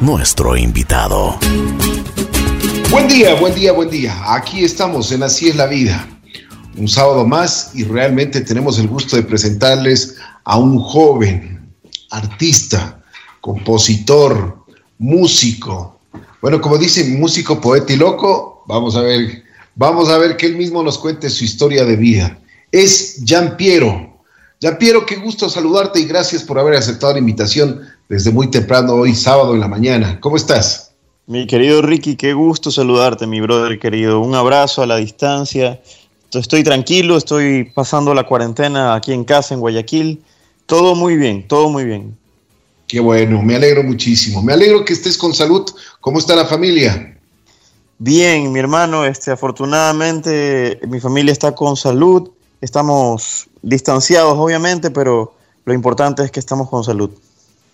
nuestro 0.00 0.56
invitado. 0.56 1.38
Buen 2.90 3.06
día, 3.06 3.34
buen 3.34 3.54
día, 3.54 3.72
buen 3.72 3.90
día. 3.90 4.34
Aquí 4.34 4.64
estamos 4.64 5.12
en 5.12 5.22
Así 5.22 5.50
es 5.50 5.56
la 5.56 5.66
vida. 5.66 6.08
Un 6.78 6.88
sábado 6.88 7.26
más 7.26 7.72
y 7.74 7.84
realmente 7.84 8.40
tenemos 8.40 8.78
el 8.78 8.88
gusto 8.88 9.16
de 9.16 9.22
presentarles 9.22 10.16
a 10.44 10.56
un 10.56 10.78
joven 10.78 11.74
artista, 12.10 13.02
compositor, 13.42 14.64
músico. 14.98 16.00
Bueno, 16.40 16.58
como 16.62 16.78
dicen, 16.78 17.20
músico, 17.20 17.60
poeta 17.60 17.92
y 17.92 17.96
loco, 17.96 18.64
vamos 18.66 18.96
a 18.96 19.02
ver, 19.02 19.42
vamos 19.74 20.08
a 20.08 20.16
ver 20.16 20.38
que 20.38 20.46
él 20.46 20.56
mismo 20.56 20.82
nos 20.82 20.96
cuente 20.96 21.28
su 21.28 21.44
historia 21.44 21.84
de 21.84 21.96
vida. 21.96 22.38
Es 22.72 23.20
Gian 23.26 23.58
Piero. 23.58 24.10
Gian 24.58 24.78
Piero, 24.78 25.04
qué 25.04 25.16
gusto 25.16 25.50
saludarte 25.50 26.00
y 26.00 26.06
gracias 26.06 26.42
por 26.42 26.58
haber 26.58 26.76
aceptado 26.76 27.12
la 27.12 27.18
invitación 27.18 27.82
desde 28.12 28.30
muy 28.30 28.50
temprano 28.50 28.92
hoy, 28.92 29.14
sábado 29.14 29.54
en 29.54 29.60
la 29.60 29.68
mañana. 29.68 30.20
¿Cómo 30.20 30.36
estás? 30.36 30.92
Mi 31.26 31.46
querido 31.46 31.80
Ricky, 31.80 32.14
qué 32.14 32.34
gusto 32.34 32.70
saludarte, 32.70 33.26
mi 33.26 33.40
brother 33.40 33.78
querido. 33.78 34.20
Un 34.20 34.34
abrazo 34.34 34.82
a 34.82 34.86
la 34.86 34.96
distancia. 34.96 35.80
Estoy 36.30 36.62
tranquilo, 36.62 37.16
estoy 37.16 37.64
pasando 37.74 38.12
la 38.12 38.24
cuarentena 38.24 38.94
aquí 38.94 39.14
en 39.14 39.24
casa, 39.24 39.54
en 39.54 39.60
Guayaquil. 39.60 40.22
Todo 40.66 40.94
muy 40.94 41.16
bien, 41.16 41.48
todo 41.48 41.70
muy 41.70 41.84
bien. 41.84 42.14
Qué 42.86 43.00
bueno, 43.00 43.40
me 43.40 43.56
alegro 43.56 43.82
muchísimo. 43.82 44.42
Me 44.42 44.52
alegro 44.52 44.84
que 44.84 44.92
estés 44.92 45.16
con 45.16 45.32
salud. 45.32 45.64
¿Cómo 46.02 46.18
está 46.18 46.36
la 46.36 46.44
familia? 46.44 47.16
Bien, 47.96 48.52
mi 48.52 48.58
hermano, 48.58 49.06
este, 49.06 49.30
afortunadamente 49.30 50.78
mi 50.86 51.00
familia 51.00 51.32
está 51.32 51.54
con 51.54 51.78
salud. 51.78 52.28
Estamos 52.60 53.48
distanciados, 53.62 54.36
obviamente, 54.36 54.90
pero 54.90 55.34
lo 55.64 55.72
importante 55.72 56.22
es 56.22 56.30
que 56.30 56.40
estamos 56.40 56.68
con 56.68 56.84
salud. 56.84 57.10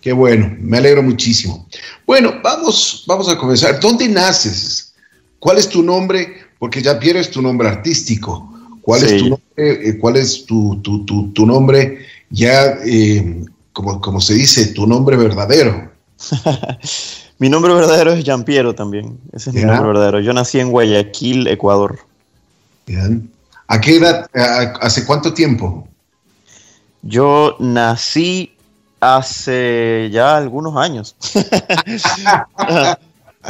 Qué 0.01 0.13
bueno, 0.13 0.55
me 0.59 0.77
alegro 0.77 1.03
muchísimo. 1.03 1.67
Bueno, 2.05 2.35
vamos, 2.41 3.03
vamos 3.05 3.27
a 3.27 3.37
comenzar. 3.37 3.79
¿Dónde 3.79 4.07
naces? 4.07 4.93
¿Cuál 5.39 5.57
es 5.57 5.67
tu 5.67 5.83
nombre? 5.83 6.37
Porque 6.57 6.81
ya 6.81 6.99
pierdes 6.99 7.29
tu 7.29 7.41
nombre 7.41 7.67
artístico. 7.67 8.49
¿Cuál 8.81 9.03
es 9.03 9.17
tu 9.17 9.29
nombre? 9.29 9.43
Eh, 9.57 9.97
¿Cuál 9.99 10.15
es 10.15 10.45
tu, 10.45 10.79
tu, 10.81 11.03
tu, 11.33 11.45
nombre 11.45 12.05
ya, 12.29 12.77
eh, 12.85 13.43
como, 13.73 13.99
como 13.99 14.21
se 14.21 14.35
dice, 14.35 14.67
tu 14.67 14.87
nombre 14.87 15.17
verdadero? 15.17 15.91
mi 17.39 17.49
nombre 17.49 17.73
verdadero 17.73 18.13
es 18.13 18.23
Jean 18.23 18.45
Piero 18.45 18.73
también. 18.73 19.19
Ese 19.33 19.49
es 19.49 19.55
mi 19.55 19.63
nombre 19.63 19.87
verdadero. 19.87 20.21
Yo 20.21 20.31
nací 20.31 20.59
en 20.59 20.71
Guayaquil, 20.71 21.47
Ecuador. 21.47 21.99
Bien. 22.87 23.29
¿A 23.67 23.81
qué 23.81 23.97
edad? 23.97 24.29
¿Hace 24.81 25.05
cuánto 25.05 25.33
tiempo? 25.33 25.87
Yo 27.01 27.55
nací 27.59 28.53
hace 28.99 30.09
ya 30.11 30.37
algunos 30.37 30.75
años. 30.77 31.15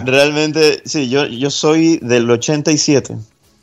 Realmente, 0.06 0.82
sí, 0.86 1.10
yo, 1.10 1.26
yo 1.26 1.50
soy 1.50 1.98
del 1.98 2.30
87. 2.30 3.18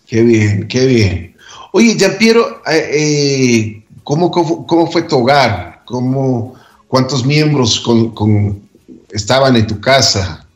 Qué 0.07 0.23
bien, 0.23 0.69
qué 0.69 0.87
bien. 0.87 1.37
Oye, 1.73 1.97
Jean-Piero, 1.97 2.63
eh, 2.67 2.91
eh, 2.93 3.85
¿cómo, 4.03 4.31
cómo, 4.31 4.91
fue 4.91 5.03
tu 5.03 5.19
hogar? 5.19 5.83
¿Cómo, 5.85 6.55
¿Cuántos 6.89 7.25
miembros 7.25 7.83
estaban 9.11 9.57
en 9.57 9.67
tu 9.67 9.81
casa? 9.81 10.47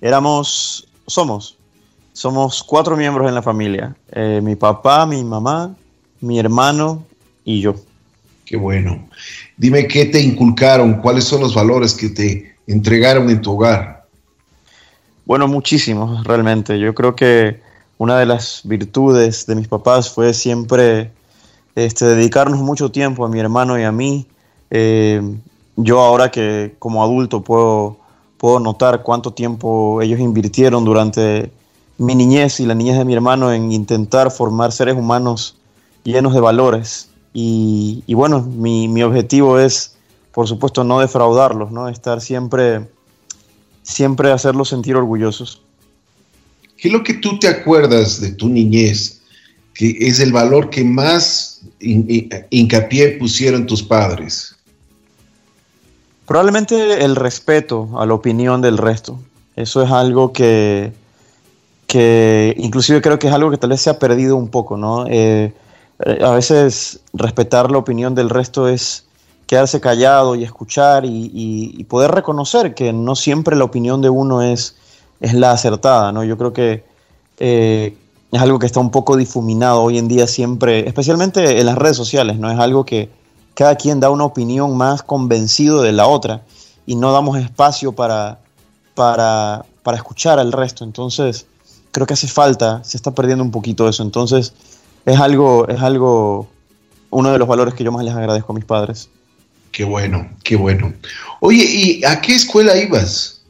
Éramos, 0.00 0.86
somos, 1.06 1.56
somos 2.12 2.62
cuatro 2.62 2.96
miembros 2.96 3.28
en 3.28 3.34
la 3.34 3.42
familia. 3.42 3.94
Eh, 4.12 4.40
mi 4.42 4.56
papá, 4.56 5.04
mi 5.04 5.22
mamá, 5.22 5.74
mi 6.20 6.38
hermano 6.38 7.04
y 7.44 7.60
yo. 7.60 7.74
Qué 8.50 8.56
bueno. 8.56 8.98
Dime 9.56 9.86
qué 9.86 10.06
te 10.06 10.20
inculcaron, 10.20 10.94
cuáles 10.94 11.22
son 11.22 11.40
los 11.40 11.54
valores 11.54 11.94
que 11.94 12.08
te 12.08 12.56
entregaron 12.66 13.30
en 13.30 13.40
tu 13.40 13.52
hogar. 13.52 14.08
Bueno, 15.24 15.46
muchísimos, 15.46 16.24
realmente. 16.24 16.76
Yo 16.80 16.92
creo 16.92 17.14
que 17.14 17.60
una 17.96 18.18
de 18.18 18.26
las 18.26 18.62
virtudes 18.64 19.46
de 19.46 19.54
mis 19.54 19.68
papás 19.68 20.10
fue 20.10 20.34
siempre 20.34 21.12
este, 21.76 22.06
dedicarnos 22.06 22.58
mucho 22.58 22.90
tiempo 22.90 23.24
a 23.24 23.28
mi 23.28 23.38
hermano 23.38 23.78
y 23.78 23.84
a 23.84 23.92
mí. 23.92 24.26
Eh, 24.72 25.22
yo 25.76 26.00
ahora 26.00 26.32
que 26.32 26.74
como 26.80 27.04
adulto 27.04 27.42
puedo, 27.42 27.98
puedo 28.36 28.58
notar 28.58 29.04
cuánto 29.04 29.32
tiempo 29.32 30.02
ellos 30.02 30.18
invirtieron 30.18 30.84
durante 30.84 31.52
mi 31.98 32.16
niñez 32.16 32.58
y 32.58 32.66
la 32.66 32.74
niñez 32.74 32.98
de 32.98 33.04
mi 33.04 33.14
hermano 33.14 33.52
en 33.52 33.70
intentar 33.70 34.32
formar 34.32 34.72
seres 34.72 34.96
humanos 34.96 35.56
llenos 36.02 36.34
de 36.34 36.40
valores. 36.40 37.09
Y, 37.32 38.02
bueno, 38.14 38.42
mi, 38.42 39.02
objetivo 39.02 39.58
es, 39.58 39.94
por 40.32 40.48
supuesto, 40.48 40.84
no 40.84 41.00
defraudarlos, 41.00 41.70
¿no? 41.70 41.88
Estar 41.88 42.20
siempre, 42.20 42.88
siempre 43.82 44.32
hacerlos 44.32 44.68
sentir 44.68 44.96
orgullosos. 44.96 45.62
¿Qué 46.76 46.88
es 46.88 46.94
lo 46.94 47.04
que 47.04 47.14
tú 47.14 47.38
te 47.38 47.46
acuerdas 47.46 48.20
de 48.20 48.32
tu 48.32 48.48
niñez? 48.48 49.20
Que 49.74 49.96
es 50.00 50.18
el 50.18 50.32
valor 50.32 50.70
que 50.70 50.82
más 50.82 51.60
hincapié 51.78 53.18
pusieron 53.18 53.66
tus 53.66 53.82
padres. 53.82 54.56
Probablemente 56.26 57.04
el 57.04 57.16
respeto 57.16 57.90
a 57.98 58.06
la 58.06 58.14
opinión 58.14 58.60
del 58.60 58.78
resto. 58.78 59.20
Eso 59.56 59.82
es 59.82 59.90
algo 59.90 60.32
que, 60.32 60.92
que 61.86 62.54
inclusive 62.56 63.02
creo 63.02 63.18
que 63.18 63.26
es 63.28 63.32
algo 63.32 63.50
que 63.50 63.58
tal 63.58 63.70
vez 63.70 63.80
se 63.80 63.90
ha 63.90 63.98
perdido 63.98 64.36
un 64.36 64.48
poco, 64.48 64.76
¿no? 64.76 65.06
Eh, 65.08 65.10
eh, 65.10 65.52
a 66.04 66.30
veces 66.30 67.00
respetar 67.12 67.70
la 67.70 67.78
opinión 67.78 68.14
del 68.14 68.30
resto 68.30 68.68
es 68.68 69.04
quedarse 69.46 69.80
callado 69.80 70.34
y 70.36 70.44
escuchar 70.44 71.04
y, 71.04 71.84
poder 71.88 72.12
reconocer 72.12 72.74
que 72.74 72.92
no 72.92 73.16
siempre 73.16 73.56
la 73.56 73.64
opinión 73.64 74.00
de 74.00 74.08
uno 74.08 74.42
es, 74.42 74.76
es 75.20 75.34
la 75.34 75.50
acertada, 75.50 76.12
¿no? 76.12 76.22
Yo 76.22 76.38
creo 76.38 76.52
que 76.52 76.84
eh, 77.40 77.96
es 78.30 78.40
algo 78.40 78.60
que 78.60 78.66
está 78.66 78.78
un 78.78 78.92
poco 78.92 79.16
difuminado 79.16 79.82
hoy 79.82 79.98
en 79.98 80.06
día 80.06 80.28
siempre, 80.28 80.86
especialmente 80.86 81.58
en 81.58 81.66
las 81.66 81.76
redes 81.76 81.96
sociales, 81.96 82.38
¿no? 82.38 82.50
Es 82.50 82.58
algo 82.58 82.84
que 82.84 83.10
cada 83.54 83.74
quien 83.74 83.98
da 83.98 84.08
una 84.10 84.24
opinión 84.24 84.76
más 84.76 85.02
convencido 85.02 85.82
de 85.82 85.92
la 85.92 86.06
otra 86.06 86.42
y 86.86 86.94
no 86.94 87.12
damos 87.12 87.36
espacio 87.36 87.92
para, 87.92 88.38
para, 88.94 89.64
para 89.82 89.96
escuchar 89.96 90.38
al 90.38 90.52
resto. 90.52 90.84
Entonces, 90.84 91.46
creo 91.90 92.06
que 92.06 92.14
hace 92.14 92.28
falta, 92.28 92.84
se 92.84 92.96
está 92.96 93.10
perdiendo 93.10 93.42
un 93.42 93.50
poquito 93.50 93.88
eso. 93.88 94.02
Entonces, 94.02 94.54
es 95.06 95.18
algo, 95.18 95.68
es 95.68 95.80
algo, 95.80 96.48
uno 97.10 97.32
de 97.32 97.38
los 97.38 97.48
valores 97.48 97.74
que 97.74 97.84
yo 97.84 97.92
más 97.92 98.04
les 98.04 98.14
agradezco 98.14 98.52
a 98.52 98.54
mis 98.54 98.64
padres. 98.64 99.08
Qué 99.72 99.84
bueno, 99.84 100.28
qué 100.42 100.56
bueno. 100.56 100.92
Oye, 101.40 101.64
¿y 101.64 102.04
a 102.04 102.20
qué 102.20 102.34
escuela 102.34 102.76
ibas? 102.76 103.40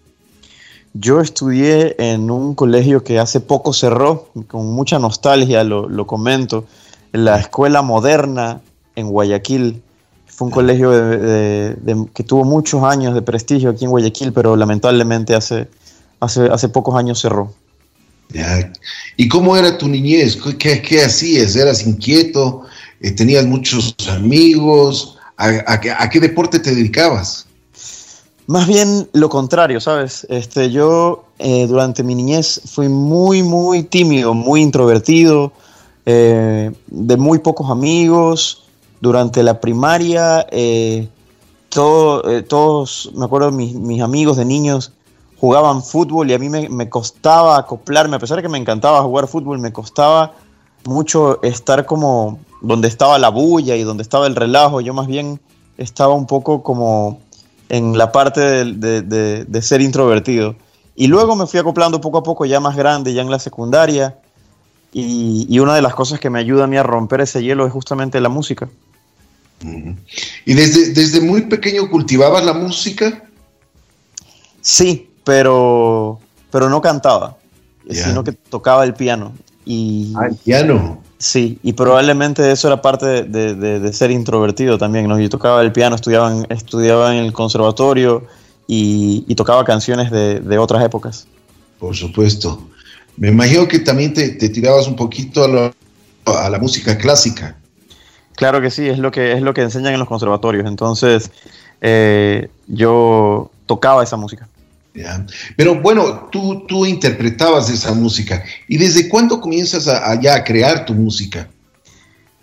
Yo 0.92 1.20
estudié 1.20 1.94
en 1.98 2.30
un 2.30 2.54
colegio 2.54 3.04
que 3.04 3.18
hace 3.18 3.40
poco 3.40 3.72
cerró, 3.72 4.28
con 4.48 4.66
mucha 4.72 4.98
nostalgia 4.98 5.62
lo, 5.64 6.06
comento, 6.06 6.66
en 7.12 7.24
la 7.24 7.38
Escuela 7.38 7.82
Moderna 7.82 8.60
en 8.96 9.08
Guayaquil. 9.08 9.82
Fue 10.26 10.46
un 10.46 10.52
colegio 10.52 10.90
que 10.90 12.24
tuvo 12.26 12.44
muchos 12.44 12.82
años 12.82 13.14
de 13.14 13.22
prestigio 13.22 13.70
aquí 13.70 13.84
en 13.84 13.90
Guayaquil, 13.90 14.32
pero 14.32 14.56
lamentablemente 14.56 15.34
hace, 15.34 15.68
hace, 16.18 16.46
hace 16.46 16.68
pocos 16.68 16.96
años 16.96 17.20
cerró. 17.20 17.52
¿Y 19.16 19.28
cómo 19.28 19.56
era 19.56 19.76
tu 19.76 19.88
niñez? 19.88 20.38
¿Qué, 20.58 21.02
hacías? 21.02 21.56
¿Eras 21.56 21.86
inquieto? 21.86 22.62
Eh, 23.00 23.10
¿Tenías 23.10 23.46
muchos 23.46 23.94
amigos? 24.08 25.16
¿A, 25.36 25.80
qué 25.80 26.20
deporte 26.20 26.58
te 26.58 26.74
dedicabas? 26.74 27.46
Más 28.46 28.66
bien 28.66 29.08
lo 29.12 29.28
contrario, 29.28 29.80
¿sabes? 29.80 30.26
Este, 30.28 30.70
yo 30.70 31.24
eh, 31.38 31.66
durante 31.66 32.02
mi 32.02 32.14
niñez 32.14 32.60
fui 32.66 32.88
muy, 32.88 33.42
muy 33.42 33.84
tímido, 33.84 34.34
muy 34.34 34.60
introvertido, 34.60 35.52
eh, 36.04 36.70
de 36.86 37.16
muy 37.16 37.38
pocos 37.38 37.70
amigos. 37.70 38.64
Durante 39.00 39.42
la 39.42 39.58
primaria, 39.60 40.46
todos, 41.70 43.10
me 43.14 43.24
acuerdo, 43.24 43.50
mis, 43.50 43.72
mis 43.72 44.02
amigos 44.02 44.36
de 44.36 44.44
niños 44.44 44.92
jugaban 45.40 45.82
fútbol 45.82 46.30
y 46.30 46.34
a 46.34 46.38
mí 46.38 46.50
me, 46.50 46.90
costaba 46.90 47.56
acoplarme, 47.56 48.16
a 48.16 48.18
pesar 48.18 48.36
de 48.36 48.42
que 48.42 48.48
me 48.50 48.58
encantaba 48.58 49.02
jugar 49.02 49.26
fútbol, 49.26 49.58
me 49.58 49.72
costaba 49.72 50.34
mucho 50.84 51.42
estar 51.42 51.86
como 51.86 52.38
donde 52.60 52.88
estaba 52.88 53.18
la 53.18 53.30
bulla 53.30 53.74
y 53.76 53.82
donde 53.82 54.02
estaba 54.02 54.26
el 54.26 54.36
relajo. 54.36 54.82
Yo 54.82 54.92
más 54.92 55.06
bien 55.06 55.40
estaba 55.78 56.12
un 56.12 56.26
poco 56.26 56.62
como 56.62 57.20
en 57.70 57.96
la 57.96 58.12
parte 58.12 58.40
de, 58.40 59.62
ser 59.62 59.80
introvertido. 59.80 60.56
Y 60.94 61.06
luego 61.06 61.34
me 61.36 61.46
fui 61.46 61.58
acoplando 61.58 62.02
poco 62.02 62.18
a 62.18 62.22
poco, 62.22 62.44
ya 62.44 62.60
más 62.60 62.76
grande, 62.76 63.14
ya 63.14 63.22
en 63.22 63.30
la 63.30 63.38
secundaria. 63.38 64.18
Y, 64.92 65.58
una 65.58 65.74
de 65.74 65.80
las 65.80 65.94
cosas 65.94 66.20
que 66.20 66.28
me 66.28 66.38
ayuda 66.38 66.64
a 66.64 66.66
mí 66.66 66.76
a 66.76 66.82
romper 66.82 67.22
ese 67.22 67.42
hielo 67.42 67.66
es 67.66 67.72
justamente 67.72 68.20
la 68.20 68.28
música. 68.28 68.68
¿Y 70.44 70.52
desde, 70.52 70.92
desde 70.92 71.22
muy 71.22 71.42
pequeño 71.42 71.88
cultivabas 71.88 72.44
la 72.44 72.52
música? 72.52 73.24
Sí, 74.60 75.09
pero, 75.30 76.18
pero 76.50 76.68
no 76.68 76.82
cantaba, 76.82 77.36
sino 77.88 78.24
que 78.24 78.32
tocaba 78.32 78.82
el 78.82 78.94
piano. 78.94 79.32
Y, 79.64 80.12
ah, 80.16 80.26
el 80.26 80.34
piano. 80.34 81.00
Sí, 81.18 81.60
y 81.62 81.72
probablemente 81.74 82.50
eso 82.50 82.66
era 82.66 82.82
parte 82.82 83.22
de, 83.22 83.92
ser 83.92 84.10
introvertido 84.10 84.76
también, 84.76 85.06
¿no? 85.06 85.20
Yo 85.20 85.30
tocaba 85.30 85.62
el 85.62 85.70
piano, 85.70 85.94
estudiaba 85.94 86.32
en, 86.32 86.46
estudiaba 86.50 87.14
en 87.14 87.22
el 87.22 87.32
conservatorio 87.32 88.26
y, 88.66 89.32
tocaba 89.36 89.62
canciones 89.64 90.10
de, 90.10 90.58
otras 90.58 90.84
épocas. 90.84 91.28
Por 91.78 91.94
supuesto. 91.94 92.68
Me 93.16 93.28
imagino 93.28 93.68
que 93.68 93.78
también 93.78 94.12
te, 94.12 94.32
tirabas 94.48 94.88
un 94.88 94.96
poquito 94.96 95.44
a, 95.44 96.50
la 96.50 96.58
música 96.58 96.98
clásica. 96.98 97.56
Claro 98.34 98.60
que 98.60 98.72
sí, 98.72 98.88
es 98.88 98.98
lo 98.98 99.12
que, 99.12 99.34
es 99.34 99.42
lo 99.42 99.54
que 99.54 99.62
enseñan 99.62 99.92
en 99.92 100.00
los 100.00 100.08
conservatorios. 100.08 100.66
Entonces, 100.66 101.30
eh, 101.82 102.48
yo 102.66 103.52
tocaba 103.66 104.02
esa 104.02 104.16
música. 104.16 104.48
Pero 105.56 105.80
bueno, 105.80 106.28
tú, 106.30 106.64
tú 106.66 106.84
interpretabas 106.84 107.70
esa 107.70 107.92
música. 107.92 108.42
¿Y 108.68 108.76
desde 108.76 109.08
cuándo 109.08 109.40
comienzas 109.40 109.86
a, 109.88 110.12
a 110.12 110.44
crear 110.44 110.84
tu 110.84 110.94
música? 110.94 111.48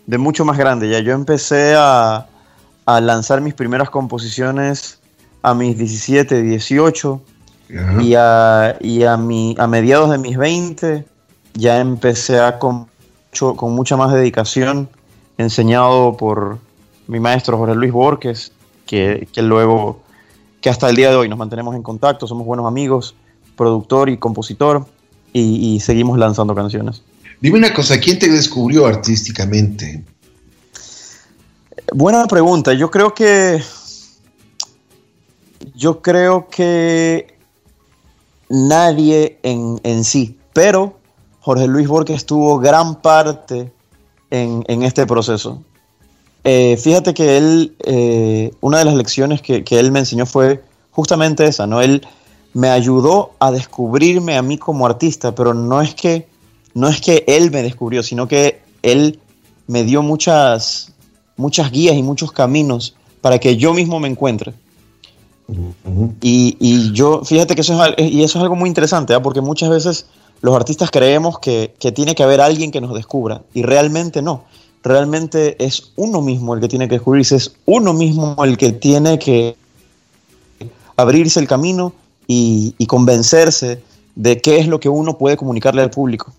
De 0.05 0.17
mucho 0.17 0.45
más 0.45 0.57
grande, 0.57 0.89
ya. 0.89 0.99
Yo 0.99 1.13
empecé 1.13 1.73
a, 1.77 2.27
lanzar 2.85 3.41
mis 3.41 3.53
primeras 3.53 3.89
composiciones 3.89 4.99
a 5.41 5.53
mis 5.53 5.77
17, 5.77 6.41
18. 6.41 7.21
Y, 7.99 8.13
a, 8.15 8.77
y 8.79 9.03
a, 9.03 9.17
mi, 9.17 9.53
a 9.59 9.67
mediados 9.67 10.09
de 10.09 10.17
mis 10.17 10.38
20 10.38 11.05
ya 11.53 11.81
empecé 11.81 12.39
a 12.39 12.59
con, 12.59 12.88
con 13.57 13.73
mucha 13.73 13.97
más 13.97 14.13
dedicación, 14.13 14.88
enseñado 15.38 16.15
por 16.15 16.59
mi 17.07 17.19
maestro 17.19 17.57
Jorge 17.57 17.75
Luis 17.75 17.91
Borges, 17.91 18.53
que, 18.85 19.27
que 19.33 19.41
luego 19.41 20.01
que 20.62 20.69
hasta 20.69 20.89
el 20.89 20.95
día 20.95 21.09
de 21.09 21.15
hoy 21.15 21.30
nos 21.30 21.38
mantenemos 21.38 21.75
en 21.75 21.83
contacto, 21.83 22.27
somos 22.27 22.45
buenos 22.45 22.65
amigos, 22.65 23.15
productor 23.56 24.09
y 24.09 24.18
compositor, 24.18 24.86
y, 25.33 25.80
seguimos 25.81 26.18
lanzando 26.18 26.56
canciones. 26.56 27.04
Dime 27.42 27.59
una 27.59 27.71
cosa, 27.71 28.00
¿quién 28.00 28.18
te 28.18 28.27
descubrió 28.27 28.88
artísticamente? 28.88 30.04
Buena 31.94 32.25
pregunta. 32.25 32.74
Yo 32.74 32.89
creo 32.89 33.13
que. 33.13 33.62
Yo 35.75 36.01
creo 36.01 36.48
que 36.50 37.38
nadie 38.50 39.39
en, 39.44 39.80
en 39.83 40.03
sí, 40.03 40.39
pero 40.53 40.98
Jorge 41.42 41.68
Luis 41.68 41.88
Borges 41.88 42.25
tuvo 42.25 42.57
gran 42.57 43.00
parte 43.01 43.71
en, 44.31 44.63
en 44.68 44.81
este 44.81 45.06
proceso. 45.06 45.63
Eh, 46.49 46.77
fíjate 46.77 47.13
que 47.13 47.35
él, 47.35 47.75
eh, 47.83 48.51
una 48.61 48.77
de 48.77 48.85
las 48.85 48.95
lecciones 48.95 49.41
que, 49.41 49.65
él 49.69 49.91
me 49.91 49.99
enseñó 49.99 50.25
fue 50.25 50.63
justamente 50.91 51.45
esa, 51.45 51.67
¿no? 51.67 51.81
Él 51.81 52.07
me 52.53 52.69
ayudó 52.69 53.31
a 53.39 53.51
descubrirme 53.51 54.38
a 54.38 54.41
mí 54.41 54.57
como 54.57 54.85
artista, 54.85 55.35
pero 55.35 55.53
no 55.53 55.81
es 55.81 55.94
que, 55.94 56.29
no 56.73 56.88
es 56.88 57.01
que 57.01 57.25
él 57.27 57.51
me 57.51 57.63
descubrió, 57.63 58.01
sino 58.01 58.29
que 58.29 58.61
él 58.81 59.19
me 59.67 59.83
dio 59.83 60.01
muchas, 60.01 60.94
muchas 61.35 61.69
guías 61.69 61.97
y 61.97 62.01
muchos 62.01 62.31
caminos 62.31 62.95
para 63.19 63.39
que 63.39 63.57
yo 63.57 63.73
mismo 63.73 64.00
me 64.00 64.07
encuentre. 64.07 64.53
y, 66.21 66.93
yo, 66.93 67.25
fíjate 67.25 67.55
que 67.55 67.61
eso 67.61 67.83
es, 67.83 67.93
y 68.09 68.23
eso 68.23 68.39
es 68.39 68.43
algo 68.43 68.55
muy 68.55 68.69
interesante, 68.69 69.13
¿ah? 69.13 69.21
porque 69.21 69.41
muchas 69.41 69.69
veces 69.69 70.05
los 70.39 70.55
artistas 70.55 70.91
creemos 70.91 71.39
que, 71.39 71.73
que, 71.77 71.91
tiene 71.91 72.15
que 72.15 72.23
haber 72.23 72.39
alguien 72.39 72.71
que 72.71 72.79
nos 72.79 72.93
descubra, 72.93 73.41
y 73.53 73.63
realmente 73.63 74.21
no 74.21 74.45
realmente 74.88 75.56
es 75.63 75.92
uno 75.95 76.22
mismo 76.22 76.54
el 76.56 76.62
que 76.62 76.68
tiene 76.68 76.88
que 76.88 76.95
descubrirse, 76.95 77.36
es 77.36 77.51
uno 77.66 77.94
mismo 77.94 78.36
el 78.44 78.57
que 78.57 78.72
tiene 78.72 79.19
que 79.19 79.56
abrirse 80.95 81.39
el 81.39 81.48
camino 81.48 81.94
y, 82.28 82.74
convencerse 82.88 83.81
de 84.16 84.42
qué 84.42 84.60
es 84.60 84.68
lo 84.68 84.80
que 84.80 84.89
uno 84.89 85.18
puede 85.18 85.38
comunicarle 85.38 85.81
al 85.81 85.92
público. 85.92 86.34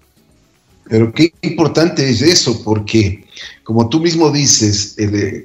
Pero 0.89 1.13
qué 1.13 1.33
importante 1.43 2.09
es 2.09 2.23
eso, 2.23 2.63
porque 2.65 3.25
como 3.63 3.89
tú 3.89 4.01
mismo 4.01 4.31
dices, 4.31 4.97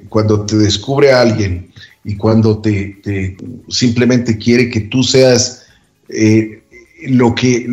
cuando 0.08 0.44
te 0.46 0.56
descubre 0.56 1.12
a 1.12 1.20
alguien 1.20 1.70
y 2.04 2.16
cuando 2.16 2.58
te, 2.58 3.36
simplemente 3.68 4.38
quiere 4.38 4.70
que 4.70 4.80
tú 4.80 5.02
seas 5.02 5.64
eh, 6.08 6.62
lo 7.06 7.34
que 7.34 7.66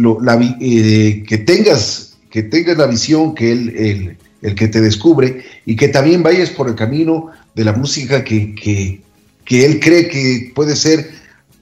eh, 0.60 1.24
que 1.28 1.38
tengas 1.38 2.12
que 2.30 2.44
tengas 2.44 2.78
la 2.78 2.88
visión 2.88 3.36
que 3.36 3.52
él, 3.52 4.18
el 4.42 4.56
que 4.56 4.68
te 4.68 4.82
descubre, 4.82 5.44
y 5.66 5.76
que 5.76 5.88
también 5.88 6.24
vayas 6.24 6.50
por 6.50 6.68
el 6.68 6.76
camino 6.76 7.30
de 7.56 7.64
la 7.64 7.74
música 7.74 8.24
que, 8.24 8.56
que, 8.56 9.66
él 9.66 9.80
cree 9.80 10.08
que 10.08 10.52
puede 10.56 10.76
ser 10.76 11.10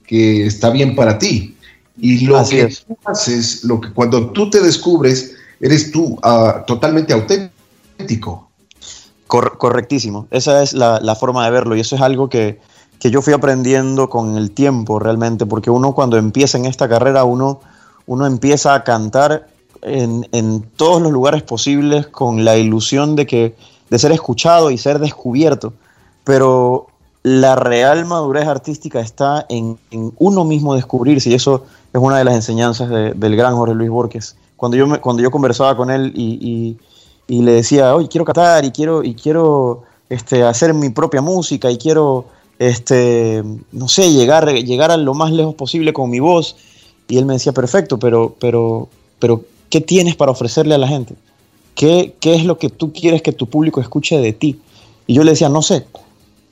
que 0.06 0.46
está 0.46 0.70
bien 0.70 0.94
para 0.94 1.18
ti. 1.18 1.56
Y 1.98 2.24
lo 2.26 2.42
que 2.48 2.66
tú 2.66 2.96
haces, 3.04 3.64
lo 3.64 3.80
que 3.80 3.92
cuando 3.92 4.30
tú 4.30 4.48
te 4.48 4.60
descubres, 4.60 5.34
eres 5.60 5.90
tú 5.90 6.18
ah, 6.22 6.64
totalmente 6.66 7.12
auténtico. 7.12 8.48
correctísimo. 9.26 10.26
Esa 10.30 10.62
es 10.62 10.72
la, 10.72 11.16
forma 11.16 11.44
de 11.44 11.50
verlo 11.50 11.76
y 11.76 11.80
eso 11.80 11.96
es 11.96 12.02
algo 12.02 12.28
que, 12.28 12.60
que, 12.98 13.10
yo 13.10 13.20
fui 13.20 13.34
aprendiendo 13.34 14.08
con 14.08 14.36
el 14.36 14.52
tiempo 14.52 14.98
realmente, 14.98 15.44
porque 15.44 15.70
uno 15.70 15.92
cuando 15.92 16.16
empieza 16.16 16.56
en 16.56 16.64
esta 16.64 16.88
carrera, 16.88 17.24
uno, 17.24 17.60
uno 18.06 18.26
empieza 18.26 18.74
a 18.74 18.84
cantar 18.84 19.48
en, 19.82 20.62
todos 20.76 21.00
los 21.02 21.12
lugares 21.12 21.42
posibles 21.42 22.06
con 22.06 22.44
la 22.44 22.56
ilusión 22.56 23.16
de, 23.16 23.26
que, 23.26 23.54
de 23.88 23.98
ser 23.98 24.12
escuchado 24.12 24.70
y 24.70 24.78
ser 24.78 24.98
descubierto, 24.98 25.72
pero 26.24 26.86
la 27.22 27.54
real 27.54 28.06
madurez 28.06 28.46
artística 28.46 29.00
está 29.00 29.46
en, 29.48 29.78
uno 30.18 30.44
mismo 30.44 30.74
descubrirse 30.74 31.30
y 31.30 31.34
eso 31.34 31.64
es 31.92 32.00
una 32.00 32.18
de 32.18 32.24
las 32.24 32.34
enseñanzas 32.34 32.88
del 32.88 33.36
gran 33.36 33.56
Jorge 33.56 33.74
Luis 33.74 33.90
Borges. 33.90 34.36
Cuando 34.56 34.76
yo, 34.76 34.86
me, 34.86 34.98
cuando 34.98 35.22
yo 35.22 35.30
conversaba 35.30 35.76
con 35.76 35.90
él 35.90 36.12
y, 36.14 36.76
le 37.28 37.52
decía, 37.52 37.94
oye, 37.94 38.08
quiero 38.08 38.24
cantar 38.24 38.64
y 38.64 38.72
quiero, 38.72 39.04
y 39.04 39.14
quiero 39.14 39.84
este, 40.08 40.42
hacer 40.42 40.74
mi 40.74 40.90
propia 40.90 41.22
música 41.22 41.70
y 41.70 41.78
quiero, 41.78 42.26
este, 42.58 43.44
no 43.70 43.88
sé, 43.88 44.12
llegar, 44.12 44.52
llegar 44.52 44.90
a 44.90 44.96
lo 44.96 45.14
más 45.14 45.30
lejos 45.30 45.54
posible 45.54 45.92
con 45.92 46.10
mi 46.10 46.18
voz. 46.18 46.56
Y 47.06 47.18
él 47.18 47.26
me 47.26 47.34
decía, 47.34 47.52
perfecto, 47.52 47.98
pero, 47.98 48.34
pero, 48.40 48.88
pero 49.18 49.42
¿Qué 49.70 49.80
tienes 49.80 50.16
para 50.16 50.32
ofrecerle 50.32 50.74
a 50.74 50.78
la 50.78 50.88
gente? 50.88 51.14
¿Qué, 51.74 52.14
¿Qué, 52.20 52.34
es 52.34 52.44
lo 52.44 52.58
que 52.58 52.68
tú 52.68 52.92
quieres 52.92 53.22
que 53.22 53.32
tu 53.32 53.48
público 53.48 53.80
escuche 53.80 54.18
de 54.18 54.32
ti? 54.32 54.60
Y 55.06 55.14
yo 55.14 55.24
le 55.24 55.30
decía, 55.30 55.48
no 55.48 55.62
sé. 55.62 55.86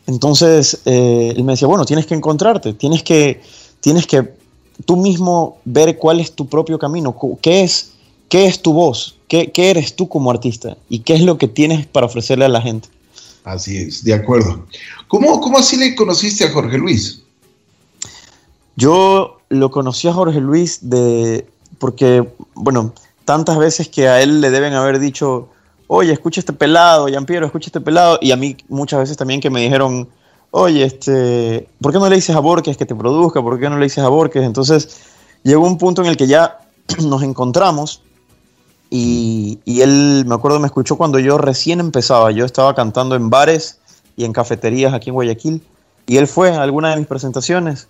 Entonces 0.06 0.80
eh, 0.86 1.34
él 1.36 1.44
me 1.44 1.52
decía, 1.52 1.68
bueno, 1.68 1.84
tienes 1.84 2.06
que 2.06 2.14
encontrarte, 2.14 2.72
tienes 2.72 3.02
que, 3.02 3.42
tienes 3.80 4.06
que 4.06 4.32
tú 4.86 4.96
mismo 4.96 5.58
ver 5.64 5.98
cuál 5.98 6.20
es 6.20 6.32
tu 6.32 6.48
propio 6.48 6.78
camino, 6.78 7.14
qué 7.42 7.62
es, 7.62 7.90
qué 8.28 8.46
es 8.46 8.62
tu 8.62 8.72
voz, 8.72 9.16
qué, 9.28 9.52
qué 9.52 9.70
eres 9.70 9.96
tú 9.96 10.08
como 10.08 10.30
artista 10.30 10.78
y 10.88 11.00
qué 11.00 11.14
es 11.14 11.22
lo 11.22 11.36
que 11.36 11.48
tienes 11.48 11.86
para 11.86 12.06
ofrecerle 12.06 12.46
a 12.46 12.48
la 12.48 12.62
gente. 12.62 12.88
Así 13.44 13.76
es, 13.76 14.04
de 14.04 14.14
acuerdo. 14.14 14.66
¿Cómo, 15.08 15.40
cómo 15.40 15.58
así 15.58 15.76
le 15.76 15.94
conociste 15.94 16.44
a 16.44 16.52
Jorge 16.52 16.78
Luis? 16.78 17.22
Yo 18.76 19.38
lo 19.48 19.70
conocí 19.70 20.08
a 20.08 20.12
Jorge 20.12 20.40
Luis 20.40 20.78
de, 20.82 21.46
porque, 21.78 22.26
bueno, 22.54 22.94
tantas 23.28 23.58
veces 23.58 23.90
que 23.90 24.08
a 24.08 24.22
él 24.22 24.40
le 24.40 24.48
deben 24.48 24.72
haber 24.72 24.98
dicho, 24.98 25.50
oye, 25.86 26.14
escucha 26.14 26.40
este 26.40 26.54
pelado, 26.54 27.08
Piero, 27.26 27.44
escucha 27.44 27.66
este 27.66 27.82
pelado, 27.82 28.18
y 28.22 28.32
a 28.32 28.36
mí 28.36 28.56
muchas 28.70 29.00
veces 29.00 29.18
también 29.18 29.38
que 29.42 29.50
me 29.50 29.60
dijeron, 29.60 30.08
oye, 30.50 30.82
este, 30.82 31.68
¿por 31.78 31.92
qué 31.92 31.98
no 31.98 32.08
le 32.08 32.16
dices 32.16 32.34
a 32.34 32.38
Borges 32.38 32.78
que 32.78 32.86
te 32.86 32.94
produzca? 32.94 33.42
¿Por 33.42 33.60
qué 33.60 33.68
no 33.68 33.76
le 33.76 33.84
dices 33.84 34.02
a 34.02 34.08
Borges? 34.08 34.44
Entonces 34.44 35.02
llegó 35.42 35.66
un 35.66 35.76
punto 35.76 36.00
en 36.00 36.08
el 36.08 36.16
que 36.16 36.26
ya 36.26 36.60
nos 37.02 37.22
encontramos 37.22 38.00
y, 38.88 39.58
y, 39.66 39.82
él, 39.82 40.24
me 40.26 40.34
acuerdo, 40.34 40.58
me 40.58 40.66
escuchó 40.66 40.96
cuando 40.96 41.18
yo 41.18 41.36
recién 41.36 41.80
empezaba, 41.80 42.30
yo 42.30 42.46
estaba 42.46 42.74
cantando 42.74 43.14
en 43.14 43.28
bares 43.28 43.78
y 44.16 44.24
en 44.24 44.32
cafeterías 44.32 44.94
aquí 44.94 45.10
en 45.10 45.14
Guayaquil, 45.16 45.62
y 46.06 46.16
él 46.16 46.26
fue 46.28 46.56
a 46.56 46.62
alguna 46.62 46.92
de 46.92 46.96
mis 46.96 47.06
presentaciones, 47.06 47.88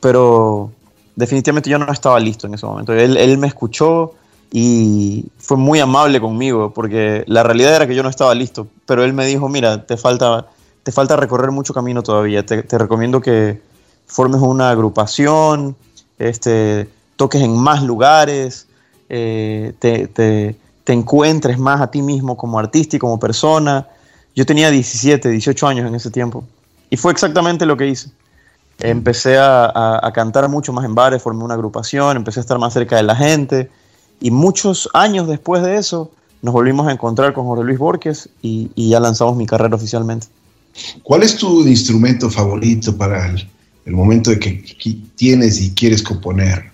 pero 0.00 0.70
definitivamente 1.14 1.68
yo 1.68 1.78
no 1.78 1.92
estaba 1.92 2.18
listo 2.18 2.46
en 2.46 2.54
ese 2.54 2.64
momento. 2.64 2.94
Él, 2.94 3.18
él 3.18 3.36
me 3.36 3.48
escuchó, 3.48 4.14
y 4.54 5.24
fue 5.38 5.56
muy 5.56 5.80
amable 5.80 6.20
conmigo 6.20 6.74
porque 6.74 7.24
la 7.26 7.42
realidad 7.42 7.74
era 7.74 7.86
que 7.86 7.94
yo 7.94 8.02
no 8.02 8.10
estaba 8.10 8.34
listo, 8.34 8.68
pero 8.84 9.02
él 9.02 9.14
me 9.14 9.24
dijo, 9.24 9.48
mira, 9.48 9.86
te 9.86 9.96
falta, 9.96 10.46
te 10.82 10.92
falta 10.92 11.16
recorrer 11.16 11.50
mucho 11.50 11.72
camino 11.72 12.02
todavía, 12.02 12.44
te, 12.44 12.62
recomiendo 12.76 13.22
que 13.22 13.62
formes 14.06 14.42
una 14.42 14.68
agrupación, 14.68 15.74
este, 16.18 16.86
toques 17.16 17.40
en 17.40 17.56
más 17.56 17.82
lugares, 17.82 18.66
eh, 19.08 19.72
te, 19.78 20.06
te, 20.08 20.58
encuentres 20.92 21.58
más 21.58 21.80
a 21.80 21.90
ti 21.90 22.02
mismo 22.02 22.36
como 22.36 22.58
artista 22.58 22.96
y 22.96 22.98
como 22.98 23.18
persona. 23.18 23.88
Yo 24.34 24.44
tenía 24.44 24.70
17, 24.70 25.30
18 25.30 25.66
años 25.66 25.88
en 25.88 25.94
ese 25.94 26.10
tiempo 26.10 26.44
y 26.90 26.98
fue 26.98 27.12
exactamente 27.12 27.64
lo 27.64 27.78
que 27.78 27.86
hice. 27.86 28.10
Empecé 28.80 29.38
a, 29.38 30.00
a 30.06 30.12
cantar 30.12 30.46
mucho 30.50 30.74
más 30.74 30.84
en 30.84 30.94
bares, 30.94 31.22
formé 31.22 31.42
una 31.42 31.54
agrupación, 31.54 32.18
empecé 32.18 32.40
a 32.40 32.42
estar 32.42 32.58
más 32.58 32.74
cerca 32.74 32.96
de 32.96 33.04
la 33.04 33.16
gente 33.16 33.70
y 34.22 34.30
muchos 34.30 34.88
años 34.94 35.26
después 35.26 35.62
de 35.64 35.76
eso, 35.76 36.12
nos 36.42 36.54
volvimos 36.54 36.86
a 36.86 36.92
encontrar 36.92 37.32
con 37.32 37.44
Jorge 37.44 37.64
Luis 37.64 37.78
Borges 37.78 38.28
y, 38.40 38.70
ya 38.76 39.00
lanzamos 39.00 39.36
mi 39.36 39.46
carrera 39.46 39.74
oficialmente. 39.74 40.28
¿Cuál 41.02 41.24
es 41.24 41.36
tu 41.36 41.66
instrumento 41.66 42.30
favorito 42.30 42.96
para 42.96 43.34
el, 43.84 43.92
momento 43.92 44.30
de 44.30 44.38
que, 44.38 44.64
tienes 45.16 45.60
y 45.60 45.74
quieres 45.74 46.02
componer? 46.02 46.70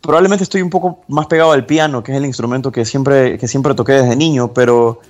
Probablemente 0.00 0.44
estoy 0.44 0.62
un 0.62 0.70
poco 0.70 1.04
más 1.08 1.26
pegado 1.26 1.52
al 1.52 1.66
piano, 1.66 2.02
que 2.02 2.12
es 2.12 2.18
el 2.18 2.24
instrumento 2.24 2.72
que 2.72 2.86
siempre, 2.86 3.38
que 3.38 3.46
siempre 3.46 3.74
toqué 3.74 3.92
desde 3.92 4.16
niño, 4.16 4.52
pero 4.54 5.00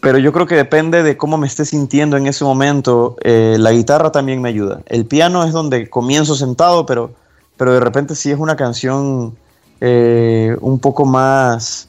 pero 0.00 0.18
yo 0.18 0.32
creo 0.32 0.46
que 0.46 0.56
depende 0.56 1.04
de 1.04 1.16
cómo 1.16 1.38
me 1.38 1.46
esté 1.46 1.64
sintiendo 1.64 2.16
en 2.16 2.26
ese 2.26 2.42
momento. 2.42 3.16
Eh, 3.22 3.54
la 3.58 3.70
guitarra 3.70 4.10
también 4.10 4.42
me 4.42 4.48
ayuda. 4.48 4.80
El 4.86 5.06
piano 5.06 5.44
es 5.44 5.52
donde 5.52 5.88
comienzo 5.88 6.34
sentado, 6.34 6.86
pero, 6.86 7.12
pero 7.56 7.72
de 7.72 7.78
repente 7.78 8.16
sí 8.16 8.32
es 8.32 8.38
una 8.38 8.56
canción 8.56 9.36
eh, 9.84 10.56
un 10.60 10.78
poco 10.78 11.04
más, 11.04 11.88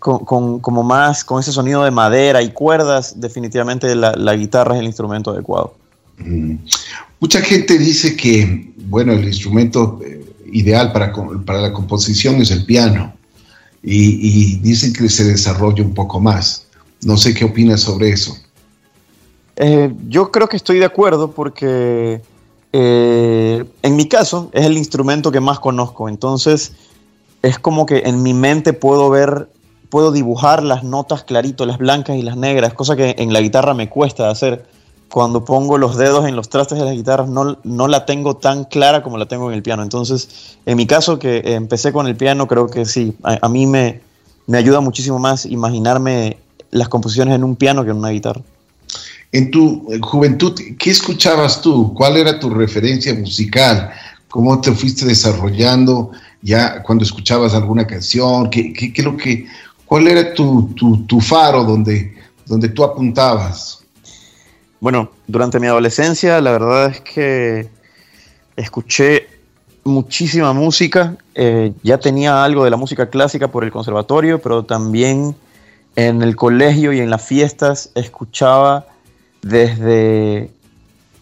con, 0.00 0.58
como 0.58 0.82
más, 0.82 1.22
con 1.22 1.38
ese 1.38 1.52
sonido 1.52 1.84
de 1.84 1.92
madera 1.92 2.42
y 2.42 2.50
cuerdas, 2.50 3.20
definitivamente 3.20 3.94
la, 3.94 4.34
guitarra 4.34 4.74
es 4.74 4.80
el 4.80 4.86
instrumento 4.86 5.30
adecuado. 5.30 5.74
Mm. 6.18 6.56
Mucha 7.20 7.40
gente 7.40 7.78
dice 7.78 8.16
que, 8.16 8.72
bueno, 8.86 9.12
el 9.12 9.24
instrumento 9.24 10.00
eh, 10.04 10.24
ideal 10.52 10.92
para, 10.92 11.12
para 11.46 11.60
la 11.60 11.72
composición 11.72 12.40
es 12.42 12.50
el 12.50 12.64
piano 12.64 13.14
y, 13.84 14.54
y 14.54 14.56
dicen 14.56 14.92
que 14.92 15.08
se 15.08 15.22
desarrolla 15.22 15.84
un 15.84 15.94
poco 15.94 16.18
más. 16.18 16.66
No 17.02 17.16
sé 17.16 17.34
qué 17.34 17.44
opinas 17.44 17.82
sobre 17.82 18.10
eso. 18.10 18.36
Eh, 19.54 19.92
yo 20.08 20.32
creo 20.32 20.48
que 20.48 20.56
estoy 20.56 20.78
de 20.80 20.84
acuerdo 20.84 21.30
porque 21.30 22.20
eh, 22.72 23.64
en 23.82 23.96
mi 23.96 24.06
caso 24.06 24.50
es 24.52 24.66
el 24.66 24.76
instrumento 24.76 25.32
que 25.32 25.40
más 25.40 25.58
conozco, 25.58 26.08
entonces 26.08 26.72
es 27.42 27.58
como 27.58 27.86
que 27.86 28.02
en 28.06 28.22
mi 28.22 28.34
mente 28.34 28.72
puedo 28.72 29.10
ver, 29.10 29.48
puedo 29.90 30.12
dibujar 30.12 30.62
las 30.62 30.84
notas 30.84 31.24
clarito, 31.24 31.66
las 31.66 31.78
blancas 31.78 32.16
y 32.16 32.22
las 32.22 32.36
negras, 32.36 32.74
cosa 32.74 32.96
que 32.96 33.14
en 33.18 33.32
la 33.32 33.40
guitarra 33.40 33.74
me 33.74 33.88
cuesta 33.88 34.30
hacer. 34.30 34.66
Cuando 35.10 35.42
pongo 35.42 35.78
los 35.78 35.96
dedos 35.96 36.26
en 36.26 36.36
los 36.36 36.50
trastes 36.50 36.78
de 36.78 36.84
las 36.84 36.92
guitarras 36.92 37.30
no, 37.30 37.58
no 37.64 37.88
la 37.88 38.04
tengo 38.04 38.36
tan 38.36 38.64
clara 38.64 39.02
como 39.02 39.16
la 39.16 39.26
tengo 39.26 39.48
en 39.50 39.56
el 39.56 39.62
piano. 39.62 39.82
Entonces, 39.82 40.58
en 40.66 40.76
mi 40.76 40.86
caso 40.86 41.18
que 41.18 41.40
empecé 41.44 41.92
con 41.92 42.06
el 42.06 42.16
piano, 42.16 42.46
creo 42.46 42.66
que 42.66 42.84
sí, 42.84 43.16
a, 43.22 43.48
mí 43.48 43.66
me, 43.66 44.02
me 44.46 44.58
ayuda 44.58 44.80
muchísimo 44.80 45.18
más 45.18 45.46
imaginarme 45.46 46.36
las 46.70 46.88
composiciones 46.88 47.34
en 47.34 47.44
un 47.44 47.56
piano 47.56 47.84
que 47.84 47.90
en 47.90 47.96
una 47.96 48.10
guitarra. 48.10 48.42
En 49.32 49.50
tu 49.50 49.86
juventud, 50.02 50.58
¿qué 50.78 50.90
escuchabas 50.90 51.62
tú? 51.62 51.94
¿Cuál 51.94 52.18
era 52.18 52.38
tu 52.38 52.50
referencia 52.50 53.14
musical? 53.14 53.90
¿Cómo 54.28 54.60
te 54.60 54.72
fuiste 54.72 55.06
desarrollando 55.06 56.10
ya 56.42 56.82
cuando 56.82 57.04
escuchabas 57.04 57.54
alguna 57.54 57.86
canción? 57.86 58.50
¿Qué, 58.50 58.72
qué, 58.72 59.02
lo 59.02 59.16
que, 59.16 59.46
¿Cuál 59.84 60.08
era 60.08 60.34
tu, 60.34 60.74
tu, 61.06 61.20
faro 61.20 61.64
donde, 61.64 62.14
donde 62.46 62.68
tú 62.68 62.84
apuntabas? 62.84 63.84
Bueno, 64.80 65.10
durante 65.26 65.58
mi 65.58 65.66
adolescencia 65.66 66.40
la 66.40 66.52
verdad 66.52 66.90
es 66.90 67.00
que 67.00 67.68
escuché 68.56 69.26
muchísima 69.84 70.52
música. 70.52 71.16
Eh, 71.34 71.72
ya 71.82 71.98
tenía 71.98 72.44
algo 72.44 72.64
de 72.64 72.70
la 72.70 72.76
música 72.76 73.10
clásica 73.10 73.48
por 73.48 73.64
el 73.64 73.70
conservatorio, 73.70 74.40
pero 74.40 74.64
también 74.64 75.34
en 75.96 76.22
el 76.22 76.36
colegio 76.36 76.92
y 76.92 77.00
en 77.00 77.10
las 77.10 77.24
fiestas 77.24 77.90
escuchaba 77.94 78.86
desde 79.42 80.50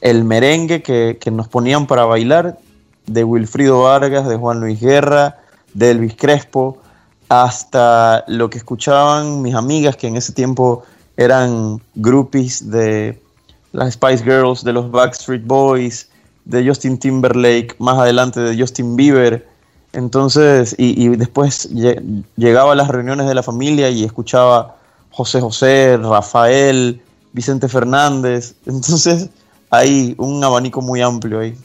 el 0.00 0.24
merengue 0.24 0.82
que, 0.82 1.30
nos 1.30 1.48
ponían 1.48 1.86
para 1.86 2.04
bailar, 2.04 2.58
de 3.06 3.24
Wilfrido 3.24 3.82
Vargas, 3.82 4.28
de 4.28 4.36
Juan 4.36 4.60
Luis 4.60 4.80
Guerra, 4.80 5.38
de 5.74 5.90
Elvis 5.90 6.16
Crespo, 6.16 6.78
hasta 7.28 8.24
lo 8.28 8.50
que 8.50 8.58
escuchaban 8.58 9.42
mis 9.42 9.54
amigas 9.54 9.96
que 9.96 10.06
en 10.06 10.16
ese 10.16 10.32
tiempo 10.32 10.84
eran 11.16 11.80
groupies 11.94 12.70
de 12.70 13.20
las 13.72 13.94
Spice 13.94 14.22
Girls, 14.22 14.62
de 14.64 14.72
los 14.72 14.90
Backstreet 14.90 15.44
Boys, 15.44 16.08
de 16.44 16.66
Justin 16.66 16.98
Timberlake, 16.98 17.74
más 17.78 17.98
adelante 17.98 18.40
de 18.40 18.58
Justin 18.58 18.96
Bieber, 18.96 19.44
entonces, 19.96 20.74
y, 20.76 21.08
después 21.16 21.70
llegaba 22.36 22.72
a 22.72 22.74
las 22.74 22.88
reuniones 22.88 23.26
de 23.26 23.34
la 23.34 23.42
familia 23.42 23.88
y 23.88 24.04
escuchaba 24.04 24.76
José 25.10 25.40
José, 25.40 25.96
Rafael, 25.96 27.00
Vicente 27.32 27.66
Fernández. 27.66 28.56
Entonces, 28.66 29.30
hay 29.70 30.14
un 30.18 30.44
abanico 30.44 30.82
muy 30.82 31.00
amplio 31.00 31.40
ahí. 31.40 31.56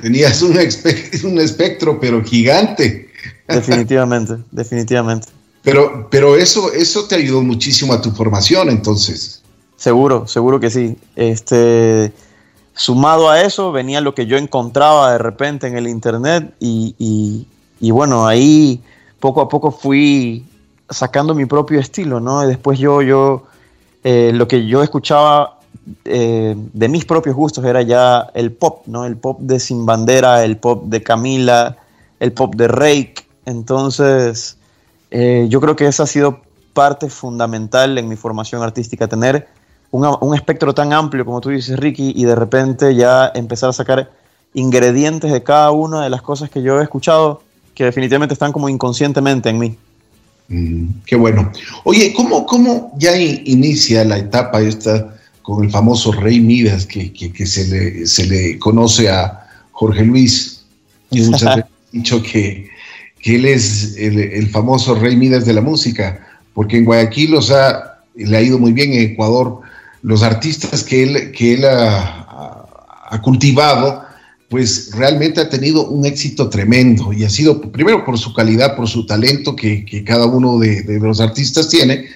Tenías 0.00 0.42
un, 0.42 0.56
un 1.24 1.38
espectro, 1.40 2.00
pero 2.00 2.22
gigante. 2.24 3.08
Definitivamente, 3.48 4.36
definitivamente. 4.50 5.28
Pero, 5.62 6.08
pero 6.10 6.36
eso, 6.36 6.72
eso 6.72 7.06
te 7.06 7.14
ayudó 7.16 7.42
muchísimo 7.42 7.92
a 7.92 8.02
tu 8.02 8.10
formación, 8.10 8.68
entonces. 8.68 9.42
Seguro, 9.76 10.26
seguro 10.26 10.60
que 10.60 10.70
sí. 10.70 10.96
Este, 11.16 12.12
sumado 12.74 13.30
a 13.30 13.40
eso, 13.42 13.72
venía 13.72 14.00
lo 14.00 14.14
que 14.14 14.26
yo 14.26 14.36
encontraba 14.36 15.12
de 15.12 15.18
repente 15.18 15.66
en 15.66 15.76
el 15.76 15.88
internet 15.88 16.54
y, 16.60 17.46
y 17.80 17.90
bueno, 17.90 18.26
ahí 18.26 18.82
poco 19.20 19.40
a 19.40 19.48
poco 19.48 19.70
fui 19.70 20.44
sacando 20.90 21.34
mi 21.34 21.46
propio 21.46 21.80
estilo, 21.80 22.20
¿no? 22.20 22.44
Y 22.44 22.46
después 22.46 22.78
yo, 22.78 23.02
yo, 23.02 23.44
eh, 24.02 24.32
lo 24.34 24.46
que 24.48 24.66
yo 24.66 24.82
escuchaba 24.82 25.60
eh, 26.04 26.54
de 26.56 26.88
mis 26.88 27.04
propios 27.04 27.36
gustos 27.36 27.64
era 27.64 27.82
ya 27.82 28.30
el 28.34 28.52
pop, 28.52 28.82
¿no? 28.86 29.04
El 29.04 29.16
pop 29.16 29.40
de 29.40 29.60
Sin 29.60 29.84
Bandera, 29.84 30.44
el 30.44 30.56
pop 30.56 30.84
de 30.84 31.02
Camila, 31.02 31.76
el 32.20 32.32
pop 32.32 32.54
de 32.54 32.68
Rake. 32.68 33.14
Entonces, 33.44 34.56
eh, 35.10 35.46
yo 35.48 35.60
creo 35.60 35.76
que 35.76 35.86
esa 35.86 36.04
ha 36.04 36.06
sido 36.06 36.40
parte 36.72 37.08
fundamental 37.08 37.98
en 37.98 38.08
mi 38.08 38.16
formación 38.16 38.62
artística, 38.62 39.06
tener 39.06 39.46
un, 39.90 40.06
un 40.20 40.34
espectro 40.34 40.74
tan 40.74 40.92
amplio 40.92 41.24
como 41.24 41.40
tú 41.40 41.50
dices, 41.50 41.78
Ricky, 41.78 42.12
y 42.16 42.24
de 42.24 42.34
repente 42.34 42.94
ya 42.94 43.30
empezar 43.34 43.70
a 43.70 43.72
sacar 43.72 44.10
ingredientes 44.54 45.32
de 45.32 45.42
cada 45.42 45.70
una 45.70 46.02
de 46.02 46.10
las 46.10 46.22
cosas 46.22 46.50
que 46.50 46.62
yo 46.62 46.80
he 46.80 46.82
escuchado 46.82 47.42
que 47.74 47.84
definitivamente 47.84 48.32
están 48.32 48.52
como 48.52 48.68
inconscientemente 48.68 49.50
en 49.50 49.58
mí. 49.58 49.76
Mm, 50.48 50.86
qué 51.06 51.16
bueno. 51.16 51.50
Oye, 51.84 52.12
¿cómo, 52.14 52.46
cómo 52.46 52.92
ya 52.98 53.16
inicia 53.16 54.04
la 54.04 54.18
etapa 54.18 54.60
esta 54.60 55.14
con 55.44 55.62
el 55.62 55.70
famoso 55.70 56.10
Rey 56.10 56.40
Midas 56.40 56.86
que, 56.86 57.12
que, 57.12 57.46
se, 57.46 57.68
le, 57.68 58.06
se, 58.06 58.26
le, 58.26 58.58
conoce 58.58 59.08
a 59.08 59.46
Jorge 59.70 60.04
Luis? 60.04 60.64
Y 61.10 61.20
muchas 61.20 61.56
veces 61.56 61.70
dicho 61.92 62.20
que, 62.22 62.68
que 63.20 63.36
él 63.36 63.44
es 63.44 63.96
el, 63.96 64.18
el, 64.18 64.48
famoso 64.48 64.96
Rey 64.96 65.16
Midas 65.16 65.44
de 65.44 65.52
la 65.52 65.60
música, 65.60 66.26
porque 66.54 66.78
en 66.78 66.84
Guayaquil 66.84 67.30
los 67.30 67.52
ha, 67.52 68.00
le 68.16 68.36
ha 68.36 68.42
ido 68.42 68.58
muy 68.58 68.72
bien, 68.72 68.92
en 68.92 69.12
Ecuador 69.12 69.60
los 70.02 70.22
artistas 70.22 70.82
que 70.82 71.02
él, 71.04 71.32
que 71.32 71.54
él 71.54 71.64
ha, 71.64 72.66
ha 73.10 73.22
cultivado 73.22 74.04
pues 74.54 74.92
realmente 74.92 75.40
ha 75.40 75.48
tenido 75.48 75.88
un 75.88 76.06
éxito 76.06 76.48
tremendo 76.48 77.12
y 77.12 77.24
ha 77.24 77.28
sido 77.28 77.60
primero 77.60 78.04
por 78.04 78.16
su 78.18 78.32
calidad, 78.32 78.76
por 78.76 78.88
su 78.88 79.04
talento 79.04 79.56
que, 79.56 80.04
cada 80.06 80.26
uno 80.26 80.60
de, 80.60 80.84
los 81.00 81.20
artistas 81.20 81.68
tiene, 81.68 82.06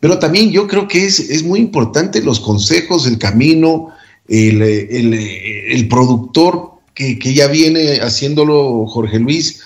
pero 0.00 0.18
también 0.18 0.50
yo 0.50 0.66
creo 0.66 0.86
que 0.86 1.04
es, 1.04 1.18
es 1.18 1.42
muy 1.42 1.60
importante 1.60 2.22
los 2.22 2.40
consejos, 2.40 3.06
el 3.06 3.18
camino, 3.18 3.90
el, 4.28 4.62
el, 4.62 5.88
productor 5.88 6.72
que, 6.94 7.18
ya 7.18 7.46
viene 7.48 8.00
haciéndolo 8.00 8.86
Jorge 8.86 9.18
Luis 9.18 9.62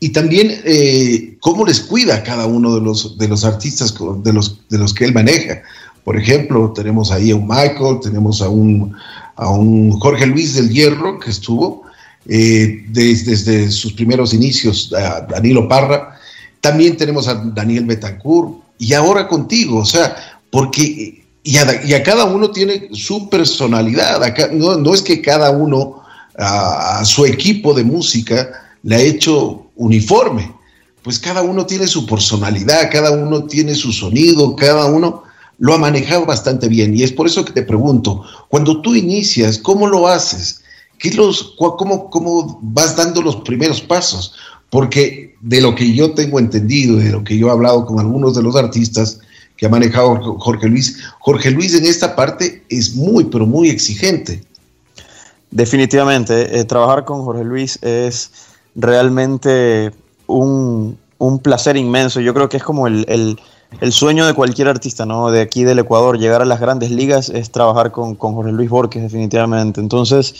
y 0.00 0.10
también 0.10 0.60
eh, 0.64 1.36
cómo 1.40 1.64
les 1.64 1.80
cuida 1.80 2.22
cada 2.22 2.46
uno 2.46 2.74
de 2.74 2.80
los, 2.80 3.18
de 3.18 3.28
los 3.28 3.44
artistas 3.44 3.94
de 4.22 4.32
los, 4.32 4.68
de 4.68 4.78
los 4.78 4.94
que 4.94 5.04
él 5.04 5.12
maneja. 5.12 5.62
Por 6.02 6.16
ejemplo, 6.18 6.72
tenemos 6.74 7.10
ahí 7.10 7.30
a 7.30 7.36
un 7.36 7.46
Michael, 7.46 8.00
tenemos 8.02 8.42
a 8.42 8.48
un, 8.48 8.94
a 9.36 9.50
un 9.50 9.92
Jorge 10.00 10.26
Luis 10.26 10.54
del 10.54 10.70
Hierro 10.70 11.18
que 11.18 11.30
estuvo 11.30 11.84
eh, 12.26 12.84
desde, 12.88 13.70
sus 13.70 13.92
primeros 13.92 14.32
inicios, 14.32 14.92
a 14.92 15.20
Danilo 15.20 15.68
Parra, 15.68 16.18
también 16.60 16.96
tenemos 16.96 17.28
a 17.28 17.34
Daniel 17.34 17.84
Betancourt 17.84 18.63
y 18.78 18.92
ahora 18.94 19.28
contigo, 19.28 19.78
o 19.78 19.84
sea, 19.84 20.16
porque 20.50 21.24
y 21.46 21.58
a, 21.58 22.02
cada 22.02 22.24
uno 22.24 22.50
tiene 22.50 22.88
su 22.92 23.28
personalidad, 23.28 24.18
no, 24.52 24.94
es 24.94 25.02
que 25.02 25.20
cada 25.20 25.50
uno 25.50 26.02
a, 26.38 27.04
su 27.04 27.26
equipo 27.26 27.74
de 27.74 27.84
música 27.84 28.50
le 28.82 28.96
ha 28.96 29.00
hecho 29.00 29.66
uniforme, 29.76 30.50
pues 31.02 31.18
cada 31.18 31.42
uno 31.42 31.66
tiene 31.66 31.86
su 31.86 32.06
personalidad, 32.06 32.90
cada 32.90 33.10
uno 33.10 33.44
tiene 33.44 33.74
su 33.74 33.92
sonido, 33.92 34.56
cada 34.56 34.86
uno 34.86 35.24
lo 35.58 35.74
ha 35.74 35.78
manejado 35.78 36.24
bastante 36.24 36.66
bien 36.66 36.96
y 36.96 37.02
es 37.02 37.12
por 37.12 37.26
eso 37.26 37.44
que 37.44 37.52
te 37.52 37.62
pregunto, 37.62 38.24
cuando 38.48 38.80
tú 38.80 38.94
inicias, 38.94 39.58
¿cómo 39.58 39.86
lo 39.86 40.08
haces? 40.08 40.62
¿Qué 40.98 41.12
los, 41.12 41.54
cómo, 41.58 42.08
¿Cómo 42.08 42.58
vas 42.62 42.96
dando 42.96 43.20
los 43.20 43.36
primeros 43.36 43.82
pasos? 43.82 44.32
Porque 44.74 45.36
de 45.40 45.60
lo 45.60 45.76
que 45.76 45.94
yo 45.94 46.14
tengo 46.14 46.40
entendido, 46.40 46.96
de 46.96 47.10
lo 47.10 47.22
que 47.22 47.38
yo 47.38 47.46
he 47.46 47.50
hablado 47.52 47.86
con 47.86 48.00
algunos 48.00 48.34
de 48.34 48.42
los 48.42 48.56
artistas 48.56 49.20
que 49.56 49.66
ha 49.66 49.68
manejado 49.68 50.16
Jorge 50.40 50.68
Luis, 50.68 50.98
Jorge 51.20 51.52
Luis 51.52 51.74
en 51.74 51.84
esta 51.84 52.16
parte 52.16 52.64
es 52.68 52.96
muy, 52.96 53.22
pero 53.26 53.46
muy 53.46 53.68
exigente. 53.68 54.42
Definitivamente, 55.52 56.58
eh, 56.58 56.64
trabajar 56.64 57.04
con 57.04 57.22
Jorge 57.22 57.44
Luis 57.44 57.78
es 57.82 58.32
realmente 58.74 59.92
un, 60.26 60.98
un, 61.18 61.38
placer 61.38 61.76
inmenso. 61.76 62.20
Yo 62.20 62.34
creo 62.34 62.48
que 62.48 62.56
es 62.56 62.64
como 62.64 62.88
el 62.88 63.38
el 63.80 63.92
sueño 63.92 64.26
de 64.26 64.34
cualquier 64.34 64.68
artista, 64.68 65.06
¿no? 65.06 65.30
De 65.30 65.40
aquí 65.40 65.64
del 65.64 65.78
Ecuador, 65.78 66.18
llegar 66.18 66.42
a 66.42 66.44
las 66.44 66.60
grandes 66.60 66.90
ligas 66.90 67.28
es 67.28 67.50
trabajar 67.50 67.90
con, 67.90 68.16
Jorge 68.16 68.52
Luis 68.52 68.70
Borges, 68.70 69.02
definitivamente. 69.02 69.80
Entonces, 69.80 70.34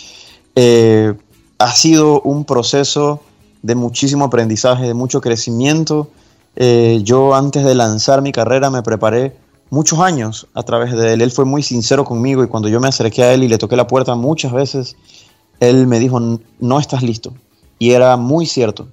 eh, 0.54 1.14
ha 1.58 1.72
sido 1.72 2.20
un 2.22 2.44
proceso 2.44 3.20
de 3.64 3.74
muchísimo 3.74 4.26
aprendizaje, 4.26 4.86
de 4.86 4.92
mucho 4.92 5.22
crecimiento. 5.22 6.10
Eh, 6.54 7.00
yo 7.02 7.34
antes 7.34 7.64
de 7.64 7.74
lanzar 7.74 8.20
mi 8.20 8.30
carrera 8.30 8.68
me 8.68 8.82
preparé 8.82 9.34
muchos 9.70 10.00
años 10.00 10.46
a 10.52 10.62
través 10.64 10.92
de 10.92 11.14
él. 11.14 11.22
Él 11.22 11.30
fue 11.30 11.46
muy 11.46 11.62
sincero 11.62 12.04
conmigo 12.04 12.44
y 12.44 12.46
cuando 12.46 12.68
yo 12.68 12.78
me 12.78 12.88
acerqué 12.88 13.22
a 13.24 13.32
él 13.32 13.42
y 13.42 13.48
le 13.48 13.56
toqué 13.56 13.74
la 13.74 13.86
puerta 13.86 14.14
muchas 14.16 14.52
veces, 14.52 14.96
él 15.60 15.86
me 15.86 15.98
dijo, 15.98 16.20
no 16.60 16.78
estás 16.78 17.02
listo. 17.02 17.32
Y 17.78 17.92
era 17.92 18.18
muy 18.18 18.44
cierto. 18.44 18.88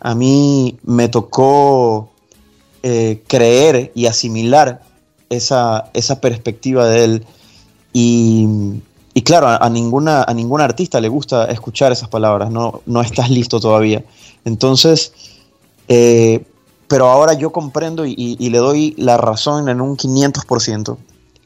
A 0.00 0.16
mí 0.16 0.76
me 0.82 1.08
tocó 1.08 2.10
eh, 2.82 3.22
creer 3.28 3.92
y 3.94 4.06
asimilar 4.06 4.82
esa, 5.30 5.90
esa 5.94 6.20
perspectiva 6.20 6.88
de 6.88 7.04
él. 7.04 7.26
Y, 7.92 8.48
claro, 9.22 9.48
a, 9.48 9.68
ninguna, 9.70 10.22
a 10.22 10.34
ningún 10.34 10.60
artista 10.60 11.00
le 11.00 11.08
gusta 11.08 11.46
escuchar 11.46 11.92
esas 11.92 12.08
palabras, 12.08 12.50
no, 12.50 12.82
no 12.86 13.00
estás 13.00 13.30
listo 13.30 13.58
todavía. 13.60 14.04
Entonces, 14.44 15.12
eh, 15.88 16.44
pero 16.88 17.08
ahora 17.08 17.34
yo 17.34 17.50
comprendo 17.50 18.04
y, 18.06 18.36
le 18.36 18.58
doy 18.58 18.94
la 18.96 19.16
razón 19.16 19.68
en 19.68 19.80
un 19.80 19.96
500%. 19.96 20.96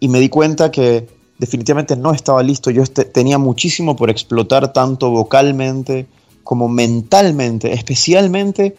Y 0.00 0.08
me 0.08 0.20
di 0.20 0.28
cuenta 0.28 0.70
que 0.70 1.08
definitivamente 1.38 1.96
no 1.96 2.12
estaba 2.12 2.42
listo. 2.42 2.70
Yo 2.70 2.82
este, 2.82 3.04
tenía 3.04 3.38
muchísimo 3.38 3.96
por 3.96 4.10
explotar, 4.10 4.72
tanto 4.72 5.10
vocalmente 5.10 6.06
como 6.44 6.68
mentalmente, 6.68 7.72
especialmente 7.72 8.76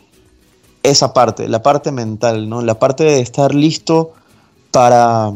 esa 0.83 1.13
parte, 1.13 1.47
la 1.47 1.63
parte 1.63 1.91
mental, 1.91 2.49
¿no? 2.49 2.61
la 2.61 2.77
parte 2.77 3.05
de 3.05 3.21
estar 3.21 3.55
listo 3.55 4.11
para 4.71 5.31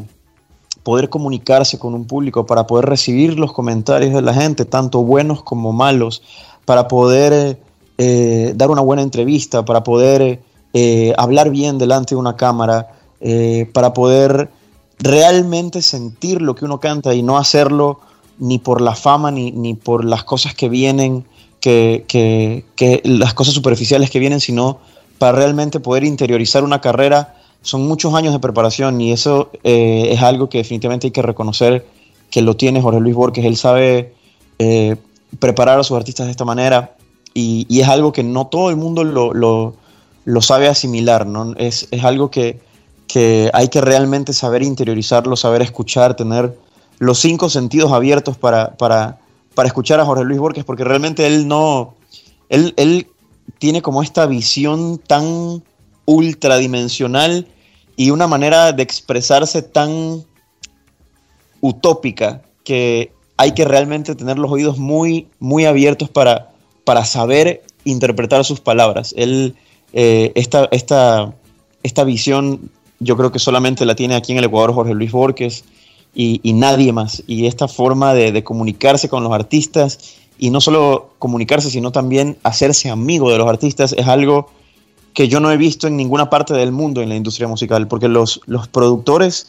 poder 0.88 1.10
comunicarse 1.10 1.78
con 1.78 1.94
un 1.94 2.06
público, 2.06 2.46
para 2.46 2.66
poder 2.66 2.86
recibir 2.86 3.38
los 3.38 3.52
comentarios 3.52 4.14
de 4.14 4.22
la 4.22 4.34
gente, 4.34 4.64
tanto 4.64 5.02
buenos 5.02 5.44
como 5.44 5.74
malos, 5.74 6.22
para 6.64 6.88
poder 6.88 7.60
eh, 7.98 8.54
dar 8.56 8.72
una 8.72 8.80
buena 8.80 9.02
entrevista, 9.02 9.66
para 9.66 9.84
poder 9.84 10.40
eh, 10.72 11.14
hablar 11.18 11.50
bien 11.50 11.78
delante 11.78 12.16
de 12.16 12.20
una 12.22 12.38
cámara, 12.38 12.88
eh, 13.20 13.70
para 13.74 13.94
poder 13.94 14.50
realmente 15.00 15.82
sentir 15.82 16.42
lo 16.42 16.56
que 16.56 16.64
uno 16.64 16.80
canta 16.80 17.14
y 17.14 17.22
no 17.22 17.38
hacerlo 17.38 18.00
ni 18.40 18.58
por 18.58 18.80
la 18.80 18.96
fama 18.96 19.30
ni, 19.30 19.52
ni 19.52 19.74
por 19.74 20.06
las 20.06 20.24
cosas 20.24 20.56
que 20.56 20.70
vienen, 20.70 21.26
que, 21.60 22.06
que, 22.08 22.64
que, 22.78 23.02
las 23.04 23.34
cosas 23.34 23.54
superficiales 23.54 24.10
que 24.10 24.20
vienen, 24.20 24.40
sino 24.40 24.78
para 25.18 25.34
realmente 25.34 25.82
poder 25.82 26.06
interiorizar 26.06 26.64
una 26.64 26.80
carrera. 26.80 27.36
Son 27.62 27.88
muchos 27.88 28.14
años 28.14 28.34
de 28.34 28.40
preparación 28.40 29.00
y 29.02 29.12
eso 29.12 29.50
es 29.64 30.22
algo 30.22 30.50
que 30.50 30.60
definitivamente 30.60 31.08
hay 31.08 31.12
que 31.12 31.22
reconocer 31.22 31.86
que 32.32 32.42
lo 32.42 32.56
tiene 32.56 32.82
Jorge 32.82 33.00
Luis 33.00 33.16
Borges. 33.16 33.44
Él 33.46 33.58
sabe 33.58 34.14
preparar 35.40 35.80
a 35.80 35.84
sus 35.84 35.98
artistas 35.98 36.28
de 36.28 36.32
esta 36.32 36.46
manera 36.46 36.96
y, 37.34 37.80
es 37.82 37.88
algo 37.88 38.12
que 38.12 38.24
no 38.24 38.48
todo 38.48 38.70
el 38.72 38.78
mundo 38.78 39.04
lo, 39.04 40.42
sabe 40.42 40.68
asimilar, 40.68 41.28
¿no? 41.28 41.54
Es, 41.58 41.88
algo 42.04 42.32
que, 42.32 42.60
hay 43.54 43.68
que 43.68 43.82
realmente 43.82 44.34
saber 44.34 44.64
interiorizarlo, 44.64 45.36
saber 45.36 45.62
escuchar, 45.62 46.16
tener 46.16 46.58
los 47.00 47.20
cinco 47.20 47.50
sentidos 47.50 47.92
abiertos 47.92 48.38
para, 48.38 48.76
para, 48.76 49.20
escuchar 49.66 50.00
a 50.00 50.06
Jorge 50.06 50.24
Luis 50.24 50.40
Borges, 50.40 50.64
porque 50.64 50.84
realmente 50.84 51.28
él 51.28 51.48
no, 51.48 51.94
él, 52.50 52.74
él 52.78 53.08
tiene 53.60 53.84
como 53.84 54.02
esta 54.02 54.26
visión 54.26 54.98
tan 54.98 55.64
ultradimensional 56.08 57.46
y 57.98 58.10
una 58.10 58.28
manera 58.28 58.72
de 58.72 58.82
expresarse 58.82 59.62
tan 59.62 60.24
utópica 61.62 62.42
que 62.64 63.12
hay 63.36 63.52
que 63.52 63.66
realmente 63.66 64.16
tener 64.16 64.40
los 64.40 64.50
oídos 64.50 64.78
muy, 64.80 65.28
muy 65.40 65.66
abiertos 65.66 66.10
para, 66.10 66.52
para 66.86 67.06
saber 67.06 67.64
interpretar 67.84 68.46
sus 68.46 68.60
palabras. 68.60 69.14
Él, 69.18 69.56
eh, 69.94 70.32
esta, 70.36 70.68
esta, 70.72 72.04
visión 72.04 72.72
yo 73.00 73.18
creo 73.18 73.32
que 73.32 73.40
solamente 73.40 73.86
la 73.86 73.96
tiene 73.96 74.16
aquí 74.16 74.32
en 74.32 74.40
el 74.40 74.46
Ecuador 74.46 74.74
Jorge 74.74 74.94
Luis 74.94 75.12
Borges 75.12 75.66
y, 76.16 76.40
nadie 76.54 76.94
más. 76.94 77.24
Y 77.28 77.46
esta 77.46 77.68
forma 77.68 78.14
de, 78.14 78.44
comunicarse 78.44 79.10
con 79.10 79.24
los 79.24 79.34
artistas 79.34 80.00
y 80.40 80.50
no 80.50 80.62
solo 80.62 81.12
comunicarse, 81.20 81.70
sino 81.70 81.92
también 81.92 82.38
hacerse 82.44 82.90
amigo 82.90 83.30
de 83.32 83.38
los 83.38 83.48
artistas 83.48 83.94
es 83.94 84.08
algo 84.08 84.50
que 85.18 85.28
yo 85.28 85.40
no 85.40 85.52
he 85.52 85.58
visto 85.58 85.88
en 85.88 85.98
ninguna 85.98 86.30
parte 86.30 86.54
del 86.54 86.72
mundo 86.72 87.02
en 87.02 87.10
la 87.10 87.16
industria 87.16 87.48
musical, 87.48 87.88
porque 87.88 88.08
los, 88.08 88.40
los 88.46 88.68
productores 88.68 89.48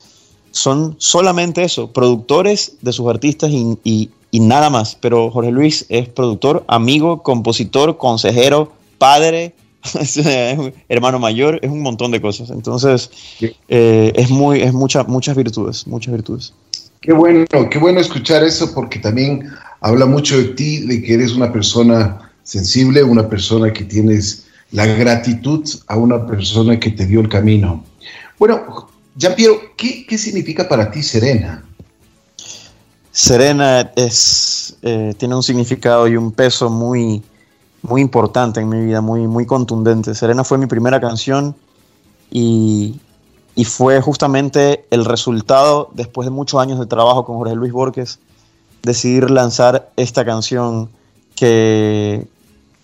son 0.50 0.96
solamente 0.96 1.62
eso, 1.62 1.92
productores 1.92 2.78
de 2.80 2.90
sus 2.90 3.06
artistas 3.06 3.50
y, 3.50 4.10
y 4.30 4.40
nada 4.40 4.70
más. 4.70 4.94
Pero 4.98 5.30
Jorge 5.30 5.52
Luis 5.52 5.84
es 5.90 6.08
productor, 6.08 6.64
amigo, 6.68 7.22
compositor, 7.22 7.98
consejero, 7.98 8.72
padre, 8.96 9.52
hermano 10.88 11.18
mayor, 11.18 11.58
es 11.60 11.70
un 11.70 11.82
montón 11.82 12.12
de 12.12 12.22
cosas. 12.22 12.48
Entonces, 12.48 13.10
eh, 13.68 14.12
es 14.16 14.30
muy, 14.30 14.62
es 14.62 14.72
mucha, 14.72 15.04
muchas 15.04 15.36
virtudes, 15.36 15.86
muchas 15.86 16.14
virtudes. 16.14 16.54
Qué 17.02 17.12
bueno, 17.12 17.44
qué 17.70 17.78
bueno 17.78 18.00
escuchar 18.00 18.42
eso 18.42 18.72
porque 18.72 19.00
también 19.00 19.50
habla 19.82 20.06
mucho 20.06 20.38
de 20.38 20.44
ti, 20.44 20.86
de 20.86 21.02
que 21.02 21.12
eres 21.12 21.34
una 21.34 21.52
persona 21.52 22.32
sensible, 22.42 23.04
una 23.04 23.28
persona 23.28 23.70
que 23.70 23.84
tienes 23.84 24.47
la 24.70 24.86
gratitud 24.86 25.68
a 25.86 25.96
una 25.96 26.26
persona 26.26 26.78
que 26.78 26.90
te 26.90 27.06
dio 27.06 27.20
el 27.20 27.28
camino. 27.28 27.84
Bueno, 28.38 28.88
Jean 29.16 29.34
Piero, 29.34 29.54
¿qué, 29.76 30.06
qué 30.06 30.18
significa 30.18 30.68
para 30.68 30.90
ti 30.90 31.02
Serena? 31.02 31.64
Serena 33.18 33.90
es, 33.96 34.76
eh, 34.82 35.12
tiene 35.18 35.34
un 35.34 35.42
significado 35.42 36.06
y 36.06 36.16
un 36.16 36.30
peso 36.30 36.70
muy, 36.70 37.20
muy 37.82 38.00
importante 38.00 38.60
en 38.60 38.68
mi 38.68 38.84
vida, 38.84 39.00
muy, 39.00 39.26
muy 39.26 39.44
contundente. 39.44 40.14
Serena 40.14 40.44
fue 40.44 40.56
mi 40.56 40.66
primera 40.66 41.00
canción 41.00 41.56
y, 42.30 43.00
fue 43.64 44.00
justamente 44.00 44.86
el 44.90 45.04
resultado, 45.04 45.90
después 45.94 46.26
de 46.26 46.30
muchos 46.30 46.60
años 46.60 46.78
de 46.78 46.86
trabajo 46.86 47.24
con 47.24 47.38
Jorge 47.38 47.56
Luis 47.56 47.72
Borges, 47.72 48.20
decidir 48.84 49.30
lanzar 49.30 49.90
esta 49.96 50.24
canción 50.24 50.88
que 51.34 52.24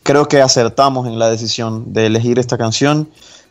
creo 0.04 0.28
que 0.28 0.40
acertamos 0.40 1.08
en 1.08 1.18
la 1.18 1.28
decisión 1.28 1.92
de 1.92 2.06
elegir 2.06 2.38
esta 2.38 2.56
canción. 2.56 3.08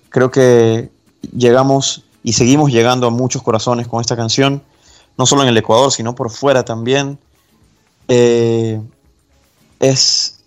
Creo 0.09 0.31
que 0.31 0.89
llegamos 1.35 2.05
y 2.23 2.33
seguimos 2.33 2.71
llegando 2.71 3.07
a 3.07 3.09
muchos 3.09 3.43
corazones 3.43 3.87
con 3.87 3.99
esta 3.99 4.15
canción 4.15 4.61
no 5.17 5.25
solo 5.25 5.43
en 5.43 5.49
el 5.49 5.57
Ecuador, 5.57 5.91
sino 5.91 6.15
por 6.15 6.29
fuera 6.29 6.63
también. 6.63 7.17
Eh, 8.07 8.81
es, 9.79 10.39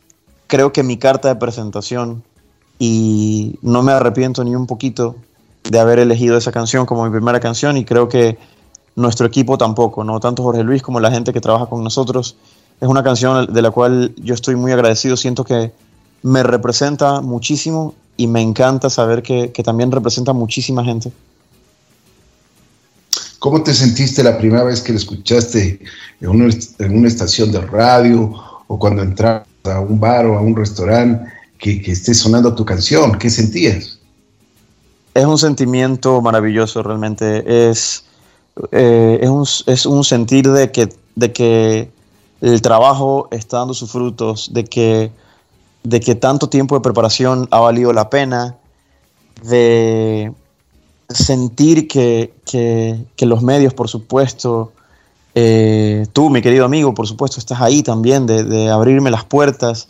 creo 0.47 0.73
que 0.73 0.83
mi 0.83 0.97
carta 0.97 1.29
de 1.29 1.37
presentación 1.37 2.23
y 2.79 3.59
no 3.63 3.83
me 3.83 3.93
arrepiento 3.93 4.45
ni 4.45 4.55
un 4.55 4.67
poquito 4.67 5.17
de 5.65 5.79
haber 5.79 5.99
elegido 5.99 6.37
esa 6.37 6.53
canción 6.53 6.87
como 6.87 7.05
mi 7.05 7.11
primera 7.11 7.41
canción 7.41 7.77
y 7.77 7.85
creo 7.85 8.09
que 8.09 8.39
nuestro 8.95 9.27
equipo 9.27 9.59
tampoco, 9.59 10.05
no 10.05 10.21
tanto 10.21 10.43
Jorge 10.43 10.63
Luis 10.63 10.83
como 10.83 11.01
la 11.01 11.11
gente 11.11 11.33
que 11.33 11.41
trabaja 11.41 11.67
con 11.67 11.83
nosotros. 11.83 12.37
Es 12.81 12.89
una 12.89 13.03
canción 13.03 13.53
de 13.53 13.63
la 13.63 13.71
cual 13.71 14.15
yo 14.17 14.35
estoy 14.35 14.57
muy 14.57 14.73
agradecido, 14.73 15.17
siento 15.17 15.45
que 15.45 15.73
me 16.23 16.43
representa 16.43 17.21
muchísimo 17.21 17.95
y 18.17 18.27
me 18.27 18.41
encanta 18.41 18.91
saber 18.91 19.23
que, 19.23 19.53
que 19.53 19.63
también 19.63 19.93
representa 19.93 20.33
muchísima 20.33 20.85
gente. 20.85 21.13
¿Cómo 23.39 23.63
te 23.63 23.75
sentiste 23.75 24.23
la 24.23 24.39
primera 24.39 24.65
vez 24.65 24.81
que 24.81 24.93
la 24.93 24.99
escuchaste 24.99 25.79
en 26.21 26.29
una, 26.29 26.53
en 26.79 26.99
una 26.99 27.09
estación 27.09 27.53
de 27.53 27.61
radio 27.61 28.35
o 28.67 28.79
cuando 28.79 29.03
entras 29.03 29.47
a 29.65 29.81
un 29.81 30.01
bar 30.01 30.27
o 30.27 30.39
a 30.39 30.41
un 30.41 30.57
restaurante 30.57 31.31
que, 31.59 31.81
que 31.81 31.93
esté 31.93 32.15
sonando 32.15 32.55
tu 32.55 32.65
canción? 32.65 33.19
¿Qué 33.19 33.31
sentías? 33.31 33.99
Es 35.15 35.25
un 35.25 35.39
sentimiento 35.39 36.21
maravilloso 36.21 36.83
realmente. 36.83 37.71
Es, 37.71 38.05
eh, 38.73 39.19
es, 39.23 39.29
un, 39.29 39.47
es, 39.67 39.87
un, 39.87 40.03
sentir 40.03 40.51
de 40.51 40.73
que, 40.73 40.89
de 41.15 41.33
que 41.33 41.91
el 42.41 42.63
trabajo 42.63 43.29
está 43.31 43.59
dando 43.59 43.75
sus 43.75 43.91
frutos, 43.91 44.51
de 44.53 44.65
que, 44.65 45.11
de 45.89 46.01
que 46.01 46.17
tanto 46.17 46.49
tiempo 46.49 46.75
de 46.75 46.81
preparación 46.81 47.47
ha 47.53 47.61
valido 47.61 47.93
la 47.93 48.11
pena, 48.11 48.57
de 49.45 50.33
sentir 51.09 51.87
que, 51.87 52.33
los 53.21 53.43
medios, 53.43 53.73
por 53.73 53.89
supuesto, 53.89 54.73
eh, 55.37 56.07
tú, 56.13 56.29
mi 56.29 56.43
querido 56.43 56.65
amigo, 56.65 56.93
por 56.93 57.07
supuesto, 57.07 57.39
estás 57.39 57.61
ahí 57.61 57.85
también, 57.85 58.27
de, 58.27 58.69
abrirme 58.69 59.13
las 59.13 59.25
puertas, 59.25 59.87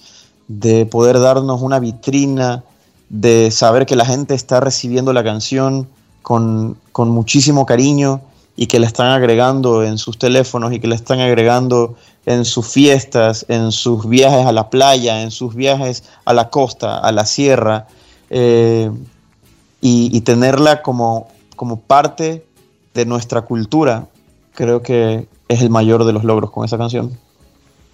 de 0.48 0.84
poder 0.84 1.18
darnos 1.18 1.62
una 1.62 1.78
vitrina, 1.78 2.62
de 3.08 3.50
saber 3.50 3.86
que 3.86 3.96
la 3.96 4.04
gente 4.04 4.34
está 4.34 4.60
recibiendo 4.60 5.14
la 5.14 5.24
canción 5.24 5.88
con, 6.20 6.76
muchísimo 6.94 7.64
cariño 7.64 8.20
y 8.56 8.66
que 8.66 8.78
la 8.80 8.86
están 8.86 9.08
agregando 9.08 9.84
en 9.84 9.98
sus 9.98 10.18
teléfonos 10.18 10.72
y 10.72 10.80
que 10.80 10.88
la 10.88 10.94
están 10.94 11.20
agregando 11.20 11.96
en 12.24 12.44
sus 12.44 12.66
fiestas, 12.66 13.44
en 13.48 13.70
sus 13.70 14.08
viajes 14.08 14.46
a 14.46 14.52
la 14.52 14.70
playa, 14.70 15.22
en 15.22 15.30
sus 15.30 15.54
viajes 15.54 16.04
a 16.24 16.32
la 16.32 16.48
costa, 16.48 16.98
a 16.98 17.12
la 17.12 17.26
sierra. 17.26 17.86
Eh, 18.30 18.90
y, 19.80 20.20
tenerla 20.22 20.82
como, 20.82 21.28
como 21.54 21.78
parte 21.78 22.44
de 22.92 23.06
nuestra 23.06 23.42
cultura, 23.42 24.08
creo 24.52 24.82
que 24.82 25.28
es 25.48 25.60
el 25.60 25.70
mayor 25.70 26.04
de 26.04 26.12
los 26.12 26.24
logros 26.24 26.50
con 26.50 26.64
esa 26.64 26.76
canción. 26.76 27.16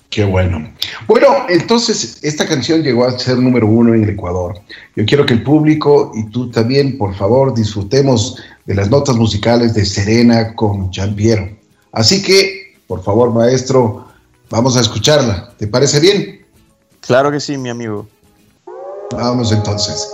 Qué 0.09 0.25
bueno. 0.25 0.71
Bueno, 1.07 1.29
entonces 1.49 2.19
esta 2.23 2.47
canción 2.47 2.83
llegó 2.83 3.05
a 3.05 3.19
ser 3.19 3.39
número 3.39 3.67
uno 3.67 3.95
en 3.95 4.05
el 4.05 4.11
Ecuador. 4.11 4.59
Yo 4.95 5.05
quiero 5.07 5.25
que 5.25 5.35
el 5.35 5.43
público 5.43 6.13
y 6.15 6.25
tú 6.31 6.51
también, 6.51 6.99
por 6.99 7.15
favor, 7.15 7.55
disfrutemos 7.55 8.37
de 8.65 8.75
las 8.75 8.91
notas 8.91 9.17
musicales 9.17 9.75
de 9.75 9.85
Serena 9.85 10.55
con 10.55 10.91
Jean 10.91 11.15
Piero. 11.15 11.49
Así 11.93 12.23
que, 12.23 12.75
por 12.87 13.03
favor, 13.03 13.33
maestro, 13.33 14.07
vamos 14.51 14.77
a 14.77 14.81
escucharla. 14.81 15.53
¿Te 15.59 15.67
parece 15.67 16.01
bien? 16.01 16.47
Claro 17.01 17.31
que 17.31 17.41
sí, 17.41 17.59
mi 17.59 17.69
amigo. 17.69 18.07
Vamos 19.11 19.53
entonces. 19.53 20.09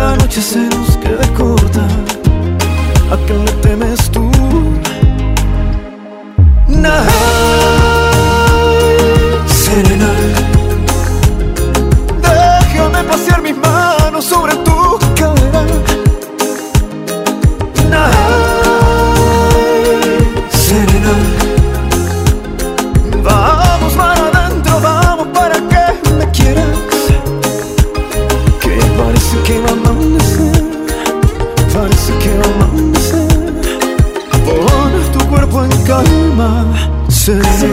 la 0.00 0.16
noche 0.16 0.40
se 0.40 0.58
nos 0.58 0.96
queda 1.02 1.26
corta. 1.34 1.86
¿A 3.12 3.16
qué 3.26 3.34
le 3.34 3.52
temes 3.64 4.10
tú? 4.10 4.19
Texas. 37.30 37.69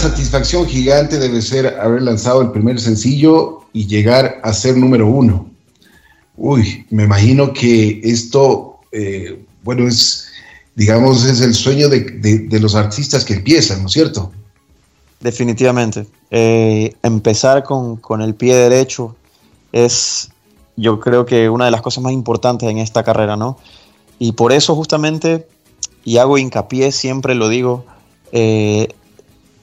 Satisfacción 0.00 0.66
gigante 0.66 1.18
debe 1.18 1.42
ser 1.42 1.78
haber 1.80 2.02
lanzado 2.02 2.42
el 2.42 2.50
primer 2.50 2.80
sencillo 2.80 3.60
y 3.72 3.86
llegar 3.86 4.40
a 4.42 4.52
ser 4.52 4.76
número 4.76 5.06
uno. 5.06 5.50
Uy, 6.36 6.86
me 6.90 7.04
imagino 7.04 7.52
que 7.52 8.00
esto, 8.02 8.78
eh, 8.92 9.42
bueno, 9.62 9.86
es, 9.86 10.28
digamos, 10.74 11.24
es 11.24 11.40
el 11.40 11.54
sueño 11.54 11.88
de, 11.88 12.58
los 12.60 12.74
artistas 12.74 13.24
que 13.24 13.34
empiezan, 13.34 13.80
¿no 13.82 13.86
es 13.86 13.92
cierto? 13.92 14.32
Definitivamente. 15.20 16.06
Eh, 16.30 16.94
empezar 17.02 17.62
con, 17.62 17.96
con 17.96 18.22
el 18.22 18.34
pie 18.34 18.54
derecho 18.54 19.16
es, 19.72 20.30
yo 20.76 21.00
creo 21.00 21.26
que 21.26 21.50
una 21.50 21.66
de 21.66 21.70
las 21.70 21.82
cosas 21.82 22.02
más 22.02 22.12
importantes 22.12 22.68
en 22.68 22.78
esta 22.78 23.02
carrera, 23.02 23.36
¿no? 23.36 23.58
Y 24.18 24.32
por 24.32 24.52
eso 24.52 24.74
justamente, 24.74 25.48
y 26.04 26.18
hago 26.18 26.38
hincapié, 26.38 26.92
siempre 26.92 27.34
lo 27.34 27.48
digo, 27.48 27.84
eh, 28.32 28.88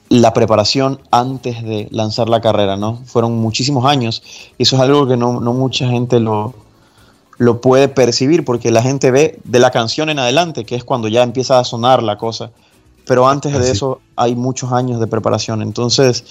la 0.08 0.32
preparación 0.32 1.00
antes 1.10 1.62
de 1.62 1.88
lanzar 1.90 2.28
la 2.28 2.40
carrera, 2.40 2.76
¿no? 2.76 2.98
Fueron 3.04 3.36
muchísimos 3.36 3.84
años 3.84 4.22
y 4.56 4.62
eso 4.62 4.76
es 4.76 4.82
algo 4.82 5.06
que 5.06 5.16
no, 5.16 5.32
mucha 5.40 5.88
gente 5.88 6.18
lo, 6.18 6.54
lo 7.36 7.60
puede 7.60 7.88
percibir 7.88 8.44
porque 8.44 8.70
la 8.70 8.82
gente 8.82 9.10
ve 9.10 9.38
de 9.44 9.58
la 9.58 9.70
canción 9.70 10.08
en 10.08 10.18
adelante, 10.18 10.64
que 10.64 10.76
es 10.76 10.84
cuando 10.84 11.08
ya 11.08 11.22
empieza 11.22 11.58
a 11.58 11.64
sonar 11.64 12.02
la 12.02 12.16
cosa, 12.16 12.50
pero 13.06 13.28
antes 13.28 13.58
de 13.58 13.70
eso 13.70 14.00
hay 14.16 14.34
muchos 14.34 14.72
años 14.72 14.98
de 15.00 15.06
preparación. 15.06 15.62
Entonces, 15.62 16.24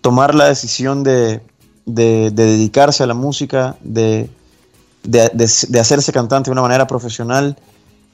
tomar 0.00 0.34
la 0.34 0.46
decisión 0.46 1.02
de, 1.02 1.40
dedicarse 1.86 3.02
a 3.02 3.06
la 3.06 3.14
música, 3.14 3.76
de, 3.82 4.28
hacerse 5.78 6.12
cantante 6.12 6.50
de 6.50 6.52
una 6.52 6.62
manera 6.62 6.86
profesional, 6.86 7.56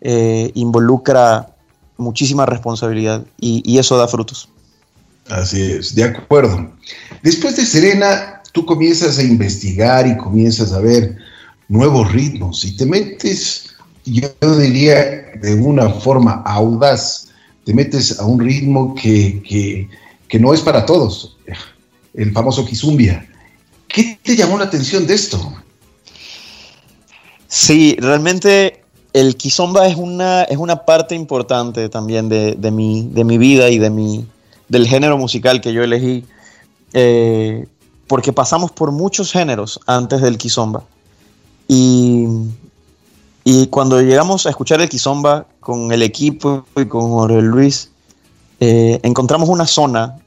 eh, 0.00 0.50
involucra 0.54 1.54
muchísima 1.96 2.46
responsabilidad 2.46 3.24
y 3.38 3.78
eso 3.78 3.96
da 3.96 4.08
frutos. 4.08 4.48
Así 5.30 5.62
es, 5.62 5.94
de 5.94 6.04
acuerdo. 6.04 6.72
Después 7.22 7.56
de 7.56 7.64
Serena, 7.64 8.42
tú 8.52 8.66
comienzas 8.66 9.18
a 9.18 9.22
investigar 9.22 10.06
y 10.06 10.16
comienzas 10.16 10.72
a 10.72 10.80
ver 10.80 11.16
nuevos 11.68 12.12
ritmos 12.12 12.64
y 12.64 12.76
te 12.76 12.84
metes, 12.84 13.70
yo 14.04 14.28
diría, 14.58 15.32
de 15.40 15.54
una 15.54 15.88
forma 15.88 16.42
audaz, 16.44 17.28
te 17.64 17.72
metes 17.72 18.18
a 18.18 18.24
un 18.24 18.40
ritmo 18.40 18.94
que, 18.94 19.88
no 20.38 20.52
es 20.52 20.60
para 20.60 20.84
todos, 20.84 21.36
el 22.14 22.32
famoso 22.32 22.66
Kizumbia. 22.66 23.26
¿Qué 23.92 24.18
te 24.22 24.36
llamó 24.36 24.58
la 24.58 24.64
atención 24.64 25.06
de 25.06 25.14
esto? 25.14 25.52
Sí, 27.48 27.96
realmente 27.98 28.84
el 29.12 29.36
Kizomba 29.36 29.88
es 29.88 29.96
una, 29.96 30.44
es 30.44 30.56
una 30.56 30.84
parte 30.84 31.14
importante 31.14 31.88
también 31.88 32.28
de, 32.28 32.70
mi, 32.70 33.08
de 33.10 33.24
mi 33.24 33.38
vida 33.38 33.68
y 33.68 33.78
de 33.78 33.90
mi, 33.90 34.26
del 34.68 34.86
género 34.86 35.18
musical 35.18 35.60
que 35.60 35.72
yo 35.72 35.82
elegí, 35.82 36.24
eh, 36.92 37.66
porque 38.06 38.32
pasamos 38.32 38.70
por 38.70 38.92
muchos 38.92 39.32
géneros 39.32 39.80
antes 39.86 40.20
del 40.20 40.38
kizomba. 40.38 40.84
Y 41.66 42.26
Y 43.44 43.66
cuando 43.68 44.00
llegamos 44.00 44.46
a 44.46 44.50
escuchar 44.50 44.80
el 44.80 44.88
Kizomba 44.88 45.46
con 45.60 45.92
el 45.92 46.02
equipo 46.02 46.66
y 46.76 46.84
con 46.86 47.10
Jorge 47.10 47.40
Luis, 47.40 47.90
eh, 48.60 49.00
encontramos 49.02 49.48
una 49.48 49.66
zona 49.66 50.18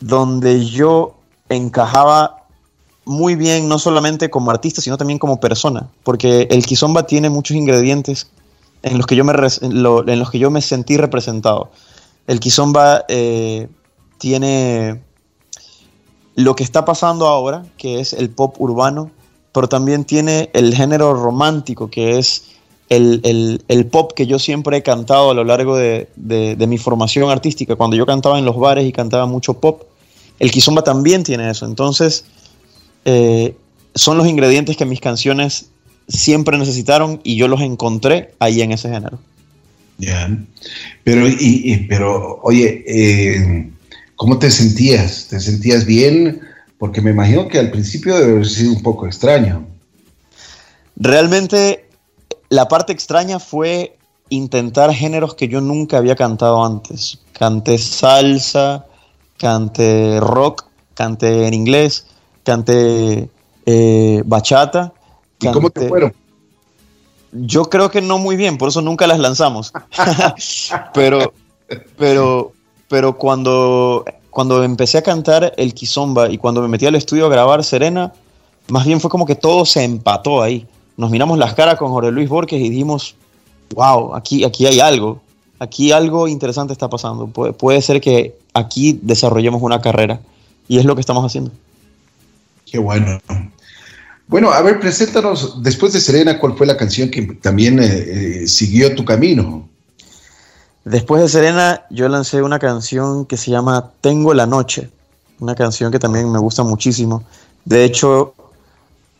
donde 0.00 0.64
yo 0.64 1.14
encajaba 1.54 2.44
muy 3.04 3.34
bien, 3.34 3.68
no 3.68 3.78
solamente 3.78 4.30
como 4.30 4.50
artista, 4.50 4.80
sino 4.80 4.96
también 4.96 5.18
como 5.18 5.40
persona, 5.40 5.88
porque 6.04 6.46
el 6.50 6.64
Kizomba 6.64 7.06
tiene 7.06 7.30
muchos 7.30 7.56
ingredientes 7.56 8.28
en 8.82 8.96
los 8.96 9.06
que 9.06 9.16
yo 9.16 9.24
me, 9.24 9.32
en 9.32 10.18
los 10.18 10.30
que 10.30 10.38
yo 10.38 10.50
me 10.50 10.60
sentí 10.60 10.96
representado. 10.96 11.70
El 12.26 12.40
Kizomba 12.40 13.04
eh, 13.08 13.68
tiene 14.18 15.02
lo 16.34 16.54
que 16.54 16.64
está 16.64 16.84
pasando 16.84 17.26
ahora, 17.26 17.64
que 17.76 18.00
es 18.00 18.12
el 18.12 18.30
pop 18.30 18.54
urbano, 18.58 19.10
pero 19.52 19.68
también 19.68 20.04
tiene 20.04 20.50
el 20.54 20.74
género 20.74 21.14
romántico, 21.14 21.90
que 21.90 22.18
es 22.18 22.44
el, 22.88 23.88
pop 23.90 24.12
que 24.14 24.26
yo 24.26 24.38
siempre 24.38 24.78
he 24.78 24.82
cantado 24.82 25.30
a 25.30 25.34
lo 25.34 25.44
largo 25.44 25.76
de, 25.76 26.08
mi 26.68 26.78
formación 26.78 27.30
artística. 27.30 27.76
Cuando 27.76 27.96
yo 27.96 28.06
cantaba 28.06 28.38
en 28.38 28.44
los 28.44 28.56
bares 28.56 28.86
y 28.86 28.92
cantaba 28.92 29.26
mucho 29.26 29.54
pop, 29.54 29.82
el 30.42 30.50
kizomba 30.50 30.82
también 30.82 31.22
tiene 31.22 31.48
eso. 31.48 31.64
Entonces, 31.66 32.24
eh, 33.04 33.54
son 33.94 34.18
los 34.18 34.26
ingredientes 34.26 34.76
que 34.76 34.84
mis 34.84 35.00
canciones 35.00 35.66
siempre 36.08 36.58
necesitaron 36.58 37.20
y 37.22 37.36
yo 37.36 37.46
los 37.46 37.60
encontré 37.60 38.34
ahí 38.40 38.60
en 38.60 38.72
ese 38.72 38.90
género. 38.90 39.20
Ya, 39.98 40.36
pero, 41.04 41.28
y, 41.28 41.86
pero 41.88 42.40
oye, 42.42 42.82
eh, 42.88 43.70
¿cómo 44.16 44.40
te 44.40 44.50
sentías? 44.50 45.28
¿Te 45.30 45.38
sentías 45.38 45.86
bien? 45.86 46.40
Porque 46.76 47.00
me 47.00 47.12
imagino 47.12 47.46
que 47.46 47.60
al 47.60 47.70
principio 47.70 48.18
debe 48.18 48.32
haber 48.32 48.48
sido 48.48 48.72
un 48.72 48.82
poco 48.82 49.06
extraño. 49.06 49.64
Realmente 50.96 51.88
la 52.48 52.66
parte 52.66 52.92
extraña 52.92 53.38
fue 53.38 53.96
intentar 54.28 54.92
géneros 54.92 55.36
que 55.36 55.46
yo 55.46 55.60
nunca 55.60 55.98
había 55.98 56.16
cantado 56.16 56.64
antes. 56.64 57.20
Canté 57.32 57.78
salsa, 57.78 58.86
canté 59.42 60.20
rock, 60.20 60.66
canté 60.94 61.48
en 61.48 61.54
inglés, 61.54 62.06
canté 62.44 63.28
eh, 63.66 64.22
bachata. 64.24 64.92
¿Y 65.40 65.48
cómo 65.48 65.68
te 65.68 65.88
fueron? 65.88 66.14
Yo 67.32 67.64
creo 67.64 67.90
que 67.90 68.00
no 68.00 68.18
muy 68.18 68.36
bien, 68.36 68.56
por 68.56 68.68
eso 68.68 68.82
nunca 68.82 69.08
las 69.08 69.18
lanzamos. 69.18 69.72
pero, 70.94 71.32
pero, 71.98 72.52
pero 72.86 73.18
cuando, 73.18 74.04
cuando 74.30 74.62
empecé 74.62 74.98
a 74.98 75.02
cantar 75.02 75.52
el 75.56 75.74
Kizomba 75.74 76.30
y 76.30 76.38
cuando 76.38 76.62
me 76.62 76.68
metí 76.68 76.86
al 76.86 76.94
estudio 76.94 77.26
a 77.26 77.28
grabar 77.28 77.64
Serena, 77.64 78.12
más 78.68 78.86
bien 78.86 79.00
fue 79.00 79.10
como 79.10 79.26
que 79.26 79.34
todo 79.34 79.64
se 79.64 79.82
empató 79.82 80.40
ahí. 80.40 80.68
Nos 80.96 81.10
miramos 81.10 81.36
las 81.36 81.54
caras 81.54 81.78
con 81.78 81.90
Jorge 81.90 82.12
Luis 82.12 82.28
Borges 82.28 82.60
y 82.60 82.70
dijimos, 82.70 83.16
wow, 83.74 84.14
aquí, 84.14 84.44
aquí 84.44 84.66
hay 84.66 84.78
algo, 84.78 85.20
aquí 85.58 85.90
algo 85.90 86.28
interesante 86.28 86.72
está 86.72 86.88
pasando. 86.88 87.26
puede 87.26 87.82
ser 87.82 88.00
que 88.00 88.40
aquí 88.54 88.98
desarrollemos 89.02 89.62
una 89.62 89.80
carrera 89.80 90.20
y 90.68 90.78
es 90.78 90.84
lo 90.84 90.94
que 90.94 91.00
estamos 91.00 91.24
haciendo. 91.24 91.50
Qué 92.70 92.78
bueno. 92.78 93.20
Bueno, 94.28 94.50
a 94.50 94.62
ver, 94.62 94.80
preséntanos, 94.80 95.62
después 95.62 95.92
de 95.92 96.00
Serena, 96.00 96.38
¿cuál 96.38 96.56
fue 96.56 96.66
la 96.66 96.76
canción 96.76 97.10
que 97.10 97.22
también 97.22 97.78
eh, 97.78 97.86
eh, 98.42 98.46
siguió 98.46 98.94
tu 98.94 99.04
camino? 99.04 99.68
Después 100.84 101.22
de 101.22 101.28
Serena, 101.28 101.82
yo 101.90 102.08
lancé 102.08 102.42
una 102.42 102.58
canción 102.58 103.26
que 103.26 103.36
se 103.36 103.50
llama 103.50 103.90
Tengo 104.00 104.34
la 104.34 104.46
Noche, 104.46 104.90
una 105.38 105.54
canción 105.54 105.92
que 105.92 105.98
también 105.98 106.32
me 106.32 106.38
gusta 106.38 106.62
muchísimo. 106.62 107.24
De 107.64 107.84
hecho, 107.84 108.34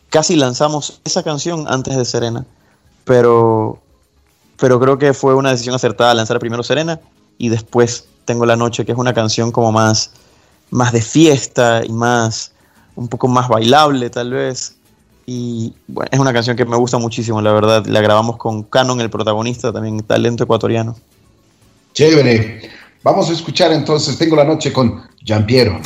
casi 0.09 0.35
lanzamos 0.35 0.99
esa 1.05 1.23
canción 1.23 1.65
antes 1.67 1.95
de 1.95 2.05
Serena, 2.05 2.45
pero, 3.05 3.79
pero 4.57 4.79
creo 4.79 4.97
que 4.97 5.13
fue 5.13 5.35
una 5.35 5.51
decisión 5.51 5.75
acertada 5.75 6.13
lanzar 6.13 6.39
primero 6.39 6.63
Serena 6.63 6.99
y 7.37 7.49
después 7.49 8.07
Tengo 8.25 8.45
la 8.45 8.55
Noche, 8.55 8.85
que 8.85 8.91
es 8.91 8.97
una 8.97 9.13
canción 9.13 9.51
como 9.51 9.71
más, 9.71 10.11
más 10.71 10.91
de 10.91 11.01
fiesta 11.01 11.81
y 11.85 11.91
más, 11.91 12.51
un 12.95 13.07
poco 13.07 13.27
más 13.27 13.47
bailable 13.47 14.09
tal 14.09 14.31
vez. 14.31 14.75
Y 15.25 15.73
bueno, 15.87 16.09
es 16.11 16.19
una 16.19 16.33
canción 16.33 16.57
que 16.57 16.65
me 16.65 16.75
gusta 16.75 16.97
muchísimo, 16.97 17.41
la 17.41 17.53
verdad. 17.53 17.85
La 17.85 18.01
grabamos 18.01 18.37
con 18.37 18.63
Canon, 18.63 18.99
el 18.99 19.09
protagonista, 19.09 19.71
también 19.71 19.99
talento 20.01 20.43
ecuatoriano. 20.43 20.95
Chévere. 21.93 22.69
Vamos 23.03 23.29
a 23.29 23.33
escuchar 23.33 23.73
entonces 23.73 24.17
Tengo 24.17 24.37
la 24.37 24.45
noche 24.45 24.71
con 24.71 25.01
Piero 25.45 25.79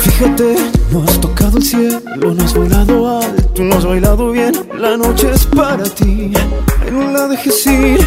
Fíjate, 0.00 0.54
no 0.92 1.02
has 1.02 1.29
tocado 1.50 1.58
el 1.58 1.64
cielo, 1.64 2.34
no 2.34 2.44
has 2.44 2.54
volado 2.54 3.20
alto, 3.20 3.62
no 3.62 3.76
has 3.76 3.84
bailado 3.84 4.30
bien. 4.30 4.52
La 4.78 4.96
noche 4.96 5.30
es 5.32 5.46
para 5.46 5.84
ti, 5.84 6.32
no 6.90 7.10
la 7.10 7.28
dejes 7.28 7.66
ir 7.66 8.00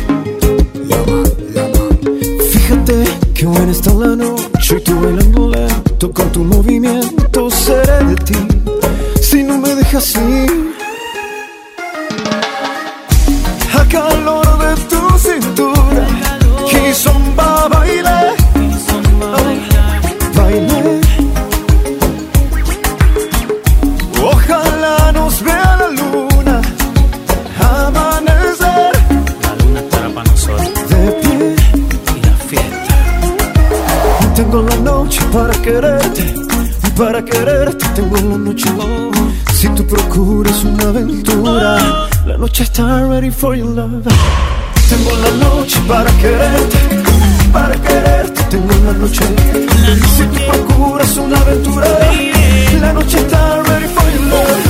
Fíjate 2.51 3.03
que 3.33 3.45
buena 3.45 3.71
está 3.71 3.93
la 3.93 4.15
noche 4.15 4.77
y 4.77 4.81
tú 4.81 4.99
bailando 4.99 5.49
lento 5.49 6.11
con 6.11 6.31
tu 6.31 6.43
movimiento 6.43 7.49
seré 7.49 8.05
de 8.05 8.15
ti 8.15 8.35
si 9.21 9.43
no 9.43 9.57
me 9.57 9.75
dejas 9.75 10.15
ir. 10.15 10.73
A 13.73 13.87
calor 13.89 14.42
para 35.33 35.51
quererte, 35.63 36.35
y 36.85 36.89
para 36.91 37.25
quererte 37.25 37.85
tengo 37.95 38.15
la 38.17 38.37
noche. 38.37 38.69
Si 39.55 39.67
tú 39.69 39.85
procuras 39.87 40.63
una 40.63 40.89
aventura, 40.89 42.07
la 42.27 42.37
noche 42.37 42.63
está 42.63 43.07
ready 43.07 43.31
for 43.31 43.55
your 43.55 43.69
love. 43.69 44.03
Tengo 44.89 45.11
la 45.17 45.31
noche 45.43 45.79
para 45.87 46.11
quererte, 46.17 46.77
para 47.51 47.75
quererte 47.81 48.43
tengo 48.51 48.73
la 48.85 48.93
noche. 48.93 49.25
Si 50.15 50.23
tú 50.23 50.39
procuras 50.51 51.17
una 51.17 51.39
aventura, 51.39 51.87
la 52.79 52.93
noche 52.93 53.17
está 53.17 53.63
ready 53.63 53.87
for 53.87 54.05
your 54.13 54.25
love. 54.33 54.61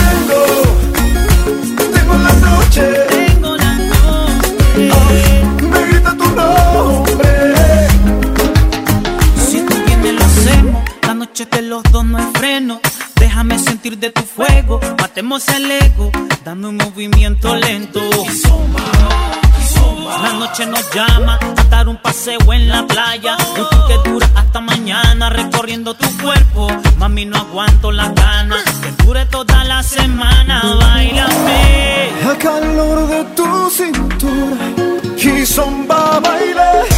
Tengo, 0.00 0.40
tengo 1.92 2.14
la 2.14 2.32
noche. 2.48 2.84
Tengo 3.10 3.54
la 3.54 3.74
noche. 3.74 4.90
Oh, 4.94 5.66
me 5.68 5.80
grita 5.88 6.16
tu 6.16 6.28
nombre. 6.34 7.39
Noche 11.40 11.56
de 11.56 11.62
los 11.62 11.82
dos 11.84 12.04
no 12.04 12.18
hay 12.18 12.26
freno. 12.34 12.80
Déjame 13.16 13.58
sentir 13.58 13.98
de 13.98 14.10
tu 14.10 14.22
fuego, 14.22 14.80
matemos 14.98 15.48
el 15.48 15.70
ego, 15.70 16.10
dame 16.44 16.68
un 16.68 16.76
movimiento 16.76 17.54
lento. 17.56 18.00
La 20.22 20.32
noche 20.34 20.66
nos 20.66 20.84
llama 20.92 21.38
a 21.56 21.64
dar 21.64 21.88
un 21.88 21.96
paseo 21.96 22.40
en 22.52 22.68
la 22.68 22.86
playa. 22.86 23.36
Un 23.56 23.86
que 23.88 24.10
dura 24.10 24.28
hasta 24.34 24.60
mañana 24.60 25.30
recorriendo 25.30 25.94
tu 25.94 26.06
cuerpo. 26.18 26.68
Mami, 26.98 27.24
no 27.24 27.38
aguanto 27.38 27.90
las 27.90 28.14
ganas 28.14 28.64
que 28.82 29.04
dure 29.04 29.24
toda 29.26 29.64
la 29.64 29.82
semana. 29.82 30.62
Bailame. 30.78 32.10
A 32.30 32.36
calor 32.38 33.08
de 33.08 33.24
tu 33.36 33.70
cintura, 33.70 34.56
y 35.16 35.46
zomba 35.46 36.20
baile. 36.20 36.89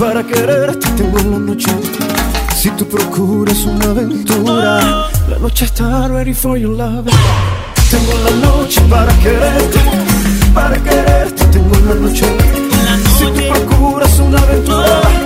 Para 0.00 0.24
quererte 0.24 0.88
tengo 0.96 1.18
la 1.18 1.38
noche. 1.38 1.70
Si 2.56 2.70
tú 2.70 2.88
procuras 2.88 3.64
una 3.66 3.90
aventura, 3.90 5.10
la 5.28 5.38
noche 5.38 5.66
está 5.66 6.08
ready 6.08 6.32
for 6.32 6.56
your 6.56 6.74
love. 6.74 7.06
Tengo 7.90 8.12
la 8.24 8.30
noche 8.46 8.80
para 8.88 9.12
quererte, 9.18 9.78
para 10.54 10.82
quererte 10.82 11.44
tengo 11.52 11.76
la 11.86 11.94
noche. 11.96 12.24
Si 13.18 13.26
tú 13.26 13.40
procuras 13.52 14.18
una 14.20 14.38
aventura, 14.38 15.19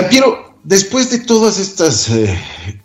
Ya, 0.00 0.08
Piero, 0.08 0.54
después 0.64 1.10
de 1.10 1.18
todas 1.18 1.58
estas, 1.58 2.08
eh, 2.08 2.34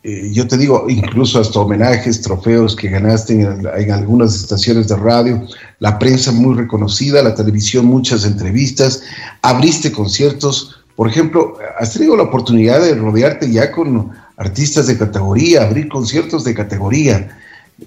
eh, 0.04 0.30
yo 0.34 0.46
te 0.48 0.58
digo, 0.58 0.86
incluso 0.90 1.40
hasta 1.40 1.62
homenajes, 1.62 2.22
trofeos 2.22 2.76
que 2.76 2.90
ganaste 2.90 3.42
en, 3.42 3.66
en, 3.74 3.92
algunas 3.92 4.36
estaciones 4.36 4.90
de 4.90 4.98
radio, 4.98 5.42
la 5.80 5.98
prensa 5.98 6.34
muy 6.34 6.56
reconocida, 6.56 7.24
la 7.24 7.34
televisión, 7.34 7.86
muchas 7.86 8.26
entrevistas, 8.26 9.02
abriste 9.44 9.94
conciertos, 9.94 10.76
por 10.98 11.08
ejemplo, 11.08 11.58
has 11.80 11.94
tenido 11.94 12.18
la 12.18 12.24
oportunidad 12.24 12.82
de 12.82 12.96
rodearte 12.96 13.50
ya 13.50 13.72
con 13.72 14.12
artistas 14.36 14.88
de 14.88 14.98
categoría, 14.98 15.64
abrir 15.64 15.88
conciertos 15.88 16.44
de 16.44 16.54
categoría. 16.54 17.38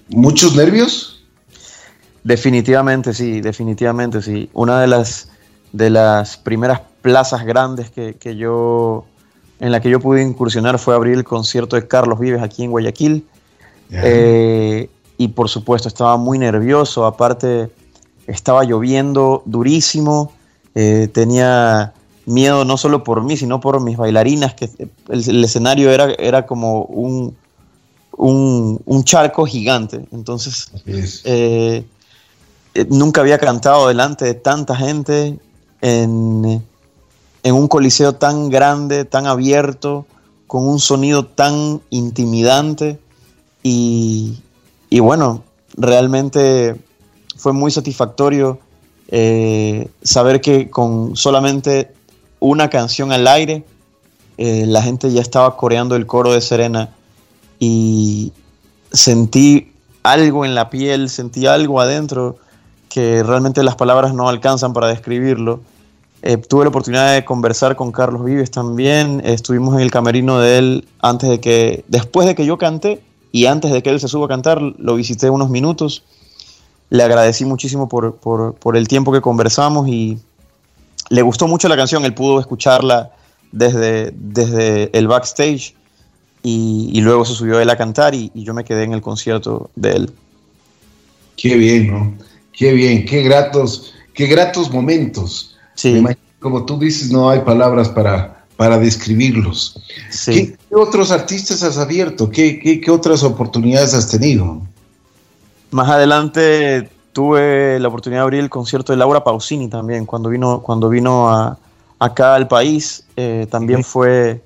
¿Muchos 0.09 0.57
nervios? 0.57 1.23
Definitivamente 2.25 3.13
sí, 3.13 3.43
definitivamente 3.43 4.23
sí. 4.23 4.49
Una 4.55 4.81
de 4.81 4.87
las, 4.87 5.29
de 5.73 5.91
las 5.91 6.39
primeras 6.39 6.81
plazas 7.03 7.45
grandes 7.45 7.91
que, 7.91 8.15
que 8.15 8.37
yo, 8.37 9.07
en 9.61 9.73
la 9.73 9.81
que 9.81 9.91
yo 9.91 10.01
pude 10.01 10.23
incursionar 10.23 10.79
fue 10.79 10.95
abrir 10.95 11.15
el 11.15 11.25
concierto 11.25 11.77
de 11.77 11.87
Carlos 11.87 12.19
Vives 12.19 12.43
aquí 12.43 12.65
en 12.65 12.71
Guayaquil. 12.71 13.27
Eh, 13.91 14.89
y 15.17 15.29
por 15.29 15.49
supuesto 15.49 15.89
estaba 15.89 16.17
muy 16.17 16.39
nervioso, 16.39 17.07
aparte 17.07 17.71
estaba 18.27 18.63
lloviendo 18.65 19.43
durísimo, 19.47 20.33
eh, 20.75 21.09
tenía 21.13 21.95
miedo 22.27 22.65
no 22.65 22.77
solo 22.77 23.03
por 23.03 23.25
mí, 23.25 23.37
sino 23.37 23.61
por 23.61 23.81
mis 23.81 23.97
bailarinas, 23.97 24.55
que 24.55 24.67
el, 25.09 25.29
el 25.29 25.45
escenario 25.45 25.91
era, 25.91 26.13
era 26.19 26.47
como 26.47 26.83
un, 26.83 27.35
un, 28.13 28.81
un, 28.85 29.05
charco 29.05 29.47
gigante. 29.47 30.05
Entonces, 30.13 30.71
eh, 31.25 31.85
nunca 32.91 33.23
había 33.23 33.39
cantado 33.39 33.89
delante 33.89 34.27
de 34.27 34.35
tanta 34.35 34.77
gente 34.77 35.39
en, 35.81 36.63
en, 37.43 37.55
un 37.55 37.69
coliseo 37.69 38.15
tan 38.15 38.51
grande, 38.51 39.05
tan 39.05 39.27
abierto, 39.27 40.07
con 40.47 40.67
un 40.67 40.81
sonido 40.81 41.27
tan 41.27 41.81
intimidante. 41.91 42.99
Y, 43.63 44.39
y 44.91 45.01
bueno, 45.01 45.43
realmente 45.77 46.77
fue 47.37 47.53
muy 47.53 47.71
satisfactorio 47.71 48.59
eh, 49.11 49.89
saber 50.03 50.41
que 50.41 50.69
con 50.69 51.17
solamente 51.17 51.95
una 52.41 52.69
canción 52.69 53.11
al 53.11 53.27
aire, 53.27 53.65
eh, 54.37 54.65
la 54.67 54.83
gente 54.83 55.11
ya 55.11 55.21
estaba 55.21 55.57
coreando 55.57 55.97
el 55.97 56.07
coro 56.07 56.33
de 56.33 56.41
Serena 56.41 56.91
y 57.59 58.33
sentí 58.93 59.73
algo 60.03 60.45
en 60.45 60.55
la 60.55 60.71
piel, 60.71 61.09
sentí 61.09 61.47
algo 61.47 61.81
adentro 61.81 62.37
que 62.89 63.23
realmente 63.23 63.63
las 63.63 63.77
palabras 63.77 64.15
no 64.15 64.29
alcanzan 64.29 64.73
para 64.73 64.89
describirlo. 64.89 65.61
Eh, 66.23 66.37
tuve 66.37 66.65
la 66.65 66.71
oportunidad 66.71 67.15
de 67.15 67.25
conversar 67.25 67.77
con 67.77 67.93
Carlos 67.93 68.25
Vives 68.25 68.51
también, 68.51 69.23
estuvimos 69.25 69.77
en 69.77 69.83
el 69.83 69.91
camerino 69.91 70.41
de 70.41 70.59
él 70.59 70.89
antes 71.01 71.29
de 71.31 71.41
que, 71.41 71.85
después 71.87 72.27
de 72.27 72.35
que 72.35 72.45
yo 72.45 72.59
canté 72.59 73.01
y 73.31 73.47
antes 73.47 73.71
de 73.71 73.83
que 73.83 73.91
él 73.91 74.01
se 74.01 74.09
suba 74.09 74.27
a 74.27 74.29
cantar, 74.29 74.61
lo 74.61 74.97
visité 74.97 75.31
unos 75.31 75.49
minutos. 75.49 76.03
Le 76.91 77.03
agradecí 77.03 77.45
muchísimo 77.45 77.89
por, 77.89 78.17
por, 78.17 78.77
el 78.77 78.89
tiempo 78.89 79.13
que 79.13 79.21
conversamos 79.21 79.89
y 79.89 80.19
le 81.11 81.23
gustó 81.23 81.47
mucho 81.47 81.69
la 81.69 81.77
canción, 81.77 82.05
él 82.05 82.15
pudo 82.15 82.41
escucharla 82.41 83.13
desde, 83.53 84.13
desde 84.17 84.91
el 84.99 85.07
backstage 85.07 85.75
y, 86.43 86.91
y 86.93 87.01
luego 87.01 87.25
se 87.27 87.35
subió 87.35 87.61
él 87.61 87.71
a 87.71 87.77
cantar 87.77 88.15
y, 88.15 88.33
y, 88.35 88.43
yo 88.43 88.55
me 88.55 88.65
quedé 88.65 88.85
en 88.85 88.95
el 88.95 89.03
concierto 89.03 89.71
de 89.77 89.93
él. 89.93 90.11
Qué 91.37 91.57
bien, 91.57 91.91
¿no? 91.93 92.15
Qué 92.53 92.73
bien, 92.73 93.05
qué 93.05 93.23
gratos, 93.23 93.93
qué 94.15 94.27
gratos 94.27 94.71
momentos. 94.73 95.58
Sí. 95.79 95.91
Imagino, 95.91 96.21
como 96.41 96.65
tú 96.67 96.77
dices, 96.77 97.13
no 97.13 97.31
hay 97.31 97.41
palabras 97.43 97.89
para, 97.89 98.45
para 98.57 98.81
describirlos. 98.81 99.81
Sí. 100.11 100.33
¿Qué, 100.33 100.57
¿Qué, 100.69 100.75
otros 100.75 101.13
artistas 101.13 101.63
has 101.63 101.79
abierto? 101.79 102.29
¿Qué, 102.29 102.59
qué, 102.59 102.81
qué 102.81 102.91
otras 102.91 103.23
oportunidades 103.23 103.95
has 103.95 104.11
tenido? 104.11 104.61
Más 105.71 105.89
adelante 105.89 106.91
tuve 107.13 107.79
la 107.79 107.87
oportunidad 107.87 108.23
de 108.23 108.25
abrir 108.25 108.41
el 108.41 108.51
concierto 108.51 108.93
de 108.93 108.97
Laura 108.97 109.23
Pausini 109.23 109.69
también, 109.69 110.05
cuando 110.05 110.31
vino, 110.31 110.63
cuando 110.63 110.89
vino 110.89 111.29
a, 111.29 111.57
acá 112.01 112.35
al 112.35 112.49
país. 112.49 113.05
Eh, 113.17 113.47
también 113.49 113.85
fue, 113.85 114.43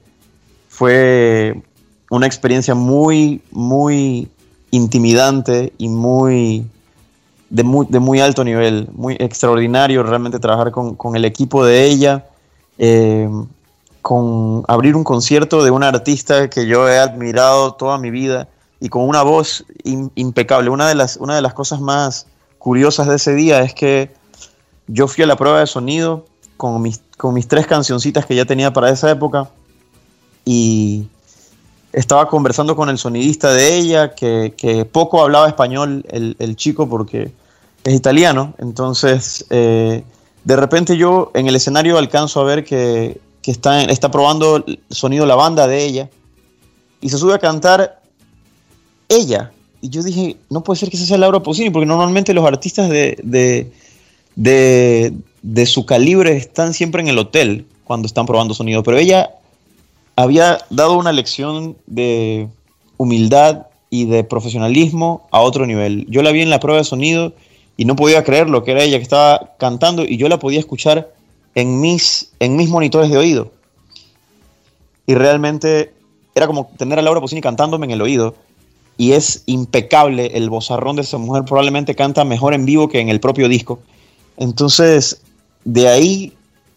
fue 0.69 1.63
una 2.11 2.27
experiencia 2.27 2.75
muy, 2.75 3.41
muy 3.51 4.29
intimidante 4.71 5.73
y 5.79 5.89
muy 5.89 6.67
de, 7.53 7.65
muy, 7.65 7.87
de 7.91 7.99
muy 7.99 8.19
alto 8.19 8.45
nivel, 8.45 8.89
muy 8.95 9.15
extraordinario 9.21 10.03
realmente 10.03 10.39
trabajar 10.39 10.71
con, 10.71 10.95
con 10.95 11.17
el 11.17 11.27
equipo 11.27 11.65
de 11.67 11.85
ella, 11.85 12.25
eh, 12.79 13.29
con 14.01 14.65
abrir 14.69 14.97
un 14.97 15.05
concierto 15.05 15.63
de 15.63 15.71
una 15.71 15.89
artista 15.89 16.49
que 16.49 16.67
yo 16.67 16.89
he 16.89 16.99
admirado 16.99 17.75
toda 17.75 17.99
mi 17.99 18.11
vida 18.11 18.49
y 18.81 18.89
con 18.89 19.07
una 19.07 19.23
voz 19.23 19.67
impecable. 19.85 20.71
Una 20.71 20.89
de, 20.89 20.95
las, 20.95 21.19
una 21.19 21.37
de 21.37 21.43
las 21.43 21.53
cosas 21.53 21.83
más 21.83 22.27
curiosas 22.59 23.07
de 23.07 23.17
ese 23.17 23.35
día 23.35 23.61
es 23.61 23.75
que 23.75 24.11
yo 24.87 25.07
fui 25.07 25.23
a 25.23 25.27
la 25.27 25.37
prueba 25.37 25.61
de 25.61 25.67
sonido 25.67 26.25
con 26.57 26.81
mis, 26.81 27.03
con 27.19 27.35
mis 27.35 27.47
tres 27.47 27.67
cancioncitas 27.67 28.25
que 28.25 28.35
ya 28.35 28.47
tenía 28.47 28.73
para 28.73 28.89
esa 28.89 29.11
época 29.11 29.51
y 30.47 31.07
estaba 31.93 32.27
conversando 32.29 32.75
con 32.75 32.89
el 32.89 32.97
sonidista 32.97 33.53
de 33.53 33.77
ella, 33.77 34.15
que, 34.15 34.55
que 34.57 34.87
poco 34.87 35.23
hablaba 35.23 35.49
español 35.49 36.07
el, 36.09 36.35
el, 36.39 36.57
chico 36.57 36.89
porque 36.89 37.31
es 37.85 37.95
italiano, 37.95 38.55
entonces 38.59 39.45
eh, 39.51 40.05
de 40.45 40.57
repente 40.57 40.97
yo 40.97 41.31
en 41.35 41.49
el 41.49 41.57
escenario 41.57 41.99
alcanzo 41.99 42.41
a 42.41 42.45
ver 42.45 42.65
que, 42.65 43.21
está, 43.45 43.83
está 43.85 44.11
probando 44.11 44.57
el 44.57 44.81
sonido 44.91 45.27
la 45.27 45.35
banda 45.35 45.67
de 45.67 45.85
ella 45.85 46.11
y 47.01 47.09
se 47.09 47.19
sube 47.19 47.35
a 47.35 47.39
cantar 47.39 48.01
ella. 49.09 49.53
Y 49.81 49.89
yo 49.89 50.03
dije, 50.03 50.37
no 50.49 50.63
puede 50.63 50.79
ser 50.79 50.91
que 50.91 50.97
esa 50.97 51.07
sea 51.07 51.19
Laura 51.19 51.43
Pausini, 51.43 51.71
porque 51.71 51.87
normalmente 51.87 52.33
los 52.35 52.47
artistas 52.47 52.89
de, 52.89 53.19
de, 53.23 53.73
de, 54.37 55.13
de, 55.43 55.67
su 55.67 55.85
calibre 55.85 56.37
están 56.37 56.73
siempre 56.73 57.03
en 57.03 57.09
el 57.09 57.19
hotel 57.19 57.67
cuando 57.83 58.07
están 58.07 58.27
probando 58.27 58.55
sonido, 58.55 58.85
pero 58.85 58.99
ella 58.99 59.31
había 60.15 60.59
dado 60.71 60.97
una 60.97 61.11
lección 61.11 61.77
de 61.87 62.49
humildad 62.97 63.67
y 63.91 64.05
de 64.05 64.23
profesionalismo 64.23 65.27
a 65.33 65.41
otro 65.41 65.67
nivel. 65.67 66.07
Yo 66.09 66.23
la 66.23 66.31
vi 66.31 66.43
en 66.43 66.51
la 66.51 66.61
prueba 66.61 66.79
de 66.79 66.85
sonido 66.85 67.35
y 67.77 67.85
no 67.85 67.97
podía 67.97 68.25
creer 68.25 68.49
lo 68.49 68.65
que 68.65 68.73
era 68.73 68.83
ella 68.83 68.99
que 68.99 69.03
estaba 69.03 69.55
cantando 69.59 70.05
y 70.05 70.17
yo 70.17 70.29
la 70.29 70.39
podía 70.39 70.61
escuchar 70.61 71.13
en 71.55 71.81
mis, 71.81 72.33
en 72.41 72.57
mis 72.57 72.69
monitores 72.69 73.11
de 73.11 73.19
oído. 73.19 73.51
Y 75.07 75.15
realmente 75.15 75.93
era 76.35 76.47
como 76.47 76.71
tener 76.77 76.99
a 76.99 77.03
Laura 77.03 77.21
Pausini 77.21 77.41
cantándome 77.41 77.87
en 77.87 77.93
el 77.93 78.03
oído 78.03 78.35
y 78.97 79.13
es 79.13 79.43
impecable 79.47 80.33
el 80.35 80.51
bozarrón 80.51 80.97
de 80.97 81.03
esa 81.03 81.19
mujer, 81.19 81.45
probablemente 81.45 81.95
canta 81.95 82.25
mejor 82.25 82.55
en 82.55 82.67
vivo 82.67 82.89
que 82.89 83.01
en 83.01 83.09
el 83.09 83.21
propio 83.21 83.49
disco. 83.49 83.81
Entonces, 84.37 85.21
de 85.65 85.89
ahí 85.89 86.33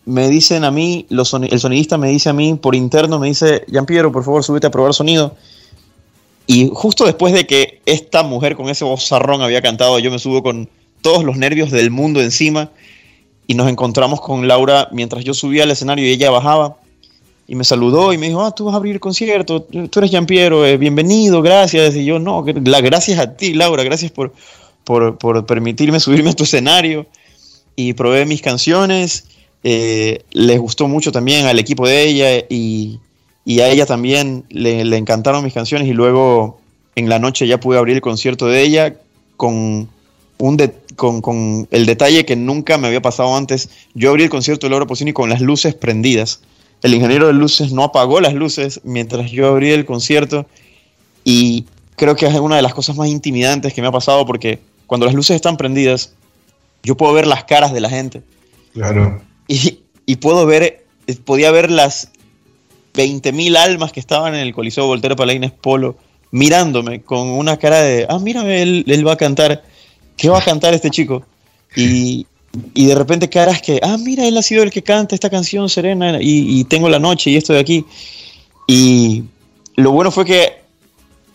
me 0.05 0.29
dicen 0.29 0.63
a 0.63 0.71
mí, 0.71 1.05
el 1.09 1.59
sonidista 1.59 1.97
me 1.97 2.09
dice 2.09 2.29
a 2.29 2.33
mí 2.33 2.53
por 2.55 2.75
interno, 2.75 3.19
me 3.19 3.27
dice, 3.27 3.65
Jean 3.67 3.85
Piero, 3.85 4.11
por 4.11 4.23
favor, 4.23 4.43
súbete 4.43 4.67
a 4.67 4.71
probar 4.71 4.93
sonido. 4.93 5.35
Y 6.47 6.69
justo 6.71 7.05
después 7.05 7.33
de 7.33 7.47
que 7.47 7.81
esta 7.85 8.21
mujer 8.21 8.55
con 8.55 8.69
ese 8.69 8.85
bozarrón 8.85 9.41
había 9.41 9.61
cantado, 9.61 9.97
yo 9.99 10.11
me 10.11 10.19
subo 10.19 10.43
con 10.43 10.69
todos 11.05 11.23
los 11.23 11.37
nervios 11.37 11.69
del 11.69 11.91
mundo 11.91 12.19
encima 12.19 12.71
y 13.45 13.53
nos 13.53 13.69
encontramos 13.69 14.19
con 14.21 14.47
Laura 14.47 14.89
mientras 14.91 15.23
yo 15.23 15.35
subía 15.35 15.61
al 15.61 15.69
escenario 15.69 16.03
y 16.03 16.09
ella 16.09 16.31
bajaba 16.31 16.77
y 17.47 17.53
me 17.53 17.63
saludó 17.63 18.11
y 18.11 18.17
me 18.17 18.29
dijo, 18.29 18.43
ah, 18.43 18.55
tú 18.55 18.65
vas 18.65 18.73
a 18.73 18.77
abrir 18.77 18.95
el 18.95 18.99
concierto, 18.99 19.61
tú 19.61 19.99
eres 19.99 20.09
Jean 20.09 20.25
Piero, 20.25 20.65
eh, 20.65 20.77
bienvenido, 20.77 21.43
gracias. 21.43 21.95
Y 21.95 22.05
yo, 22.05 22.17
no, 22.17 22.43
la, 22.63 22.81
gracias 22.81 23.19
a 23.19 23.37
ti, 23.37 23.53
Laura, 23.53 23.83
gracias 23.83 24.11
por, 24.11 24.33
por, 24.83 25.19
por, 25.19 25.45
permitirme 25.45 25.99
subirme 25.99 26.31
a 26.31 26.33
tu 26.33 26.43
escenario. 26.43 27.05
Y 27.75 27.93
probé 27.93 28.25
mis 28.25 28.41
canciones, 28.41 29.25
eh, 29.63 30.23
les 30.31 30.59
gustó 30.59 30.87
mucho 30.87 31.11
también 31.11 31.45
al 31.45 31.59
equipo 31.59 31.87
de 31.87 32.01
ella 32.01 32.45
y, 32.49 32.99
y 33.45 33.59
a 33.59 33.69
ella 33.69 33.85
también 33.85 34.43
le, 34.49 34.83
le, 34.83 34.97
encantaron 34.97 35.43
mis 35.43 35.53
canciones 35.53 35.87
y 35.87 35.93
luego 35.93 36.59
en 36.95 37.09
la 37.09 37.19
noche 37.19 37.45
ya 37.45 37.59
pude 37.59 37.77
abrir 37.77 37.95
el 37.95 38.01
concierto 38.01 38.47
de 38.47 38.63
ella 38.63 38.95
con, 39.37 39.87
un 40.38 40.57
de, 40.57 40.73
con, 40.95 41.21
con 41.21 41.67
el 41.71 41.86
detalle 41.86 42.25
que 42.25 42.36
nunca 42.36 42.77
me 42.77 42.88
había 42.88 43.01
pasado 43.01 43.36
antes. 43.36 43.69
Yo 43.93 44.09
abrí 44.09 44.23
el 44.23 44.29
concierto 44.29 44.65
de 44.65 44.71
Laura 44.71 44.86
Pausini 44.86 45.13
con 45.13 45.29
las 45.29 45.41
luces 45.41 45.73
prendidas 45.73 46.41
el 46.86 46.93
ingeniero 46.93 47.27
de 47.27 47.33
luces 47.33 47.71
no 47.71 47.83
apagó 47.83 48.21
las 48.21 48.33
luces 48.33 48.79
mientras 48.83 49.31
yo 49.31 49.47
abrí 49.47 49.71
el 49.71 49.86
concierto 49.86 50.45
y 51.23 51.65
creo 51.95 52.15
que 52.15 52.27
es 52.27 52.33
una 52.36 52.57
de 52.57 52.61
las 52.61 52.75
cosas 52.75 52.95
más 52.95 53.07
intimidantes 53.07 53.73
que 53.73 53.81
me 53.81 53.88
ha 53.88 53.91
pasado 53.91 54.25
porque 54.25 54.59
cuando 54.86 55.07
las 55.07 55.15
luces 55.15 55.36
están 55.36 55.57
prendidas, 55.57 56.13
yo 56.83 56.95
puedo 56.95 57.13
ver 57.13 57.25
las 57.25 57.45
caras 57.45 57.73
de 57.73 57.81
la 57.81 57.89
gente. 57.89 58.21
Claro. 58.73 59.19
Y, 59.47 59.79
y 60.05 60.17
puedo 60.17 60.45
ver, 60.45 60.86
podía 61.23 61.49
ver 61.49 61.71
las 61.71 62.09
20.000 62.93 63.57
almas 63.57 63.91
que 63.91 63.99
estaban 63.99 64.36
en 64.36 64.41
el 64.41 64.53
Coliseo 64.53 64.86
Voltaire 64.86 65.15
Palaines 65.15 65.51
Polo 65.51 65.97
mirándome 66.29 67.01
con 67.01 67.29
una 67.29 67.57
cara 67.57 67.81
de, 67.81 68.05
ah, 68.09 68.19
mírame, 68.19 68.61
él, 68.61 68.86
él 68.88 69.07
va 69.07 69.13
a 69.13 69.17
cantar. 69.17 69.63
¿Qué 70.18 70.30
va 70.30 70.39
a 70.39 70.43
cantar 70.43 70.74
este 70.74 70.89
chico? 70.89 71.24
Y, 71.76 72.26
y 72.74 72.86
de 72.86 72.95
repente 72.95 73.30
caras 73.30 73.61
que, 73.61 73.80
ah, 73.84 73.97
mira, 73.97 74.26
él 74.26 74.38
ha 74.38 74.41
sido 74.41 74.63
el 74.63 74.72
que 74.72 74.82
canta 74.82 75.16
esta 75.16 75.30
canción 75.30 75.70
Serena 75.70 76.18
y, 76.22 76.63
tengo 76.66 76.89
la 76.89 76.99
noche 76.99 77.32
y 77.32 77.36
esto 77.36 77.53
de 77.53 77.59
aquí. 77.59 77.86
Y 78.68 79.24
lo 79.76 79.91
bueno 79.91 80.11
fue 80.11 80.26
que 80.26 80.61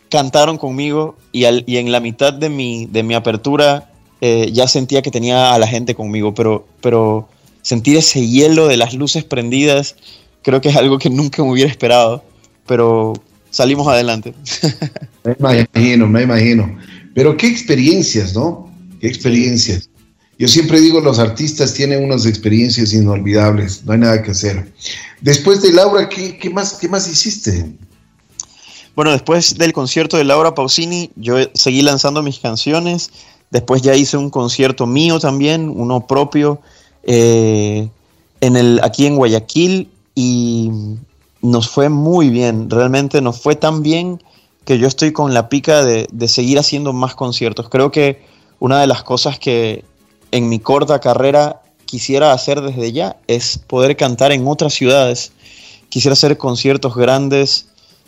cantaron 0.09 0.59
conmigo 0.59 1.17
y, 1.33 1.45
al, 1.45 1.65
y 1.67 1.77
en 1.77 1.93
la 1.93 2.01
mitad 2.01 2.33
de 2.33 2.49
mi, 2.49 2.87
de 2.87 3.03
mi 3.03 3.15
apertura 3.15 3.91
eh, 4.21 4.51
ya 4.53 4.67
sentía 4.67 5.03
que 5.03 5.11
tenía 5.11 5.55
a 5.55 5.59
la 5.59 5.67
gente 5.67 5.95
conmigo, 5.95 6.35
pero, 6.35 6.67
pero 6.81 7.29
sentir 7.63 7.97
ese 7.97 8.27
hielo 8.27 8.67
de 8.67 8.77
las 8.77 8.95
luces 8.95 9.25
prendidas 9.25 9.97
creo 10.43 10.61
que 10.61 10.69
es 10.69 10.77
algo 10.77 10.99
que 10.99 11.11
nunca 11.11 11.43
me 11.43 11.51
hubiera 11.51 11.71
esperado, 11.71 12.25
pero 12.67 13.13
salimos 13.51 13.87
adelante. 13.87 14.35
me 15.25 15.37
imagino, 15.39 16.07
me 16.07 16.23
imagino. 16.23 16.79
Pero 17.15 17.37
qué 17.37 17.47
experiencias, 17.47 18.35
¿no? 18.35 18.70
Qué 19.01 19.09
experiencias. 19.09 19.89
Yo 20.39 20.49
siempre 20.49 20.81
digo, 20.81 21.01
los 21.01 21.19
artistas 21.19 21.75
tienen 21.75 22.03
unas 22.03 22.25
experiencias 22.25 22.95
inolvidables, 22.95 23.85
no 23.85 23.93
hay 23.93 23.99
nada 23.99 24.23
que 24.23 24.31
hacer. 24.31 24.73
Después 25.21 25.61
de 25.61 25.73
Laura, 25.73 26.09
¿qué, 26.09 26.51
más, 26.51 26.75
qué 26.75 26.89
más 26.89 27.07
hiciste? 27.09 27.75
Bueno, 28.97 29.11
después 29.11 29.59
del 29.59 29.75
concierto 29.75 30.17
de 30.17 30.25
Laura 30.25 30.55
Pausini, 30.55 31.11
yo 31.17 31.37
seguí 31.53 31.83
lanzando 31.83 32.23
mis 32.23 32.39
canciones. 32.39 33.11
Después 33.51 33.83
ya 33.83 33.95
hice 33.95 34.17
un 34.17 34.31
concierto 34.31 34.87
mío 34.87 35.19
también, 35.19 35.69
uno 35.69 36.07
propio, 36.07 36.63
eh, 37.03 37.89
en 38.41 38.57
el, 38.57 38.81
aquí 38.83 39.05
en 39.05 39.17
Guayaquil, 39.17 39.91
y 40.15 40.71
nos 41.43 41.69
fue 41.69 41.91
muy 41.91 42.31
bien. 42.31 42.71
Realmente 42.71 43.21
nos 43.21 43.41
fue 43.41 43.57
tan 43.57 43.83
bien 43.83 44.23
que 44.65 44.79
yo 44.79 44.87
estoy 44.87 45.13
con 45.13 45.35
la 45.35 45.51
pica 45.51 45.85
de, 45.85 46.07
de 46.11 46.29
seguir 46.29 46.59
haciendo 46.59 46.95
más 46.95 47.15
conciertos. 47.15 47.69
Creo 47.69 47.91
que 47.91 48.30
una 48.61 48.81
de 48.81 48.87
las 48.87 49.03
cosas 49.03 49.39
que, 49.39 49.85
en 50.33 50.49
mi 50.49 50.59
corta 50.59 51.01
carrera 51.01 51.63
quisiera 51.85 52.33
hacer 52.33 52.61
desde 52.61 52.93
ya 52.93 53.17
es 53.27 53.59
poder 53.59 53.97
cantar 53.97 54.33
en 54.33 54.47
otras 54.47 54.75
ciudades. 54.75 55.33
Quisiera 55.89 56.13
hacer 56.13 56.39
conciertos 56.39 56.95
grandes, 56.95 57.67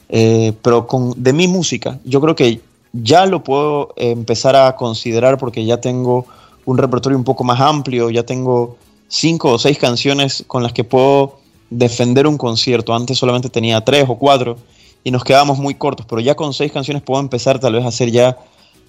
eh, 0.09 0.53
pero 0.62 0.86
con, 0.86 1.20
de 1.20 1.32
mi 1.32 1.48
música. 1.48 1.98
Yo 2.05 2.20
creo 2.20 2.36
que 2.36 2.61
ya 2.92 3.26
lo 3.26 3.42
puedo 3.42 3.92
empezar 3.96 4.55
a 4.55 4.76
considerar 4.76 5.38
porque 5.38 5.64
ya 5.64 5.80
tengo 5.80 6.26
un 6.64 6.78
repertorio 6.78 7.18
un 7.18 7.24
poco 7.24 7.42
más 7.42 7.61
amplio, 7.61 8.11
ya 8.11 8.22
tengo 8.22 8.76
cinco 9.09 9.50
o 9.53 9.59
seis 9.59 9.78
canciones 9.78 10.44
con 10.46 10.62
las 10.62 10.72
que 10.72 10.84
puedo 10.84 11.40
defender 11.70 12.26
un 12.26 12.38
concierto. 12.38 12.94
Antes 12.94 13.18
solamente 13.18 13.48
tenía 13.48 13.80
tres 13.80 14.05
o 14.09 14.16
cuatro 14.16 14.59
y 15.03 15.11
nos 15.11 15.24
quedábamos 15.24 15.59
muy 15.59 15.74
cortos, 15.74 16.07
pero 16.09 16.20
ya 16.20 16.36
con 16.36 16.55
seis 16.55 16.70
canciones 16.70 17.03
puedo 17.03 17.20
empezar 17.20 17.59
tal 17.59 17.72
vez 17.72 17.84
a 17.84 17.88
hacer 17.88 18.12
ya 18.12 18.38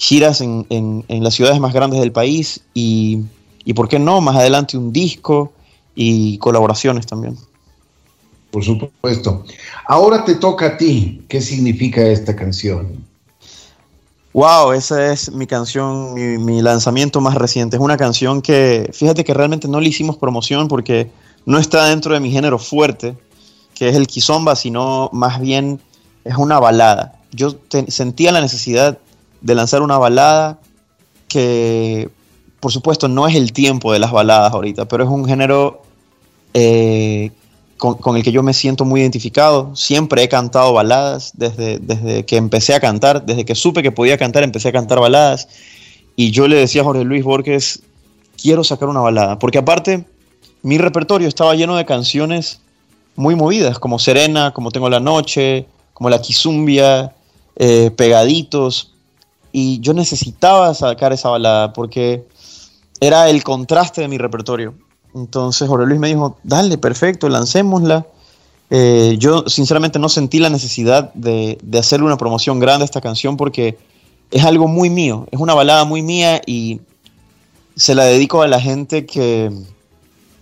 giras 0.03 0.41
en, 0.41 0.65
en, 0.69 1.23
las 1.23 1.33
ciudades 1.33 1.59
más 1.61 1.73
grandes 1.73 2.01
del 2.01 2.11
país 2.11 2.59
y, 2.73 3.21
y, 3.63 3.73
¿por 3.73 3.87
qué 3.87 3.99
no? 3.99 4.19
Más 4.19 4.35
adelante 4.35 4.77
un 4.77 4.91
disco 4.91 5.53
y 5.95 6.37
colaboraciones 6.39 7.05
también. 7.05 7.37
Por 8.51 8.65
supuesto. 8.65 9.45
Ahora 9.87 10.25
te 10.25 10.35
toca 10.35 10.65
a 10.67 10.77
ti. 10.77 11.23
¿Qué 11.29 11.39
significa 11.41 12.01
esta 12.05 12.35
canción? 12.35 13.05
Wow, 14.33 14.73
esa 14.73 15.13
es 15.13 15.31
mi 15.31 15.47
canción, 15.47 16.13
mi, 16.15 16.37
mi, 16.37 16.61
lanzamiento 16.61 17.21
más 17.21 17.35
reciente. 17.35 17.77
Es 17.77 17.81
una 17.81 17.97
canción 17.97 18.41
que, 18.41 18.89
fíjate 18.91 19.23
que 19.23 19.33
realmente 19.33 19.69
no 19.69 19.79
le 19.79 19.87
hicimos 19.87 20.17
promoción 20.17 20.67
porque 20.67 21.09
no 21.45 21.59
está 21.59 21.85
dentro 21.85 22.13
de 22.13 22.19
mi 22.19 22.31
género 22.31 22.59
fuerte, 22.59 23.15
que 23.73 23.87
es 23.87 23.95
el 23.95 24.07
kizomba, 24.07 24.55
sino 24.55 25.09
más 25.13 25.39
bien 25.39 25.79
es 26.25 26.35
una 26.35 26.59
balada. 26.59 27.19
Yo 27.31 27.55
sentía 27.87 28.31
la 28.31 28.41
necesidad 28.41 28.99
de 29.43 29.55
lanzar 29.55 29.83
una 29.83 29.99
balada 29.99 30.59
que, 31.27 32.09
por 32.59 32.71
supuesto, 32.71 33.07
no 33.07 33.27
es 33.27 33.35
el 33.35 33.53
tiempo 33.53 33.93
de 33.93 33.99
las 33.99 34.11
baladas 34.11 34.53
ahorita, 34.53 34.87
pero 34.87 35.03
es 35.03 35.09
un 35.09 35.25
género 35.25 35.83
eh, 36.53 37.31
con, 37.77 38.15
el 38.15 38.23
que 38.23 38.31
yo 38.31 38.41
me 38.41 38.53
siento 38.53 38.85
muy 38.85 39.01
identificado. 39.01 39.75
Siempre 39.75 40.23
he 40.23 40.29
cantado 40.29 40.73
baladas 40.73 41.33
desde, 41.35 41.79
desde 41.79 42.25
que 42.25 42.37
empecé 42.37 42.73
a 42.73 42.79
cantar, 42.79 43.25
desde 43.25 43.43
que 43.43 43.53
supe 43.53 43.83
que 43.83 43.91
podía 43.91 44.17
cantar, 44.17 44.43
empecé 44.43 44.69
a 44.69 44.71
cantar 44.71 44.99
baladas. 44.99 45.49
Y 46.15 46.31
yo 46.31 46.47
le 46.47 46.55
decía 46.55 46.81
a 46.81 46.85
Jorge 46.85 47.03
Luis 47.03 47.23
Borges, 47.23 47.83
quiero 48.41 48.63
sacar 48.63 48.87
una 48.87 49.01
balada, 49.01 49.37
porque 49.39 49.57
aparte 49.57 50.05
mi 50.61 50.77
repertorio 50.77 51.27
estaba 51.27 51.55
lleno 51.55 51.75
de 51.75 51.85
canciones 51.85 52.61
muy 53.15 53.35
movidas, 53.35 53.77
como 53.79 53.99
Serena, 53.99 54.51
como 54.53 54.71
Tengo 54.71 54.89
la 54.89 55.01
Noche, 55.01 55.67
como 55.93 56.09
La 56.09 56.21
Quizumbia, 56.21 57.13
eh, 57.55 57.91
Pegaditos, 57.95 58.92
y 59.55 59.79
yo 59.79 59.93
necesitaba 59.93 60.73
sacar 60.73 61.13
esa 61.13 61.29
balada 61.29 61.71
porque 61.71 62.25
era 62.99 63.29
el 63.29 63.43
contraste 63.43 64.01
de 64.01 64.07
mi 64.07 64.17
repertorio. 64.17 64.73
Entonces 65.13 65.69
Jorge 65.69 65.85
Luis 65.85 65.99
me 65.99 66.07
dijo, 66.07 66.37
dale, 66.43 66.79
perfecto, 66.79 67.29
lancémosla. 67.29 68.07
Eh, 68.71 69.15
yo 69.19 69.43
sinceramente 69.47 69.99
no 69.99 70.09
sentí 70.09 70.39
la 70.39 70.49
necesidad 70.49 71.13
de, 71.13 71.59
de, 71.61 71.77
hacerle 71.77 72.07
una 72.07 72.17
promoción 72.17 72.59
grande 72.59 72.83
a 72.83 72.85
esta 72.85 73.01
canción 73.01 73.37
porque 73.37 73.77
es 74.31 74.43
algo 74.43 74.67
muy 74.67 74.89
mío, 74.89 75.27
es 75.29 75.39
una 75.39 75.53
balada 75.53 75.85
muy 75.85 76.01
mía 76.01 76.41
y 76.47 76.81
se 77.75 77.93
la 77.93 78.05
dedico 78.05 78.41
a 78.41 78.47
la 78.47 78.59
gente 78.59 79.05
que, 79.05 79.51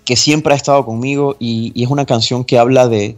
que 0.05 0.15
siempre 0.15 0.53
ha 0.53 0.55
estado 0.55 0.85
conmigo 0.85 1.35
y, 1.39 1.73
y 1.75 1.83
es 1.83 1.89
una 1.89 2.05
canción 2.05 2.45
que 2.45 2.57
habla 2.57 2.87
de, 2.87 3.17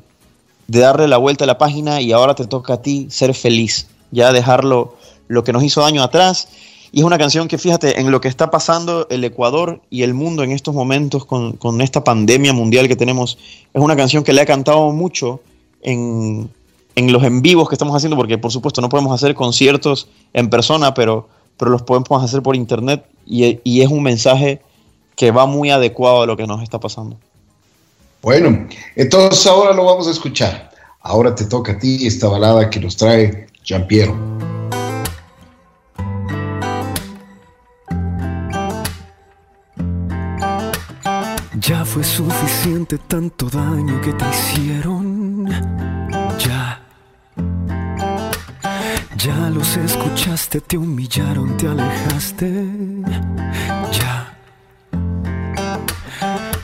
de 0.68 0.80
darle 0.80 1.08
la 1.08 1.18
vuelta 1.18 1.44
a 1.44 1.48
la 1.48 1.60
página 1.60 2.02
y 2.02 2.12
ahora 2.12 2.34
te 2.34 2.48
toca 2.48 2.76
a 2.76 2.82
ti 2.82 3.06
ser 3.12 3.36
feliz, 3.36 3.88
ya 4.10 4.32
dejarlo 4.32 4.96
lo 5.34 5.44
que 5.44 5.54
nos 5.54 5.64
hizo 5.64 5.82
daño 5.82 6.04
atrás. 6.04 6.48
Y 6.92 7.00
es 7.00 7.06
una 7.06 7.18
canción 7.18 7.48
que, 7.48 7.58
fíjate, 7.58 8.00
en 8.00 8.12
lo 8.12 8.22
que 8.22 8.28
está 8.28 8.52
pasando 8.52 9.08
el 9.10 9.24
Ecuador 9.24 9.82
y 9.90 10.04
el 10.04 10.14
mundo 10.14 10.44
en 10.44 10.52
estos 10.52 10.76
momentos 10.76 11.26
con, 11.26 11.82
esta 11.82 12.04
pandemia 12.04 12.54
mundial 12.54 12.88
que 12.88 12.96
tenemos, 12.96 13.38
es 13.74 13.82
una 13.82 13.96
canción 13.96 14.24
que 14.24 14.32
le 14.32 14.42
ha 14.42 14.46
cantado 14.46 14.92
mucho 14.92 15.42
en, 15.82 16.52
los 16.96 17.24
en 17.24 17.42
vivos 17.42 17.68
que 17.68 17.74
estamos 17.74 17.96
haciendo, 17.96 18.16
porque 18.16 18.38
por 18.38 18.52
supuesto 18.52 18.80
no 18.80 18.90
podemos 18.90 19.12
hacer 19.12 19.34
conciertos 19.34 20.08
en 20.34 20.52
persona, 20.52 20.94
pero, 20.94 21.28
pero 21.58 21.72
los 21.72 21.82
podemos 21.82 22.24
hacer 22.24 22.44
por 22.44 22.56
internet 22.56 23.04
y, 23.26 23.60
y 23.64 23.82
es 23.82 23.90
un 23.90 24.04
mensaje 24.04 24.62
que 25.16 25.32
va 25.32 25.48
muy 25.48 25.72
adecuado 25.72 26.22
a 26.22 26.26
lo 26.28 26.38
que 26.38 26.46
nos 26.46 26.62
está 26.62 26.80
pasando. 26.80 27.18
Bueno, 28.22 28.68
entonces 28.96 29.46
ahora 29.48 29.74
lo 29.74 29.84
vamos 29.84 30.08
a 30.08 30.12
escuchar. 30.12 30.72
Ahora 31.02 31.36
te 31.36 31.46
toca 31.46 31.74
a 31.74 31.80
ti 31.80 32.06
esta 32.08 32.30
balada 32.30 32.70
que 32.70 32.80
nos 32.80 32.96
trae 32.96 33.48
Jean 33.64 33.86
Piero. 33.88 34.16
Ya 41.66 41.86
fue 41.86 42.04
suficiente 42.04 42.98
tanto 42.98 43.50
daño 43.50 44.02
que 44.02 44.12
te 44.12 44.26
hicieron. 44.30 45.48
Ya. 46.38 46.82
Ya 49.18 49.50
los 49.50 49.78
escuchaste, 49.78 50.60
te 50.60 50.78
humillaron, 50.78 51.56
te 51.56 51.70
alejaste. 51.70 52.68
Ya. 53.94 54.38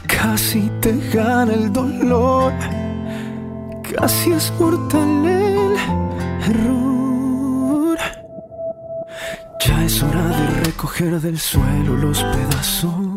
Casi 0.06 0.70
te 0.82 0.92
gana 1.14 1.54
el 1.54 1.72
dolor. 1.72 2.52
Casi 3.96 4.34
es 4.34 4.52
mortal 4.60 5.26
el 5.26 5.76
error. 6.50 7.98
Ya 9.66 9.86
es 9.86 10.04
hora 10.04 10.28
de 10.28 10.48
recoger 10.66 11.22
del 11.22 11.40
suelo 11.40 11.96
los 11.96 12.22
pedazos 12.22 13.09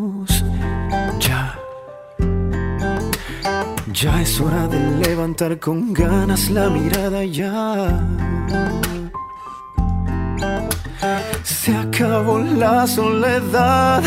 Ya 3.92 4.22
es 4.22 4.40
hora 4.40 4.66
de 4.68 4.78
levantar 5.06 5.58
con 5.58 5.92
ganas 5.92 6.48
la 6.50 6.70
mirada 6.70 7.24
ya. 7.24 8.00
Se 11.42 11.76
acabó 11.76 12.38
la 12.38 12.86
soledad, 12.86 14.02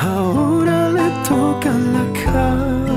ahora 0.00 0.88
le 0.90 1.10
toca 1.28 1.70
la 1.70 2.04
calma 2.24 2.90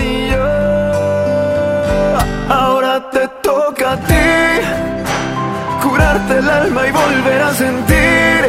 y 0.00 0.30
yo. 0.30 0.50
Ahora 2.54 3.10
te 3.10 3.26
toca 3.42 3.92
a 3.92 3.96
ti 3.96 4.60
curarte 5.82 6.38
el 6.38 6.50
alma 6.50 6.86
y 6.86 6.90
volver 6.92 7.42
a 7.42 7.54
sentir, 7.54 8.40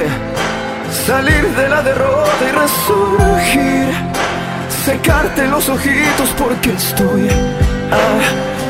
salir 1.07 1.47
de 1.55 1.69
la 1.69 1.81
derrota 1.81 2.41
y 2.41 2.51
resurgir 2.51 4.08
secarte 4.85 5.47
los 5.47 5.67
ojitos 5.69 6.29
porque 6.37 6.71
estoy 6.71 7.29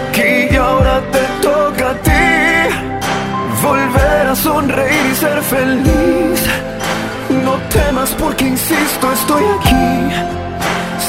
aquí 0.09 0.47
y 0.51 0.55
ahora 0.55 1.01
te 1.11 1.23
toca 1.41 1.91
a 1.91 1.95
ti 2.01 2.09
volver 3.63 4.27
a 4.27 4.35
sonreír 4.35 5.05
y 5.11 5.15
ser 5.15 5.41
feliz. 5.41 6.39
No 7.43 7.53
temas 7.69 8.09
porque 8.19 8.47
insisto, 8.47 9.11
estoy 9.13 9.43
aquí. 9.59 9.79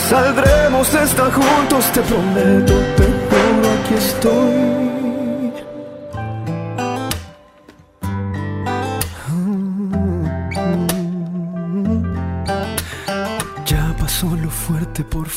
Saldremos 0.09 0.93
de 0.93 1.05
esta 1.05 1.25
juntos, 1.31 1.85
te 1.93 2.01
prometo, 2.03 2.75
te 2.97 3.05
juro, 3.05 3.69
aquí 3.83 3.95
estoy. 3.95 4.80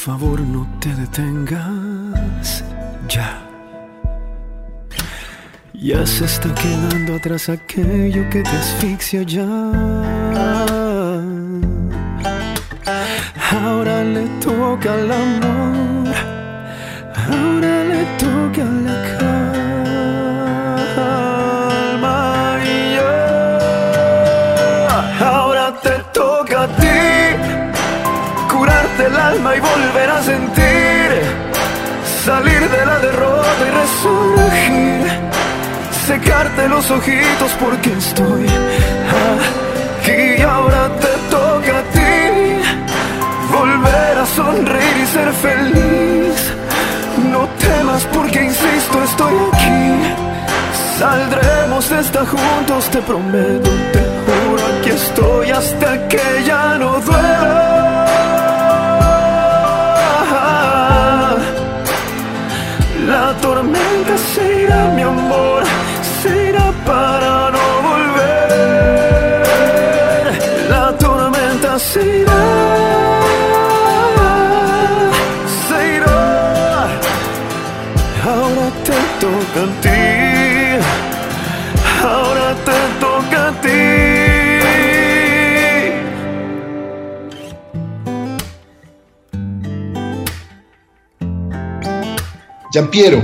Favor 0.06 0.41
no 0.41 0.68
te 0.82 0.93
detengas. 0.95 2.62
Ya. 3.08 3.41
Ya 5.74 6.06
se 6.06 6.26
está 6.26 6.54
quedando 6.54 7.16
atrás 7.16 7.47
aquello 7.47 8.30
que 8.30 8.43
te 8.43 8.49
asfixia 8.49 9.24
ya. 9.24 9.47
Ahora 13.54 14.04
le 14.04 14.28
toca 14.41 14.93
al 14.93 15.10
amor. 15.10 15.72
Alma 29.34 29.55
y 29.55 29.59
volver 29.59 30.09
a 30.09 30.21
sentir. 30.21 31.09
Salir 32.25 32.69
de 32.69 32.86
la 32.86 32.99
derrota 32.99 33.63
y 33.67 33.71
resurgir 33.81 34.93
secarte 36.07 36.67
los 36.67 36.91
ojitos 36.91 37.51
porque 37.61 37.89
estoy 37.93 38.45
aquí 39.99 40.19
y 40.38 40.41
ahora 40.41 40.89
te 41.03 41.13
toca 41.36 41.79
a 41.79 41.84
ti 41.95 42.13
volver 43.57 44.17
a 44.17 44.25
sonreír 44.25 44.97
y 45.03 45.07
ser 45.07 45.31
feliz. 45.47 46.38
No 47.31 47.47
temas 47.65 48.03
porque 48.13 48.43
insisto, 48.43 49.03
estoy 49.03 49.36
aquí. 49.51 49.81
Saldremos 50.99 51.89
de 51.89 51.99
esta 51.99 52.25
juntos, 52.25 52.89
te 52.91 52.99
prometo, 53.01 53.69
te 53.93 54.03
juro, 54.25 54.63
aquí 54.71 54.89
estoy 54.89 55.51
hasta 55.51 56.07
que 56.07 56.43
ya 56.45 56.77
no 56.77 56.99
duela. 56.99 57.62
Giampiero, 92.74 93.21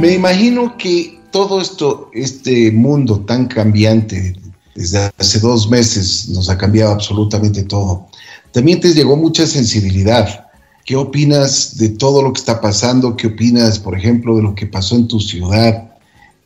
me 0.00 0.14
imagino 0.14 0.76
que 0.76 1.20
todo 1.30 1.60
esto, 1.60 2.10
este 2.12 2.72
mundo 2.72 3.20
tan 3.20 3.46
cambiante, 3.46 4.34
desde 4.74 5.12
hace 5.16 5.38
dos 5.38 5.70
meses 5.70 6.28
nos 6.30 6.50
ha 6.50 6.58
cambiado 6.58 6.90
absolutamente 6.90 7.62
todo. 7.62 8.08
También 8.50 8.80
te 8.80 8.92
llegó 8.92 9.16
mucha 9.16 9.46
sensibilidad. 9.46 10.48
¿Qué 10.84 10.96
opinas 10.96 11.78
de 11.78 11.90
todo 11.90 12.20
lo 12.20 12.32
que 12.32 12.40
está 12.40 12.60
pasando? 12.60 13.14
¿Qué 13.14 13.28
opinas, 13.28 13.78
por 13.78 13.96
ejemplo, 13.96 14.34
de 14.34 14.42
lo 14.42 14.56
que 14.56 14.66
pasó 14.66 14.96
en 14.96 15.06
tu 15.06 15.20
ciudad? 15.20 15.92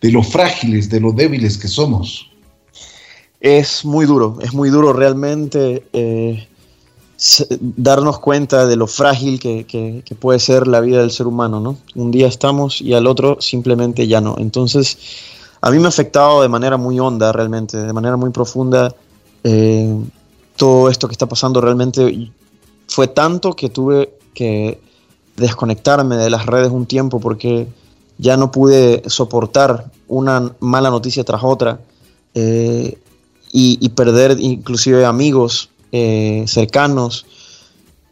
De 0.03 0.13
lo 0.13 0.23
frágiles, 0.23 0.91
de 0.91 1.01
lo 1.01 1.13
débiles 1.13 1.57
que 1.57 1.69
somos. 1.69 2.31
Es 3.41 3.87
muy 3.87 4.05
duro, 4.05 4.37
es 4.43 4.53
muy 4.53 4.69
duro 4.69 4.93
realmente 4.93 5.87
eh, 5.95 6.47
darnos 7.61 8.19
cuenta 8.19 8.67
de 8.67 8.77
lo 8.77 8.87
frágil 8.87 9.39
que, 9.39 10.03
puede 10.19 10.39
ser 10.39 10.67
la 10.67 10.81
vida 10.81 11.01
del 11.01 11.11
ser 11.11 11.27
humano, 11.27 11.61
¿no? 11.61 11.77
Un 11.95 12.11
día 12.11 12.27
estamos 12.27 12.81
y 12.81 12.95
al 12.95 13.07
otro 13.07 13.41
simplemente 13.41 14.07
ya 14.07 14.21
no. 14.21 14.37
Entonces, 14.39 14.99
a 15.61 15.71
mí 15.71 15.79
me 15.79 15.87
ha 15.87 15.89
afectado 15.89 16.43
de 16.43 16.49
manera 16.49 16.77
muy 16.77 16.99
honda, 16.99 17.33
realmente, 17.33 17.79
de 17.79 17.93
manera 17.93 18.17
muy 18.17 18.31
profunda. 18.31 18.95
Eh, 19.45 19.97
todo 20.57 20.89
esto 20.89 21.09
que 21.09 21.13
está 21.13 21.27
pasando 21.27 21.61
realmente 21.61 22.31
fue 22.89 23.09
tanto 23.09 23.55
que 23.55 23.69
tuve 23.69 24.19
que 24.35 24.81
desconectarme 25.37 26.17
de 26.17 26.31
las 26.31 26.47
redes 26.47 26.71
un 26.71 26.87
tiempo 26.87 27.21
porque 27.21 27.67
ya 28.19 28.37
no 28.37 28.51
pude 28.53 29.03
soportar 29.07 29.91
una 30.07 30.53
mala 30.61 30.91
noticia 30.91 31.25
tras 31.25 31.43
otra 31.43 31.81
eh, 32.35 32.99
y, 33.53 33.79
y 33.81 33.89
perder 33.91 34.37
inclusive 34.39 35.05
amigos 35.05 35.71
eh, 35.97 36.43
cercanos, 36.49 37.25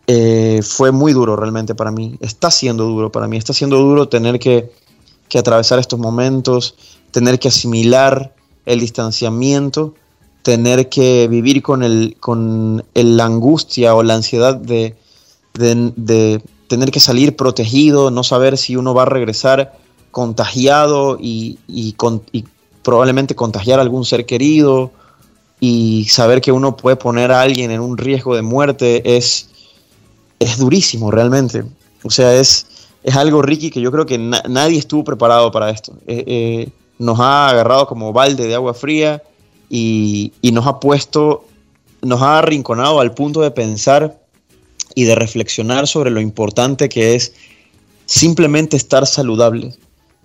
eh, 0.07 0.61
fue 0.62 0.93
muy 0.93 1.12
duro 1.12 1.35
realmente 1.35 1.74
para 1.74 1.91
mí. 1.91 2.16
Está 2.20 2.49
siendo 2.53 2.85
duro 2.85 3.11
para 3.11 3.26
mí. 3.26 3.37
Está 3.37 3.53
siendo 3.53 3.76
duro 3.76 4.09
tener 4.09 4.39
que, 4.39 4.70
que, 5.28 5.37
atravesar 5.41 5.80
estos 5.80 5.99
momentos, 5.99 6.76
tener 7.11 7.41
que 7.41 7.49
asimilar 7.49 8.33
el 8.66 8.78
distanciamiento, 8.78 9.97
tener 10.43 10.91
que 10.91 11.26
vivir 11.26 11.61
con, 11.61 11.83
el, 11.83 12.16
con 12.20 12.85
la 12.95 13.24
angustia 13.24 13.97
o 13.97 14.05
la 14.05 14.14
ansiedad 14.14 14.55
de, 14.55 14.95
de, 15.55 16.41
tener 16.68 16.93
que 16.93 17.01
salir 17.01 17.35
protegido, 17.35 18.12
no 18.12 18.22
saber 18.22 18.59
si 18.59 18.76
uno 18.76 18.95
va 18.95 19.03
a 19.03 19.07
regresar 19.07 19.76
contagiado 20.12 21.18
y, 21.20 21.59
y, 21.66 21.97
y 22.30 22.45
probablemente 22.85 23.35
contagiar 23.35 23.80
a 23.80 23.83
algún 23.83 24.05
ser 24.05 24.24
querido 24.24 24.93
y 25.65 26.07
saber 26.07 26.41
que 26.41 26.51
uno 26.51 26.77
puede 26.77 26.97
poner 26.97 27.31
a 27.31 27.41
alguien 27.41 27.71
en 27.71 27.79
un 27.79 27.97
riesgo 27.97 28.35
de 28.35 28.43
muerte 28.43 29.17
es, 29.17 29.49
es 30.41 30.59
durísimo 30.59 31.13
realmente. 31.13 31.63
O 32.03 32.11
sea, 32.11 32.35
es, 32.35 32.67
es 33.05 33.15
algo, 33.15 33.43
Ricky, 33.43 33.71
que 33.71 33.81
yo 33.81 33.93
creo 33.93 34.05
que 34.05 34.19
na 34.19 34.43
nadie 34.49 34.77
estuvo 34.77 35.05
preparado 35.05 35.53
para 35.53 35.71
esto. 35.71 35.93
Eh, 36.09 36.25
eh, 36.27 36.69
nos 36.99 37.21
ha 37.21 37.51
agarrado 37.51 37.87
como 37.87 38.13
balde 38.13 38.49
de 38.49 38.57
agua 38.57 38.75
fría 38.75 39.23
y, 39.71 40.33
y, 40.43 40.51
nos 40.51 40.67
ha 40.67 40.81
puesto, 40.81 41.45
nos 42.01 42.21
ha 42.23 42.41
arrinconado 42.41 42.99
al 42.99 43.15
punto 43.15 43.41
de 43.41 43.53
pensar 43.53 44.19
y 44.97 45.05
de 45.05 45.15
reflexionar 45.15 45.87
sobre 45.87 46.11
lo 46.11 46.21
importante 46.21 46.89
que 46.89 47.15
es 47.15 47.35
simplemente 48.07 48.77
estar 48.77 49.07
saludable. 49.07 49.77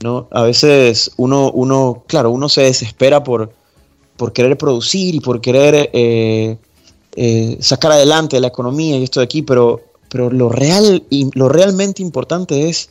¿no? 0.01 0.27
A 0.31 0.41
veces 0.41 1.11
uno, 1.17 1.51
uno, 1.51 2.03
claro, 2.07 2.31
uno 2.31 2.49
se 2.49 2.61
desespera 2.61 3.23
por, 3.23 3.53
por 4.17 4.33
querer 4.33 4.57
producir 4.57 5.15
y 5.15 5.19
por 5.19 5.39
querer 5.39 5.89
eh, 5.93 6.57
eh, 7.15 7.57
sacar 7.61 7.91
adelante 7.91 8.39
la 8.39 8.47
economía 8.47 8.97
y 8.97 9.03
esto 9.03 9.19
de 9.19 9.25
aquí, 9.25 9.43
pero, 9.43 9.81
pero 10.09 10.29
lo, 10.29 10.49
real, 10.49 11.03
y 11.09 11.29
lo 11.33 11.47
realmente 11.47 12.01
importante 12.01 12.67
es 12.67 12.89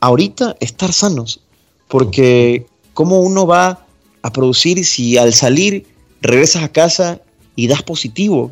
ahorita 0.00 0.56
estar 0.60 0.92
sanos, 0.92 1.40
porque 1.88 2.66
¿cómo 2.94 3.20
uno 3.20 3.46
va 3.46 3.86
a 4.22 4.32
producir 4.32 4.84
si 4.84 5.18
al 5.18 5.34
salir 5.34 5.86
regresas 6.22 6.64
a 6.64 6.72
casa 6.72 7.20
y 7.54 7.66
das 7.66 7.82
positivo? 7.82 8.50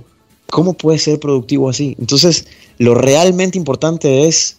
¿Cómo 0.50 0.74
puede 0.74 0.98
ser 0.98 1.18
productivo 1.18 1.70
así? 1.70 1.96
Entonces, 1.98 2.46
lo 2.78 2.94
realmente 2.94 3.56
importante 3.56 4.26
es 4.26 4.58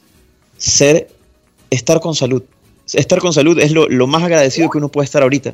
ser, 0.58 1.10
estar 1.70 2.00
con 2.00 2.16
salud. 2.16 2.44
Estar 2.94 3.20
con 3.20 3.34
salud 3.34 3.60
es 3.60 3.72
lo, 3.72 3.88
lo 3.88 4.08
más 4.08 4.24
agradecido 4.24 4.70
que 4.70 4.78
uno 4.78 4.90
puede 4.90 5.06
estar 5.06 5.22
ahorita 5.22 5.54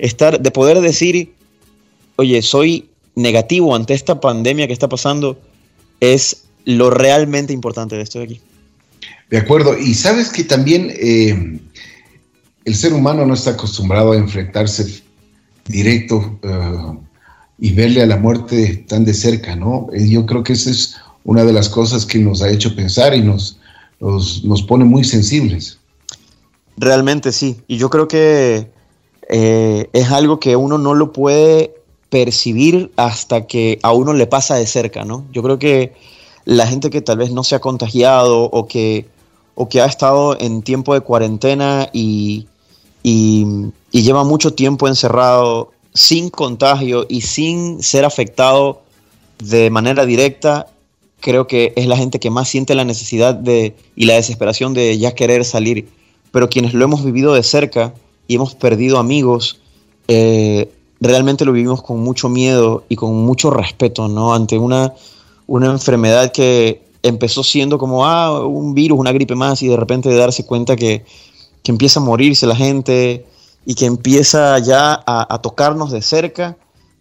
estar, 0.00 0.40
de 0.40 0.50
poder 0.50 0.80
decir, 0.80 1.32
oye, 2.16 2.42
soy 2.42 2.88
negativo 3.14 3.74
ante 3.74 3.94
esta 3.94 4.20
pandemia 4.20 4.66
que 4.66 4.72
está 4.72 4.88
pasando, 4.88 5.38
es 6.00 6.44
lo 6.64 6.90
realmente 6.90 7.52
importante 7.52 7.96
de 7.96 8.02
esto 8.02 8.18
de 8.18 8.24
aquí. 8.24 8.40
De 9.30 9.38
acuerdo, 9.38 9.78
y 9.78 9.94
sabes 9.94 10.30
que 10.30 10.44
también 10.44 10.92
eh, 10.94 11.60
el 12.64 12.74
ser 12.74 12.92
humano 12.92 13.24
no 13.24 13.34
está 13.34 13.50
acostumbrado 13.50 14.12
a 14.12 14.16
enfrentarse 14.16 15.02
directo 15.66 16.38
uh, 16.42 16.98
y 17.58 17.72
verle 17.72 18.02
a 18.02 18.06
la 18.06 18.16
muerte 18.16 18.84
tan 18.88 19.04
de 19.04 19.14
cerca, 19.14 19.54
¿no? 19.54 19.88
Yo 19.94 20.26
creo 20.26 20.42
que 20.42 20.54
esa 20.54 20.70
es 20.70 20.96
una 21.24 21.44
de 21.44 21.52
las 21.52 21.68
cosas 21.68 22.04
que 22.04 22.18
nos 22.18 22.42
ha 22.42 22.50
hecho 22.50 22.74
pensar 22.74 23.14
y 23.14 23.22
nos, 23.22 23.58
nos, 24.00 24.42
nos 24.44 24.62
pone 24.62 24.84
muy 24.84 25.04
sensibles. 25.04 25.78
Realmente 26.76 27.30
sí, 27.30 27.58
y 27.68 27.76
yo 27.76 27.90
creo 27.90 28.08
que 28.08 28.68
eh, 29.32 29.88
es 29.92 30.10
algo 30.10 30.40
que 30.40 30.56
uno 30.56 30.76
no 30.76 30.94
lo 30.94 31.12
puede 31.12 31.74
percibir 32.08 32.90
hasta 32.96 33.46
que 33.46 33.78
a 33.82 33.92
uno 33.92 34.12
le 34.12 34.26
pasa 34.26 34.56
de 34.56 34.66
cerca, 34.66 35.04
¿no? 35.04 35.24
Yo 35.32 35.42
creo 35.44 35.58
que 35.60 35.92
la 36.44 36.66
gente 36.66 36.90
que 36.90 37.00
tal 37.00 37.18
vez 37.18 37.30
no 37.30 37.44
se 37.44 37.54
ha 37.54 37.60
contagiado 37.60 38.42
o 38.42 38.66
que, 38.66 39.06
o 39.54 39.68
que 39.68 39.80
ha 39.80 39.86
estado 39.86 40.36
en 40.40 40.62
tiempo 40.62 40.94
de 40.94 41.02
cuarentena 41.02 41.88
y, 41.92 42.48
y, 43.04 43.46
y 43.92 44.02
lleva 44.02 44.24
mucho 44.24 44.52
tiempo 44.54 44.88
encerrado 44.88 45.70
sin 45.94 46.28
contagio 46.28 47.06
y 47.08 47.20
sin 47.20 47.84
ser 47.84 48.04
afectado 48.04 48.82
de 49.38 49.70
manera 49.70 50.06
directa, 50.06 50.66
creo 51.20 51.46
que 51.46 51.72
es 51.76 51.86
la 51.86 51.96
gente 51.96 52.18
que 52.18 52.30
más 52.30 52.48
siente 52.48 52.74
la 52.74 52.84
necesidad 52.84 53.34
de, 53.34 53.76
y 53.94 54.06
la 54.06 54.14
desesperación 54.14 54.74
de 54.74 54.98
ya 54.98 55.14
querer 55.14 55.44
salir. 55.44 55.88
Pero 56.32 56.48
quienes 56.48 56.74
lo 56.74 56.84
hemos 56.84 57.04
vivido 57.04 57.32
de 57.34 57.44
cerca, 57.44 57.94
y 58.30 58.36
hemos 58.36 58.54
perdido 58.54 58.98
amigos, 58.98 59.58
eh, 60.06 60.72
realmente 61.00 61.44
lo 61.44 61.50
vivimos 61.50 61.82
con 61.82 61.98
mucho 61.98 62.28
miedo 62.28 62.84
y 62.88 62.94
con 62.94 63.12
mucho 63.12 63.50
respeto, 63.50 64.06
¿no? 64.06 64.32
Ante 64.32 64.56
una, 64.56 64.94
una 65.48 65.72
enfermedad 65.72 66.30
que, 66.30 66.88
empezó 67.02 67.42
siendo 67.42 67.76
como, 67.76 68.06
ah, 68.06 68.46
un 68.46 68.72
virus, 68.72 69.00
una 69.00 69.10
gripe 69.10 69.34
más, 69.34 69.62
y 69.62 69.66
de 69.66 69.76
repente 69.76 70.08
de 70.10 70.14
darse 70.14 70.46
cuenta 70.46 70.76
que, 70.76 71.04
que 71.64 71.72
empieza 71.72 71.98
a 71.98 72.04
morirse 72.04 72.46
la 72.46 72.54
gente 72.54 73.26
y 73.66 73.74
que 73.74 73.86
empieza 73.86 74.56
ya 74.60 75.02
a, 75.04 75.40
tocarnos 75.42 75.90
de 75.90 76.00
cerca 76.00 76.56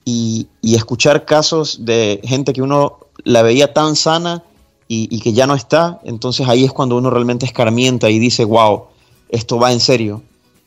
y, 0.05 0.47
y, 0.63 0.73
escuchar 0.73 1.25
casos 1.25 1.86
de 1.86 2.21
gente 2.23 2.53
que 2.53 2.63
uno 2.63 2.97
la 3.23 3.43
veía 3.43 3.71
tan 3.71 3.95
sana 3.95 4.43
y, 4.88 5.19
que 5.19 5.34
ya 5.34 5.45
no 5.45 5.53
está, 5.53 5.99
entonces 6.05 6.47
ahí 6.47 6.65
es 6.65 6.71
cuando 6.71 6.97
uno 6.97 7.11
realmente 7.11 7.45
escarmienta 7.45 8.09
y 8.09 8.17
dice, 8.17 8.45
wow, 8.45 8.86
esto 9.30 9.59
va 9.59 9.71
en 9.71 9.80
serio 9.80 10.23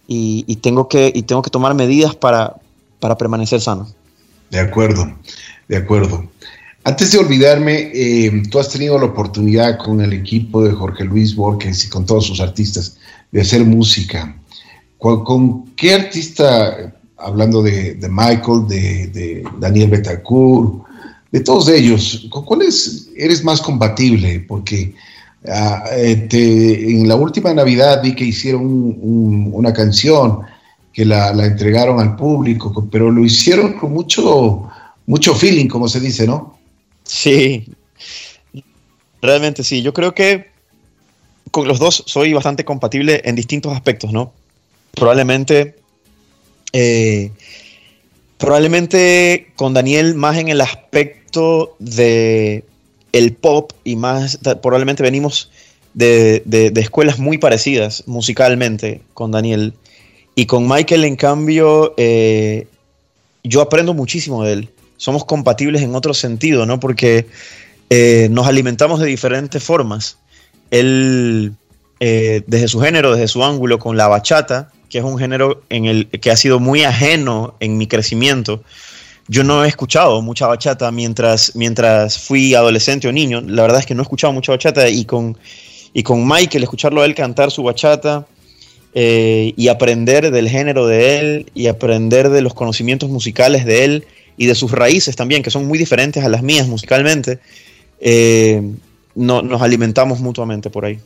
y, 0.07 0.57
tengo, 0.57 0.89
que, 0.89 1.11
y 1.15 1.23
tengo 1.23 1.43
que 1.43 1.51
tomar 1.51 1.75
medidas 1.75 2.15
para, 2.15 2.57
para 3.01 3.17
permanecer 3.17 3.61
sano. 3.61 3.89
De 4.51 4.61
acuerdo, 4.61 5.11
de 5.69 5.77
acuerdo. 5.77 6.29
Antes 6.85 7.13
de 7.13 7.19
olvidarme, 7.19 7.91
eh, 7.95 8.43
tú 8.51 8.59
has 8.59 8.69
tenido 8.69 8.99
la 8.99 9.07
oportunidad 9.07 9.79
con 9.79 10.01
el 10.01 10.13
equipo 10.13 10.65
de 10.65 10.73
Jorge 10.73 11.05
Luis 11.05 11.35
Borges 11.35 11.85
y 11.85 11.89
con 11.89 12.05
todos 12.05 12.27
sus 12.27 12.41
artistas 12.41 12.99
de 13.31 13.41
hacer 13.41 13.65
música. 13.65 14.37
¿Con, 14.99 15.67
qué 15.77 15.95
artista, 15.95 16.93
hablando 17.17 17.63
de, 17.63 17.97
Michael, 18.11 18.67
de, 18.69 19.07
de, 19.09 19.45
Daniel 19.59 19.91
Betancourt, 19.91 20.85
de 21.31 21.41
todos 21.41 21.69
ellos, 21.69 22.27
¿con 22.31 22.45
cuáles 22.45 23.09
eres 23.17 23.43
más 23.43 23.61
compatible? 23.61 24.45
Porque 24.47 24.95
ah, 25.49 25.85
este, 25.97 26.91
en 26.91 27.09
la 27.09 27.17
última 27.17 27.53
Navidad 27.55 28.03
vi 28.03 28.15
que 28.15 28.25
hicieron 28.25 28.99
una 29.53 29.73
canción 29.73 30.41
que 30.93 31.05
la, 31.05 31.31
entregaron 31.31 32.01
al 32.01 32.17
público, 32.17 32.89
pero 32.91 33.11
lo 33.11 33.25
hicieron 33.25 33.75
con 33.75 33.93
mucho, 33.93 34.69
mucho 35.07 35.35
feeling, 35.35 35.69
como 35.69 35.89
se 35.89 36.01
dice, 36.01 36.27
¿no? 36.27 36.59
Sí, 37.05 37.67
realmente 39.21 39.65
sí. 39.65 39.83
Yo 39.83 39.93
creo 39.93 40.15
que 40.15 40.51
con 41.51 41.67
los 41.67 41.79
dos 41.79 42.05
soy 42.07 42.33
bastante 42.33 42.65
compatible 42.65 43.23
en 43.25 43.35
distintos 43.35 43.73
aspectos, 43.73 44.13
¿no? 44.13 44.33
Probablemente 44.95 45.77
eh, 46.73 47.33
Probablemente 48.43 49.53
con 49.55 49.73
Daniel 49.73 50.17
más 50.17 50.37
en 50.37 50.49
el 50.49 50.61
aspecto 50.61 51.77
de 51.79 52.65
el 53.13 53.35
pop 53.35 53.73
y 53.85 53.97
más 53.97 54.39
probablemente 54.63 55.03
venimos 55.03 55.51
de, 55.95 56.73
escuelas 56.77 57.19
muy 57.19 57.39
parecidas 57.39 58.05
musicalmente 58.07 59.03
con 59.15 59.31
Daniel. 59.31 59.75
Y 60.35 60.47
con 60.47 60.67
Michael, 60.67 61.05
en 61.05 61.17
cambio, 61.17 61.95
eh, 61.99 62.67
yo 63.45 63.61
aprendo 63.61 63.93
muchísimo 63.93 64.45
de 64.45 64.53
él. 64.55 64.69
Somos 64.97 65.25
compatibles 65.25 65.83
en 65.83 65.95
otro 65.95 66.15
sentido, 66.15 66.65
¿no? 66.65 66.81
Porque 66.81 67.27
eh, 67.91 68.29
nos 68.31 68.47
alimentamos 68.47 69.01
de 69.01 69.07
diferentes 69.07 69.63
formas. 69.63 70.17
Él, 70.71 71.53
eh, 72.01 72.43
desde 72.47 72.69
su 72.69 72.81
género, 72.81 73.13
desde 73.13 73.29
su 73.29 73.45
ángulo, 73.45 73.79
con 73.79 73.99
la 73.99 74.09
bachata, 74.09 74.73
que 74.89 74.99
es 74.99 75.05
un 75.05 75.19
género 75.19 75.63
en 75.69 75.85
el 75.85 76.09
que 76.09 76.31
ha 76.31 76.37
sido 76.37 76.61
muy 76.61 76.85
ajeno 76.85 77.55
en 77.61 77.77
mi 77.77 77.87
crecimiento. 77.87 78.63
Yo 79.29 79.45
no 79.45 79.65
he 79.65 79.69
escuchado 79.69 80.21
mucha 80.21 80.47
bachata 80.47 80.91
mientras, 80.91 81.55
mientras 81.55 82.19
fui 82.19 82.55
adolescente 82.55 83.09
o 83.09 83.13
niño. 83.13 83.41
La 83.41 83.63
verdad 83.63 83.81
es 83.81 83.87
que 83.87 83.95
no 83.95 84.03
he 84.03 84.05
escuchado 84.05 84.33
mucha 84.33 84.53
bachata 84.53 84.89
y 84.89 85.05
con, 85.05 85.37
y 85.95 86.03
con 86.03 86.27
Michael, 86.27 86.65
escucharlo 86.65 87.03
a 87.03 87.07
él 87.07 87.15
cantar 87.15 87.51
su 87.51 87.63
bachata 87.63 88.27
eh, 88.95 89.55
y 89.57 89.69
aprender 89.69 90.31
del 90.31 90.49
género 90.49 90.87
de 90.87 91.19
él 91.19 91.47
y 91.55 91.69
aprender 91.69 92.31
de 92.31 92.43
los 92.43 92.53
conocimientos 92.53 93.11
musicales 93.11 93.65
de 93.65 93.85
él 93.85 94.05
y 94.37 94.47
de 94.47 94.55
sus 94.55 94.73
raíces 94.73 95.15
también, 95.15 95.43
que 95.43 95.51
son 95.51 95.67
muy 95.67 95.79
diferentes 95.79 96.25
a 96.25 96.29
las 96.29 96.43
mías 96.43 96.67
musicalmente, 96.67 97.39
eh, 98.01 98.61
no, 99.15 99.43
nos 99.43 99.63
alimentamos 99.63 100.21
mutuamente 100.21 100.69
por 100.69 100.85
ahí. 100.85 100.99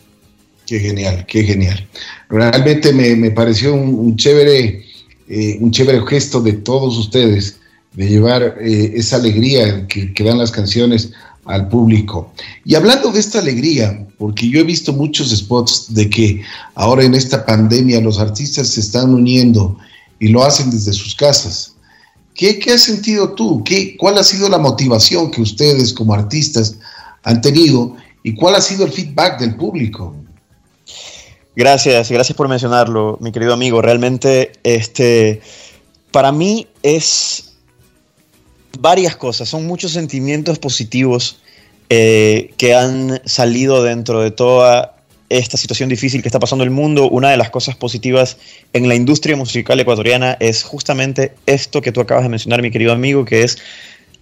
Qué 0.66 0.80
genial, 0.80 1.26
qué 1.26 1.44
genial. 1.44 1.86
Realmente 2.28 2.92
me, 2.92 3.30
pareció 3.30 3.74
un, 3.74 4.16
chévere, 4.16 4.82
eh, 5.28 5.58
un 5.60 5.70
chévere 5.70 6.00
gesto 6.06 6.40
de 6.40 6.54
todos 6.54 6.96
ustedes 6.96 7.60
de 7.96 8.08
llevar 8.08 8.56
eh, 8.60 8.92
esa 8.94 9.16
alegría 9.16 9.86
que, 9.88 10.12
dan 10.22 10.38
las 10.38 10.50
canciones 10.50 11.10
al 11.46 11.68
público. 11.68 12.32
Y 12.64 12.74
hablando 12.74 13.10
de 13.10 13.20
esta 13.20 13.38
alegría, 13.38 14.06
porque 14.18 14.48
yo 14.48 14.60
he 14.60 14.64
visto 14.64 14.92
muchos 14.92 15.30
spots 15.34 15.94
de 15.94 16.08
que 16.08 16.42
ahora 16.74 17.04
en 17.04 17.14
esta 17.14 17.44
pandemia 17.44 18.00
los 18.00 18.18
artistas 18.18 18.68
se 18.68 18.80
están 18.80 19.14
uniendo 19.14 19.76
y 20.20 20.28
lo 20.28 20.44
hacen 20.44 20.70
desde 20.70 20.92
sus 20.92 21.14
casas. 21.14 21.74
¿Qué, 22.34 22.58
qué 22.58 22.72
has 22.72 22.82
sentido 22.82 23.32
tú? 23.32 23.64
¿Qué, 23.64 23.96
¿Cuál 23.96 24.18
ha 24.18 24.24
sido 24.24 24.48
la 24.48 24.58
motivación 24.58 25.30
que 25.30 25.40
ustedes 25.40 25.92
como 25.92 26.12
artistas 26.12 26.76
han 27.22 27.40
tenido 27.40 27.96
y 28.22 28.34
cuál 28.34 28.56
ha 28.56 28.60
sido 28.60 28.84
el 28.84 28.92
feedback 28.92 29.40
del 29.40 29.56
público? 29.56 30.14
Gracias, 31.54 32.10
gracias 32.10 32.36
por 32.36 32.48
mencionarlo, 32.48 33.16
mi 33.22 33.32
querido 33.32 33.54
amigo. 33.54 33.80
Realmente, 33.80 34.52
este, 34.62 35.40
para 36.10 36.30
mí 36.30 36.66
es 36.82 37.45
varias 38.80 39.16
cosas, 39.16 39.48
son 39.48 39.66
muchos 39.66 39.92
sentimientos 39.92 40.58
positivos 40.58 41.38
eh, 41.88 42.52
que 42.56 42.74
han 42.74 43.20
salido 43.24 43.82
dentro 43.82 44.20
de 44.20 44.30
toda 44.30 44.96
esta 45.28 45.56
situación 45.56 45.88
difícil 45.88 46.22
que 46.22 46.28
está 46.28 46.38
pasando 46.38 46.64
el 46.64 46.70
mundo. 46.70 47.08
Una 47.08 47.30
de 47.30 47.36
las 47.36 47.50
cosas 47.50 47.76
positivas 47.76 48.36
en 48.72 48.88
la 48.88 48.94
industria 48.94 49.36
musical 49.36 49.78
ecuatoriana 49.80 50.36
es 50.40 50.62
justamente 50.62 51.32
esto 51.46 51.82
que 51.82 51.92
tú 51.92 52.00
acabas 52.00 52.24
de 52.24 52.30
mencionar, 52.30 52.62
mi 52.62 52.70
querido 52.70 52.92
amigo, 52.92 53.24
que 53.24 53.42
es 53.42 53.58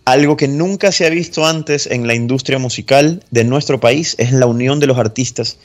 algo 0.05 0.37
que 0.37 0.49
nunca 0.49 0.93
se 0.93 1.07
ha 1.07 1.11
visto 1.11 1.47
antes 1.47 1.87
en 1.87 2.07
la 2.07 2.15
industria 2.15 2.59
musical 2.59 3.23
de 3.31 3.45
nuestro 3.45 3.81
país, 3.81 4.15
es 4.19 4.33
la 4.33 4.47
unión 4.47 4.81
de 4.81 4.87
los 4.87 4.99
artistas. 4.99 5.59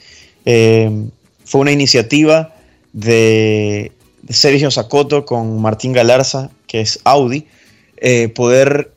Eh, 0.44 0.90
fue 1.44 1.60
una 1.60 1.72
iniciativa 1.72 2.54
de, 2.92 3.92
Sergio 4.28 4.70
Sacoto 4.70 5.24
con 5.24 5.60
Martín 5.60 5.92
Galarza, 5.92 6.50
que 6.66 6.80
es 6.80 7.00
Audi, 7.04 7.46
eh, 8.00 8.28
poder 8.28 8.92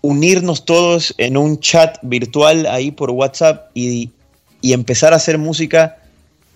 unirnos 0.00 0.64
todos 0.64 1.14
en 1.18 1.36
un 1.36 1.58
chat 1.60 1.98
virtual 2.02 2.66
ahí 2.66 2.90
por 2.90 3.10
WhatsApp 3.10 3.70
y, 3.74 4.10
empezar 4.62 5.12
a 5.12 5.16
hacer 5.16 5.36
música 5.36 5.98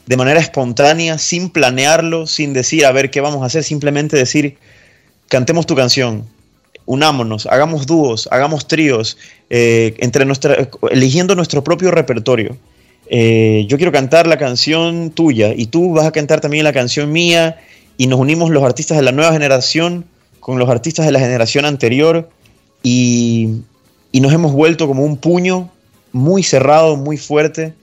de 0.07 0.17
manera 0.17 0.41
espontánea, 0.41 1.19
sin 1.19 1.51
planearlo, 1.51 2.27
sin 2.27 2.55
decir 2.55 2.87
a 2.87 2.93
ver 2.93 3.11
qué 3.11 3.21
vamos 3.21 3.43
a 3.43 3.47
hacer, 3.47 3.65
simplemente 3.65 4.17
decir, 4.17 4.57
cantemos 5.29 5.67
tu 5.67 5.75
canción, 5.75 6.25
unámonos, 6.87 7.47
hagamos 7.47 7.87
dúos, 7.87 8.29
hagamos 8.31 8.67
tríos, 8.67 9.19
eh, 9.51 9.95
entre 9.99 10.25
nuestra, 10.25 10.69
eligiendo 10.91 11.35
nuestro 11.35 11.63
propio 11.63 11.91
repertorio. 11.91 12.57
Eh, 13.11 13.67
yo 13.69 13.77
quiero 13.77 13.93
cantar 13.93 14.27
la 14.27 14.39
canción 14.39 15.11
tuya 15.11 15.53
y 15.55 15.67
tú 15.67 15.93
vas 15.93 16.07
a 16.07 16.13
cantar 16.13 16.41
también 16.41 16.65
la 16.65 16.73
canción 16.73 17.13
mía 17.13 17.59
y 17.99 18.07
nos 18.07 18.21
unimos 18.21 18.51
los 18.51 18.63
artistas 18.63 18.97
de 18.97 19.03
la 19.03 19.13
nueva 19.13 19.33
generación 19.33 20.07
con 20.49 20.59
los 20.59 20.71
artistas 20.71 21.05
de 21.05 21.13
la 21.13 21.21
generación 21.21 21.67
anterior 21.67 22.27
y, 22.83 23.51
nos 24.15 24.33
hemos 24.33 24.55
vuelto 24.55 24.87
como 24.87 25.05
un 25.05 25.19
puño 25.19 25.71
muy 26.11 26.43
cerrado, 26.43 26.97
muy 26.97 27.19
fuerte. 27.19 27.75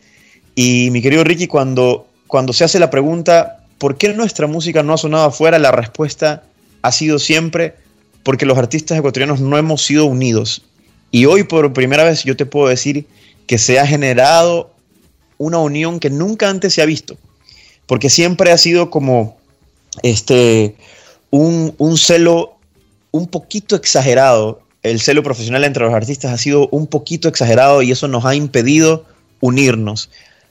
Y 0.55 0.89
mi 0.89 1.03
querido 1.03 1.23
Ricky, 1.23 1.45
cuando, 1.45 2.07
cuando 2.25 2.53
se 2.53 2.63
hace 2.63 2.79
la 2.79 2.89
pregunta, 2.89 3.59
¿por 3.77 3.97
qué 3.97 4.11
nuestra 4.15 4.47
música 4.47 4.81
no 4.81 4.93
ha 4.93 4.97
sonado 4.97 5.25
afuera? 5.25 5.59
La 5.59 5.71
respuesta 5.71 6.41
ha 6.81 6.91
sido 6.91 7.19
siempre 7.19 7.75
porque 8.23 8.47
los 8.47 8.57
artistas 8.57 8.97
ecuatorianos 8.97 9.41
no 9.41 9.59
hemos 9.59 9.83
sido 9.83 10.07
unidos. 10.07 10.63
Y 11.11 11.25
hoy 11.25 11.43
por 11.43 11.71
primera 11.71 12.03
vez 12.03 12.23
yo 12.23 12.35
te 12.35 12.47
puedo 12.47 12.67
decir 12.67 13.05
que 13.45 13.59
se 13.59 13.79
ha 13.79 13.85
generado 13.85 14.71
una 15.37 15.59
unión 15.59 15.99
que 15.99 16.09
nunca 16.09 16.49
antes 16.49 16.73
se 16.73 16.81
ha 16.81 16.87
visto, 16.87 17.15
porque 17.85 18.09
siempre 18.09 18.51
ha 18.51 18.57
sido 18.57 18.89
como 18.89 19.37
este, 20.01 20.75
un, 21.29 21.97
celo 21.97 22.54
un 23.15 23.27
poquito 23.27 23.77
exagerado, 23.77 24.59
el 24.83 24.99
celo 24.99 25.23
profesional 25.23 25.63
entre 25.63 25.85
los 25.85 25.93
artistas 25.93 26.33
ha 26.33 26.37
sido 26.37 26.67
un 26.67 26.85
poquito 26.85 27.29
exagerado 27.29 27.81
y 27.81 27.91
eso 27.91 28.09
nos 28.09 28.25
ha 28.25 28.35
impedido 28.35 29.05
unirnos, 29.39 30.09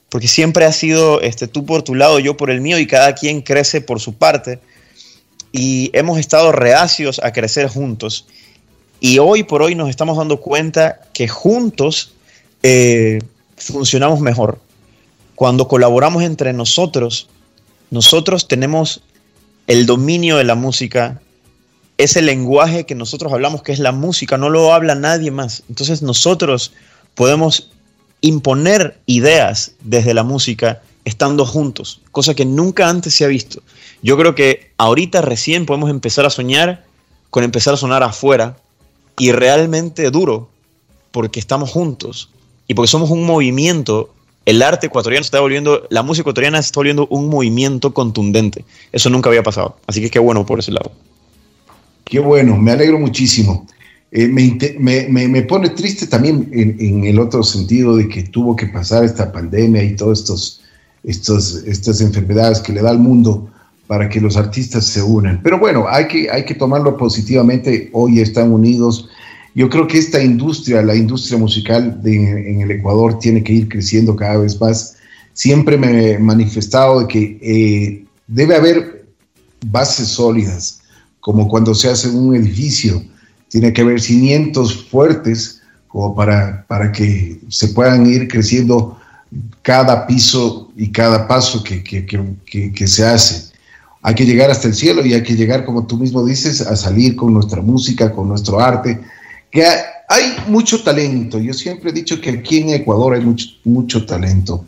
porque 0.09 0.27
siempre 0.27 0.65
ha 0.65 0.71
sido 0.71 1.21
este, 1.21 1.47
tú 1.47 1.63
por 1.63 1.83
tu 1.83 1.93
lado, 1.93 2.17
yo 2.17 2.35
por 2.37 2.49
el 2.49 2.61
mío 2.61 2.79
y 2.79 2.87
cada 2.87 3.13
quien 3.13 3.43
crece 3.43 3.81
por 3.81 3.99
su 3.99 4.15
parte. 4.15 4.59
Y 5.51 5.91
hemos 5.93 6.17
estado 6.17 6.51
reacios 6.51 7.21
a 7.23 7.31
crecer 7.31 7.67
juntos. 7.67 8.25
Y 8.99 9.19
hoy 9.19 9.43
por 9.43 9.61
hoy 9.61 9.75
nos 9.75 9.89
estamos 9.89 10.17
dando 10.17 10.41
cuenta 10.41 11.01
que 11.13 11.27
juntos 11.27 12.13
eh, 12.63 13.19
funcionamos 13.57 14.21
mejor. 14.21 14.59
Cuando 15.35 15.67
colaboramos 15.67 16.23
entre 16.23 16.51
nosotros, 16.51 17.29
nosotros 17.91 18.47
tenemos 18.47 19.01
el 19.67 19.85
dominio 19.85 20.37
de 20.37 20.45
la 20.45 20.55
música, 20.55 21.21
ese 21.97 22.21
lenguaje 22.21 22.85
que 22.85 22.95
nosotros 22.95 23.31
hablamos, 23.31 23.63
que 23.63 23.71
es 23.71 23.79
la 23.79 23.91
música, 23.91 24.37
no 24.37 24.49
lo 24.49 24.73
habla 24.73 24.95
nadie 24.95 25.31
más. 25.31 25.63
Entonces 25.69 26.01
nosotros 26.01 26.73
podemos 27.13 27.71
imponer 28.21 28.99
ideas 29.05 29.73
desde 29.81 30.13
la 30.13 30.23
música 30.23 30.81
estando 31.05 31.45
juntos, 31.45 32.01
cosa 32.11 32.33
que 32.33 32.45
nunca 32.45 32.89
antes 32.89 33.13
se 33.13 33.23
ha 33.23 33.27
visto. 33.27 33.61
Yo 34.01 34.17
creo 34.17 34.35
que 34.35 34.71
ahorita 34.77 35.21
recién 35.21 35.65
podemos 35.65 35.89
empezar 35.89 36.25
a 36.25 36.29
soñar 36.29 36.83
con 37.29 37.43
empezar 37.43 37.75
a 37.75 37.77
sonar 37.77 38.01
afuera 38.01 38.57
y 39.17 39.31
realmente 39.31 40.09
duro, 40.09 40.49
porque 41.11 41.39
estamos 41.39 41.69
juntos, 41.69 42.29
y 42.67 42.73
porque 42.73 42.87
somos 42.87 43.11
un 43.11 43.25
movimiento, 43.25 44.13
el 44.45 44.61
arte 44.61 44.87
ecuatoriano 44.87 45.23
se 45.23 45.27
está 45.27 45.39
volviendo, 45.39 45.85
la 45.89 46.03
música 46.03 46.21
ecuatoriana 46.23 46.61
se 46.61 46.67
está 46.67 46.79
volviendo 46.79 47.07
un 47.07 47.29
movimiento 47.29 47.93
contundente. 47.93 48.65
Eso 48.91 49.09
nunca 49.09 49.29
había 49.29 49.43
pasado. 49.43 49.77
Así 49.87 50.01
que 50.01 50.09
qué 50.09 50.19
bueno 50.19 50.45
por 50.45 50.59
ese 50.59 50.71
lado. 50.71 50.91
Qué 52.05 52.19
bueno, 52.19 52.55
me 52.55 52.71
alegro 52.71 52.99
muchísimo. 52.99 53.67
Eh, 54.11 54.27
me, 54.27 54.57
me, 55.09 55.27
me, 55.27 55.41
pone 55.41 55.69
triste 55.69 56.07
también 56.07 56.47
en, 56.53 56.77
en, 56.79 57.03
el 57.03 57.19
otro 57.19 57.43
sentido 57.43 57.97
de 57.97 58.07
que 58.07 58.23
tuvo 58.23 58.55
que 58.55 58.67
pasar 58.67 59.03
esta 59.03 59.31
pandemia 59.31 59.83
y 59.83 59.95
todas 59.95 60.19
estos, 60.19 60.61
estos, 61.03 61.63
estas 61.65 61.99
enfermedades 61.99 62.59
que 62.59 62.71
le 62.71 62.81
da 62.81 62.91
al 62.91 62.99
mundo 62.99 63.49
para 63.87 64.07
que 64.07 64.21
los 64.21 64.37
artistas 64.37 64.85
se 64.85 65.01
unan. 65.01 65.41
Pero 65.43 65.59
bueno, 65.59 65.85
hay 65.89 66.07
que, 66.07 66.29
hay 66.29 66.45
que 66.45 66.55
tomarlo 66.55 66.95
positivamente. 66.95 67.89
Hoy 67.91 68.19
están 68.19 68.51
unidos. 68.51 69.09
Yo 69.53 69.69
creo 69.69 69.87
que 69.87 69.97
esta 69.97 70.21
industria, 70.21 70.81
la 70.81 70.95
industria 70.95 71.37
musical 71.37 71.99
en 72.03 72.61
el 72.61 72.71
Ecuador, 72.71 73.19
tiene 73.19 73.43
que 73.43 73.53
ir 73.53 73.69
creciendo 73.69 74.15
cada 74.15 74.37
vez 74.37 74.59
más. 74.59 74.97
Siempre 75.33 75.77
me 75.77 76.11
he 76.11 76.19
manifestado 76.19 77.01
de 77.01 77.07
que 77.07 77.39
eh, 77.41 78.05
debe 78.27 78.55
haber 78.55 79.05
bases 79.67 80.07
sólidas, 80.07 80.81
como 81.25 81.47
cuando 81.47 81.73
se 81.73 81.89
hace 81.89 82.07
un 82.07 82.35
edificio 82.35 83.01
tiene 83.47 83.73
que 83.73 83.81
haber 83.81 83.99
cimientos 83.99 84.85
fuertes 84.91 85.59
como 85.87 86.13
para, 86.13 86.63
para 86.67 86.91
que 86.91 87.39
se 87.49 87.69
puedan 87.69 88.05
ir 88.05 88.27
creciendo 88.27 88.99
cada 89.63 90.05
piso 90.05 90.71
y 90.75 90.91
cada 90.91 91.27
paso 91.27 91.63
que, 91.63 91.83
que, 91.83 92.05
que, 92.05 92.87
se 92.87 93.07
hace. 93.07 93.55
Hay 94.03 94.13
que 94.13 94.23
llegar 94.23 94.51
hasta 94.51 94.67
el 94.67 94.75
cielo 94.75 95.03
y 95.03 95.15
hay 95.15 95.23
que 95.23 95.35
llegar, 95.35 95.65
como 95.65 95.87
tú 95.87 95.97
mismo 95.97 96.23
dices, 96.23 96.61
a 96.61 96.75
salir 96.75 97.15
con 97.15 97.33
nuestra 97.33 97.59
música, 97.59 98.11
con 98.11 98.27
nuestro 98.27 98.59
arte, 98.59 99.01
que 99.49 99.65
hay, 99.65 100.35
mucho 100.47 100.83
talento. 100.83 101.39
Yo 101.39 101.55
siempre 101.55 101.89
he 101.89 101.93
dicho 101.93 102.21
que 102.21 102.29
aquí 102.29 102.59
en 102.59 102.69
Ecuador 102.69 103.15
hay 103.15 103.21
mucho, 103.21 103.47
mucho 103.63 104.05
talento. 104.05 104.63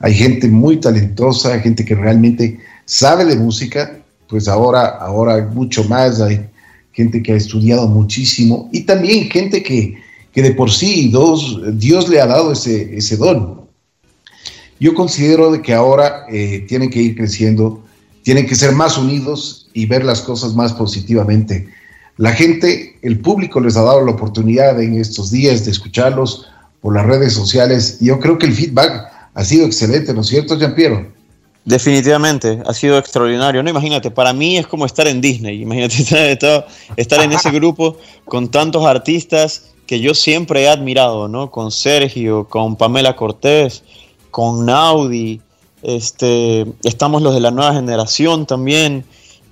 Hay 0.00 0.14
gente 0.14 0.48
muy 0.48 0.78
talentosa, 0.78 1.60
gente 1.60 1.84
que 1.84 1.94
realmente 1.94 2.58
sabe 2.84 3.24
de 3.24 3.36
música, 3.36 3.99
pues 4.30 4.48
ahora, 4.48 4.86
ahora 4.86 5.34
hay 5.34 5.42
mucho 5.42 5.84
más, 5.84 6.20
hay, 6.20 6.46
gente 6.92 7.22
que 7.22 7.32
ha 7.32 7.36
estudiado 7.36 7.86
muchísimo 7.86 8.68
y 8.72 8.82
también 8.82 9.30
gente 9.30 9.62
que, 9.62 9.96
que 10.32 10.42
de 10.42 10.52
por 10.52 10.70
sí 10.70 11.08
dos, 11.10 11.60
Dios 11.78 12.08
le 12.08 12.20
ha 12.20 12.26
dado 12.26 12.52
ese, 12.52 12.96
ese 12.96 13.16
don. 13.16 13.60
Yo 14.78 14.94
considero 14.94 15.52
de 15.52 15.62
que 15.62 15.74
ahora 15.74 16.26
eh, 16.30 16.64
tienen 16.68 16.90
que 16.90 17.00
ir 17.00 17.16
creciendo, 17.16 17.82
tienen 18.22 18.46
que 18.46 18.54
ser 18.54 18.72
más 18.72 18.96
unidos 18.98 19.68
y 19.72 19.86
ver 19.86 20.04
las 20.04 20.22
cosas 20.22 20.54
más 20.54 20.72
positivamente. 20.72 21.68
La 22.16 22.32
gente, 22.32 22.98
el 23.02 23.20
público 23.20 23.60
les 23.60 23.76
ha 23.76 23.82
dado 23.82 24.04
la 24.04 24.12
oportunidad 24.12 24.80
en 24.82 24.98
estos 24.98 25.30
días 25.30 25.64
de 25.64 25.70
escucharlos 25.70 26.46
por 26.80 26.94
las 26.94 27.06
redes 27.06 27.32
sociales. 27.32 27.98
Yo 28.00 28.18
creo 28.20 28.38
que 28.38 28.46
el 28.46 28.54
feedback 28.54 29.10
ha 29.32 29.44
sido 29.44 29.64
excelente, 29.64 30.12
¿no 30.12 30.22
es 30.22 30.26
cierto, 30.26 30.58
Jean 30.58 30.74
Piero? 30.74 31.06
Definitivamente, 31.64 32.62
ha 32.66 32.72
sido 32.72 32.98
extraordinario. 32.98 33.62
No, 33.62 33.70
imagínate, 33.70 34.10
para 34.10 34.32
mí 34.32 34.56
es 34.56 34.66
como 34.66 34.86
estar 34.86 35.06
en 35.06 35.20
Disney. 35.20 35.62
Imagínate 35.62 35.96
estar, 36.32 36.66
estar 36.96 37.20
en 37.22 37.32
ese 37.32 37.50
grupo 37.50 37.96
con 38.24 38.48
tantos 38.48 38.84
artistas 38.84 39.70
que 39.86 40.00
yo 40.00 40.14
siempre 40.14 40.62
he 40.62 40.68
admirado, 40.68 41.28
¿no? 41.28 41.50
Con 41.50 41.70
Sergio, 41.70 42.48
con 42.48 42.76
Pamela 42.76 43.16
Cortés, 43.16 43.82
con 44.30 44.64
Naudi, 44.64 45.40
este, 45.82 46.66
estamos 46.84 47.22
los 47.22 47.34
de 47.34 47.40
la 47.40 47.50
nueva 47.50 47.74
generación 47.74 48.46
también, 48.46 49.04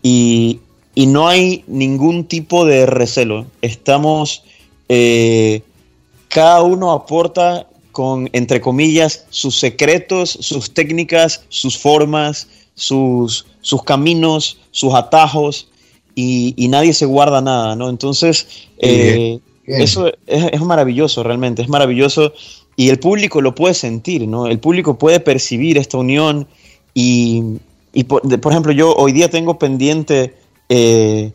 y, 0.02 0.61
y 0.94 1.06
no 1.06 1.28
hay 1.28 1.64
ningún 1.66 2.24
tipo 2.24 2.64
de 2.64 2.86
recelo. 2.86 3.46
Estamos, 3.62 4.44
eh, 4.88 5.62
cada 6.28 6.62
uno 6.62 6.92
aporta 6.92 7.67
con, 7.99 8.30
entre 8.32 8.61
comillas, 8.61 9.26
sus 9.30 9.59
secretos, 9.59 10.30
sus 10.30 10.72
técnicas, 10.72 11.42
sus 11.49 11.76
formas, 11.76 12.46
sus, 12.76 13.44
sus 13.61 13.82
caminos, 13.82 14.61
sus 14.70 14.94
atajos, 14.94 15.66
y, 16.14 16.55
nadie 16.68 16.92
se 16.92 17.07
guarda 17.07 17.40
nada, 17.40 17.74
¿no? 17.74 17.88
Entonces, 17.88 18.68
eh, 18.78 19.40
eso 19.66 20.12
es, 20.28 20.61
maravilloso, 20.61 21.24
realmente, 21.24 21.62
es 21.62 21.68
maravilloso, 21.68 22.32
y 22.76 22.88
el 22.90 23.01
público 23.01 23.40
lo 23.40 23.57
puede 23.57 23.74
sentir, 23.74 24.28
¿no? 24.28 24.46
El 24.46 24.61
público 24.61 24.96
puede 24.96 25.18
percibir 25.18 25.76
esta 25.76 25.99
unión, 25.99 26.46
y, 26.94 27.42
por, 28.07 28.22
ejemplo, 28.53 28.70
yo 28.70 28.94
hoy 28.94 29.11
día 29.11 29.28
tengo 29.28 29.59
pendiente 29.59 30.36
eh, 30.68 31.32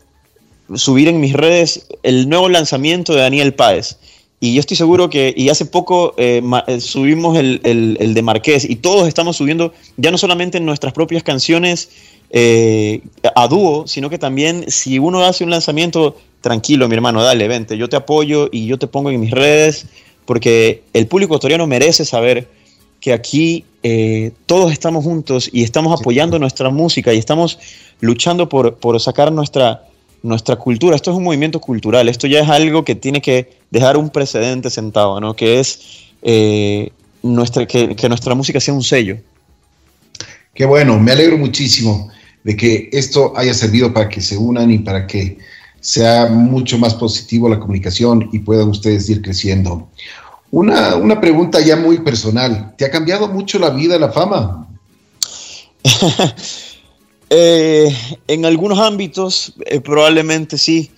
subir 0.74 1.08
en 1.08 1.20
mis 1.20 1.34
redes 1.34 1.86
el 2.02 2.26
nuevo 2.26 2.48
lanzamiento 2.48 3.12
de 3.12 3.20
Daniel 3.20 3.52
Páez. 3.52 3.98
Y 4.40 4.54
yo 4.54 4.60
estoy 4.60 4.76
seguro 4.76 5.08
que, 5.08 5.32
y 5.36 5.48
hace 5.48 5.64
poco 5.64 6.14
eh, 6.18 6.42
eh, 6.66 6.80
subimos 6.80 7.36
el, 7.38 7.60
el, 7.62 8.14
de 8.14 8.22
Marqués, 8.22 8.68
y 8.68 8.76
todos 8.76 9.08
estamos 9.08 9.36
subiendo 9.36 9.72
ya 9.96 10.10
no 10.10 10.18
solamente 10.18 10.60
nuestras 10.60 10.92
propias 10.92 11.22
canciones 11.22 11.88
eh, 12.30 13.00
a 13.34 13.48
dúo, 13.48 13.86
sino 13.86 14.10
que 14.10 14.18
también 14.18 14.66
si 14.68 14.98
uno 14.98 15.24
hace 15.24 15.44
un 15.44 15.50
lanzamiento, 15.50 16.16
tranquilo, 16.40 16.88
mi 16.88 16.94
hermano, 16.94 17.22
dale, 17.22 17.48
vente, 17.48 17.78
yo 17.78 17.88
te 17.88 17.96
apoyo 17.96 18.50
y 18.52 18.66
yo 18.66 18.78
te 18.78 18.86
pongo 18.86 19.10
en 19.10 19.20
mis 19.20 19.30
redes, 19.30 19.86
porque 20.26 20.82
el 20.92 21.06
público 21.06 21.34
autoriano 21.34 21.66
merece 21.66 22.04
saber 22.04 22.48
que 23.00 23.12
aquí 23.12 23.64
todos 24.46 24.72
estamos 24.72 25.04
juntos 25.04 25.50
y 25.52 25.62
estamos 25.62 25.98
apoyando 25.98 26.38
nuestra 26.38 26.70
música 26.70 27.12
y 27.12 27.18
estamos 27.18 27.58
luchando 28.00 28.48
por, 28.48 28.76
por 28.76 28.98
sacar 28.98 29.30
nuestra, 29.30 29.84
nuestra 30.22 30.56
cultura. 30.56 30.96
Esto 30.96 31.10
es 31.10 31.16
un 31.16 31.22
movimiento 31.22 31.60
cultural, 31.60 32.08
esto 32.08 32.26
ya 32.26 32.40
es 32.40 32.48
algo 32.48 32.84
que 32.84 32.94
tiene 32.94 33.20
que 33.20 33.63
dejar 33.74 33.96
un 33.96 34.08
precedente 34.08 34.70
sentado, 34.70 35.20
¿no? 35.20 35.34
Que 35.34 35.58
es 35.58 35.80
eh, 36.22 36.90
nuestra, 37.22 37.66
que, 37.66 38.08
nuestra 38.08 38.34
música 38.36 38.60
sea 38.60 38.72
un 38.72 38.84
sello. 38.84 39.18
Qué 40.54 40.64
bueno, 40.64 40.98
me 41.00 41.10
alegro 41.10 41.36
muchísimo 41.36 42.08
de 42.44 42.56
que 42.56 42.88
esto 42.92 43.32
haya 43.36 43.52
servido 43.52 43.92
para 43.92 44.08
que 44.08 44.20
se 44.20 44.36
unan 44.36 44.70
y 44.70 44.78
para 44.78 45.08
que 45.08 45.38
sea 45.80 46.26
mucho 46.26 46.78
más 46.78 46.94
positivo 46.94 47.48
la 47.48 47.58
comunicación 47.58 48.28
y 48.32 48.38
puedan 48.38 48.68
ustedes 48.68 49.10
ir 49.10 49.20
creciendo. 49.20 49.88
Una, 50.52 50.94
una 50.94 51.20
pregunta 51.20 51.60
ya 51.60 51.74
muy 51.74 51.98
personal. 51.98 52.76
¿Te 52.78 52.84
ha 52.84 52.92
cambiado 52.92 53.26
mucho 53.26 53.58
la 53.58 53.70
vida 53.70 53.98
la 53.98 54.12
fama? 54.12 54.68
Eh, 57.36 57.92
en 58.28 58.44
algunos 58.44 58.78
ámbitos 58.78 59.54
eh, 59.64 59.80
probablemente 59.80 60.56
sí. 60.56 60.92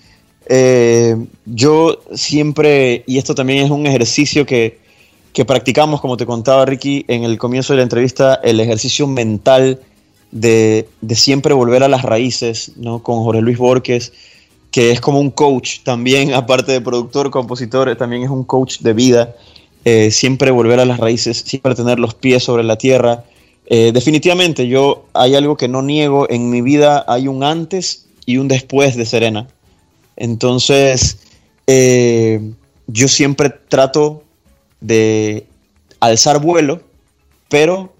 Eh, 0.49 1.15
yo 1.45 1.99
siempre, 2.13 3.03
y 3.05 3.17
esto 3.17 3.35
también 3.35 3.65
es 3.65 3.71
un 3.71 3.85
ejercicio 3.85 4.45
que, 4.45 4.79
que, 5.33 5.45
practicamos, 5.45 6.01
como 6.01 6.17
te 6.17 6.25
contaba 6.25 6.65
Ricky 6.65 7.05
en 7.07 7.23
el 7.23 7.37
comienzo 7.37 7.73
de 7.73 7.77
la 7.77 7.83
entrevista, 7.83 8.35
el 8.43 8.59
ejercicio 8.59 9.07
mental 9.07 9.79
de, 10.31 10.87
de 11.01 11.15
siempre 11.15 11.53
volver 11.53 11.83
a 11.83 11.87
las 11.87 12.03
raíces, 12.03 12.71
¿no? 12.77 13.03
Con 13.03 13.23
Jorge 13.23 13.41
Luis 13.41 13.57
Borges, 13.57 14.13
que 14.71 14.91
es 14.91 15.01
como 15.01 15.19
un 15.19 15.31
coach 15.31 15.79
también, 15.83 16.33
aparte 16.33 16.71
de 16.71 16.81
productor, 16.81 17.29
compositor, 17.29 17.93
también 17.95 18.23
es 18.23 18.29
un 18.29 18.43
coach 18.43 18.79
de 18.79 18.93
vida. 18.93 19.35
siempre 20.11 20.51
volver 20.51 20.79
a 20.79 20.85
las 20.85 20.97
raíces, 20.97 21.43
siempre 21.45 21.73
tener 21.73 21.97
los 21.97 22.13
pies 22.13 22.43
sobre 22.43 22.63
la 22.63 22.77
tierra, 22.77 23.23
eh, 23.69 23.91
definitivamente, 23.93 24.67
yo 24.67 25.07
hay 25.13 25.35
algo 25.35 25.57
que 25.57 25.67
no 25.67 25.81
niego 25.81 26.25
en 26.29 26.49
mi 26.49 26.61
vida, 26.61 27.03
hay 27.07 27.27
un 27.27 27.43
antes 27.43 28.07
y 28.25 28.37
un 28.37 28.47
después 28.47 28.95
de 28.95 29.05
Serena. 29.05 29.47
Entonces, 30.17 31.19
eh, 31.67 32.41
yo 32.87 33.07
siempre 33.07 33.49
trato 33.49 34.23
de 34.81 35.47
alzar 35.99 36.41
vuelo, 36.41 36.81
pero 37.49 37.93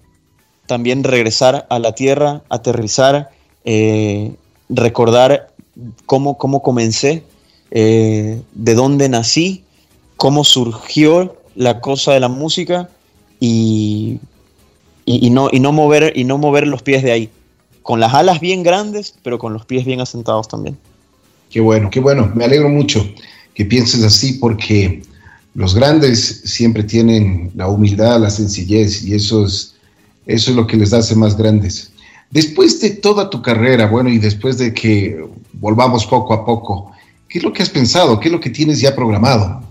también 0.66 1.02
regresar 1.02 1.66
a 1.70 1.78
la 1.78 1.94
tierra, 1.94 2.42
aterrizar, 2.50 3.30
eh, 3.64 4.34
recordar 4.68 5.54
cómo, 6.06 6.36
cómo 6.36 6.62
comencé, 6.62 7.24
de 7.70 8.74
dónde 8.74 9.10
nací, 9.10 9.62
cómo 10.16 10.42
surgió 10.42 11.36
la 11.54 11.80
cosa 11.80 12.12
de 12.12 12.20
la 12.20 12.28
música 12.28 12.88
y 13.40 14.20
y, 15.08 15.30
no, 15.30 15.48
y, 15.50 15.60
no 15.60 15.72
mover, 15.72 16.12
y 16.16 16.24
no 16.24 16.36
mover 16.36 16.66
los 16.66 16.82
pies 16.82 17.02
de 17.02 17.12
ahí. 17.12 17.30
Con 17.82 17.98
las 17.98 18.12
alas 18.12 18.40
bien 18.40 18.62
grandes, 18.62 19.14
pero 19.22 19.38
con 19.38 19.54
los 19.54 19.64
pies 19.64 19.86
bien 19.86 20.02
asentados 20.02 20.48
también. 20.48 20.76
Qué 21.50 21.60
bueno, 21.60 21.90
qué 21.90 22.00
bueno. 22.00 22.30
Me 22.34 22.44
alegro 22.44 22.68
mucho 22.68 23.06
que 23.54 23.64
pienses 23.64 24.02
así 24.02 24.34
porque 24.34 25.02
los 25.54 25.74
grandes 25.74 26.42
siempre 26.44 26.84
tienen 26.84 27.50
la 27.54 27.68
humildad, 27.68 28.20
la 28.20 28.30
sencillez 28.30 29.02
y 29.02 29.14
eso 29.14 29.44
es, 29.44 29.74
eso 30.26 30.50
es 30.50 30.56
lo 30.56 30.66
que 30.66 30.76
les 30.76 30.92
hace 30.92 31.14
más 31.16 31.36
grandes. 31.36 31.90
Después 32.30 32.80
de 32.80 32.90
toda 32.90 33.30
tu 33.30 33.40
carrera, 33.40 33.86
bueno, 33.86 34.10
y 34.10 34.18
después 34.18 34.58
de 34.58 34.74
que 34.74 35.24
volvamos 35.54 36.06
poco 36.06 36.34
a 36.34 36.44
poco, 36.44 36.92
¿qué 37.28 37.38
es 37.38 37.44
lo 37.44 37.52
que 37.52 37.62
has 37.62 37.70
pensado? 37.70 38.20
¿Qué 38.20 38.28
es 38.28 38.32
lo 38.32 38.40
que 38.40 38.50
tienes 38.50 38.80
ya 38.80 38.94
programado? 38.94 39.62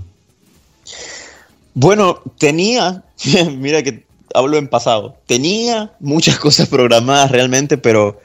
Bueno, 1.75 2.19
tenía, 2.39 3.03
mira 3.57 3.83
que 3.83 4.03
hablo 4.33 4.57
en 4.57 4.67
pasado. 4.67 5.15
Tenía 5.27 5.93
muchas 5.99 6.39
cosas 6.39 6.67
programadas 6.67 7.31
realmente, 7.31 7.77
pero, 7.77 8.19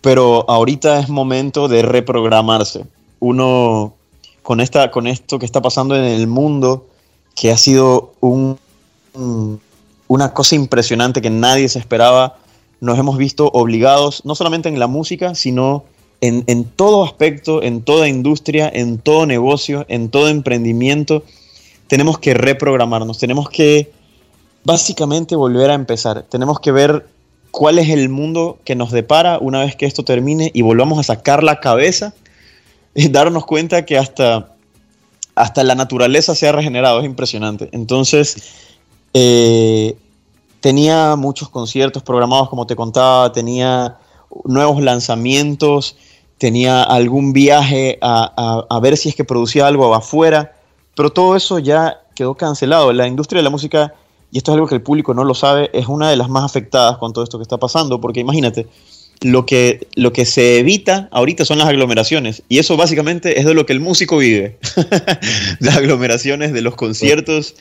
pero 0.00 0.48
ahorita 0.48 0.98
es 1.00 1.08
momento 1.08 1.68
de 1.68 1.82
reprogramarse. 1.82 2.86
Uno, 3.18 3.94
con, 4.42 4.60
esta, 4.60 4.90
con 4.90 5.06
esto 5.06 5.38
que 5.38 5.46
está 5.46 5.60
pasando 5.60 5.94
en 5.94 6.04
el 6.04 6.26
mundo, 6.26 6.86
que 7.34 7.50
ha 7.50 7.56
sido 7.56 8.12
un, 8.20 8.58
una 10.08 10.32
cosa 10.32 10.54
impresionante 10.54 11.20
que 11.20 11.30
nadie 11.30 11.68
se 11.68 11.78
esperaba. 11.78 12.38
Nos 12.80 12.98
hemos 12.98 13.18
visto 13.18 13.50
obligados, 13.52 14.24
no 14.24 14.34
solamente 14.34 14.68
en 14.68 14.78
la 14.78 14.86
música, 14.86 15.34
sino 15.34 15.84
en 16.22 16.64
todo 16.64 17.02
aspecto, 17.04 17.62
en 17.62 17.82
toda 17.82 18.06
industria, 18.06 18.70
en 18.72 18.98
todo 18.98 19.24
negocio, 19.24 19.86
en 19.88 20.10
todo 20.10 20.28
emprendimiento. 20.28 21.22
Tenemos 21.86 22.18
que 22.18 22.34
reprogramarnos, 22.34 23.18
tenemos 23.18 23.48
que 23.48 23.90
básicamente 24.64 25.36
volver 25.36 25.70
a 25.70 25.74
empezar. 25.74 26.22
Tenemos 26.28 26.60
que 26.60 26.72
ver 26.72 27.06
cuál 27.50 27.78
es 27.78 27.88
el 27.88 28.08
mundo 28.08 28.58
que 28.64 28.74
nos 28.74 28.90
depara 28.90 29.38
una 29.38 29.60
vez 29.60 29.76
que 29.76 29.86
esto 29.86 30.04
termine 30.04 30.50
y 30.54 30.62
volvamos 30.62 30.98
a 30.98 31.02
sacar 31.02 31.42
la 31.42 31.60
cabeza 31.60 32.14
y 32.94 33.08
darnos 33.08 33.46
cuenta 33.46 33.84
que 33.84 33.98
hasta, 33.98 34.54
hasta 35.34 35.62
la 35.64 35.74
naturaleza 35.74 36.34
se 36.34 36.48
ha 36.48 36.52
regenerado. 36.52 37.00
Es 37.00 37.06
impresionante. 37.06 37.68
Entonces, 37.72 38.36
eh, 39.14 39.96
tenía 40.60 41.16
muchos 41.16 41.48
conciertos 41.48 42.02
programados, 42.02 42.48
como 42.48 42.66
te 42.66 42.76
contaba, 42.76 43.32
tenía 43.32 43.98
nuevos 44.44 44.82
lanzamientos, 44.82 45.96
tenía 46.38 46.82
algún 46.82 47.32
viaje 47.32 47.98
a, 48.00 48.64
a, 48.68 48.80
ver 48.80 48.96
si 48.96 49.10
es 49.10 49.14
que 49.14 49.24
producía 49.24 49.66
algo 49.66 49.94
afuera, 49.94 50.54
pero 50.94 51.10
todo 51.10 51.36
eso 51.36 51.58
ya 51.58 52.00
quedó 52.14 52.34
cancelado. 52.34 52.92
La 52.92 53.06
industria 53.06 53.40
de 53.40 53.44
la 53.44 53.50
música, 53.50 53.94
y 54.32 54.38
esto 54.38 54.52
es 54.52 54.54
algo 54.54 54.66
que 54.66 54.76
el 54.76 54.82
público 54.82 55.14
no 55.14 55.24
lo 55.24 55.34
sabe, 55.34 55.70
es 55.72 55.88
una 55.88 56.10
de 56.10 56.16
las 56.16 56.28
más 56.28 56.44
afectadas 56.44 56.98
con 56.98 57.12
todo 57.12 57.24
esto 57.24 57.38
que 57.38 57.42
está 57.42 57.58
pasando, 57.58 58.00
porque 58.00 58.20
imagínate, 58.20 58.66
lo 59.20 59.44
que, 59.44 59.86
lo 59.96 60.12
que 60.12 60.24
se 60.24 60.58
evita 60.58 61.08
ahorita 61.10 61.44
son 61.44 61.58
las 61.58 61.68
aglomeraciones. 61.68 62.42
Y 62.48 62.58
eso 62.58 62.76
básicamente 62.76 63.38
es 63.38 63.44
de 63.44 63.54
lo 63.54 63.66
que 63.66 63.72
el 63.72 63.80
músico 63.80 64.18
vive. 64.18 64.58
las 65.60 65.76
aglomeraciones, 65.76 66.52
de 66.52 66.62
los 66.62 66.74
conciertos. 66.74 67.54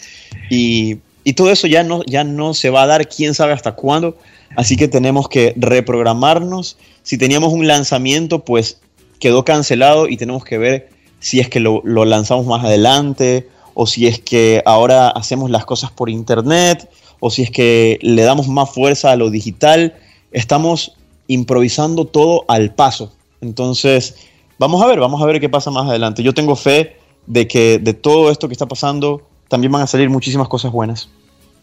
Y, 0.49 0.99
y 1.23 1.33
todo 1.33 1.51
eso 1.51 1.67
ya 1.67 1.83
no, 1.83 2.01
ya 2.05 2.23
no 2.23 2.53
se 2.53 2.69
va 2.69 2.83
a 2.83 2.87
dar, 2.87 3.09
quién 3.09 3.33
sabe 3.33 3.53
hasta 3.53 3.73
cuándo. 3.73 4.17
Así 4.55 4.77
que 4.77 4.87
tenemos 4.87 5.27
que 5.27 5.53
reprogramarnos. 5.57 6.77
Si 7.03 7.17
teníamos 7.17 7.51
un 7.51 7.67
lanzamiento, 7.67 8.45
pues 8.45 8.79
quedó 9.19 9.43
cancelado 9.43 10.07
y 10.07 10.15
tenemos 10.15 10.45
que 10.45 10.57
ver 10.57 10.89
si 11.19 11.41
es 11.41 11.49
que 11.49 11.59
lo, 11.59 11.81
lo 11.83 12.05
lanzamos 12.05 12.45
más 12.45 12.63
adelante 12.63 13.49
o 13.81 13.87
si 13.87 14.07
es 14.07 14.19
que 14.19 14.61
ahora 14.65 15.07
hacemos 15.07 15.49
las 15.49 15.63
cosas 15.63 15.89
por 15.89 16.09
internet 16.09 16.89
o 17.21 17.31
si 17.31 17.43
es 17.43 17.49
que 17.49 17.97
le 18.01 18.23
damos 18.23 18.49
más 18.49 18.69
fuerza 18.69 19.09
a 19.09 19.15
lo 19.15 19.29
digital. 19.29 19.95
Estamos 20.33 20.97
improvisando 21.27 22.03
todo 22.03 22.43
al 22.49 22.75
paso. 22.75 23.13
Entonces, 23.39 24.15
vamos 24.57 24.81
a 24.81 24.85
ver, 24.85 24.99
vamos 24.99 25.21
a 25.21 25.25
ver 25.25 25.39
qué 25.39 25.47
pasa 25.47 25.71
más 25.71 25.87
adelante. 25.87 26.23
Yo 26.23 26.33
tengo 26.33 26.57
fe 26.57 26.97
de 27.25 27.47
que 27.47 27.79
de 27.79 27.93
todo 27.93 28.29
esto 28.29 28.49
que 28.49 28.53
está 28.53 28.65
pasando 28.65 29.21
también 29.47 29.71
van 29.71 29.83
a 29.83 29.87
salir 29.87 30.09
muchísimas 30.09 30.49
cosas 30.49 30.73
buenas. 30.73 31.07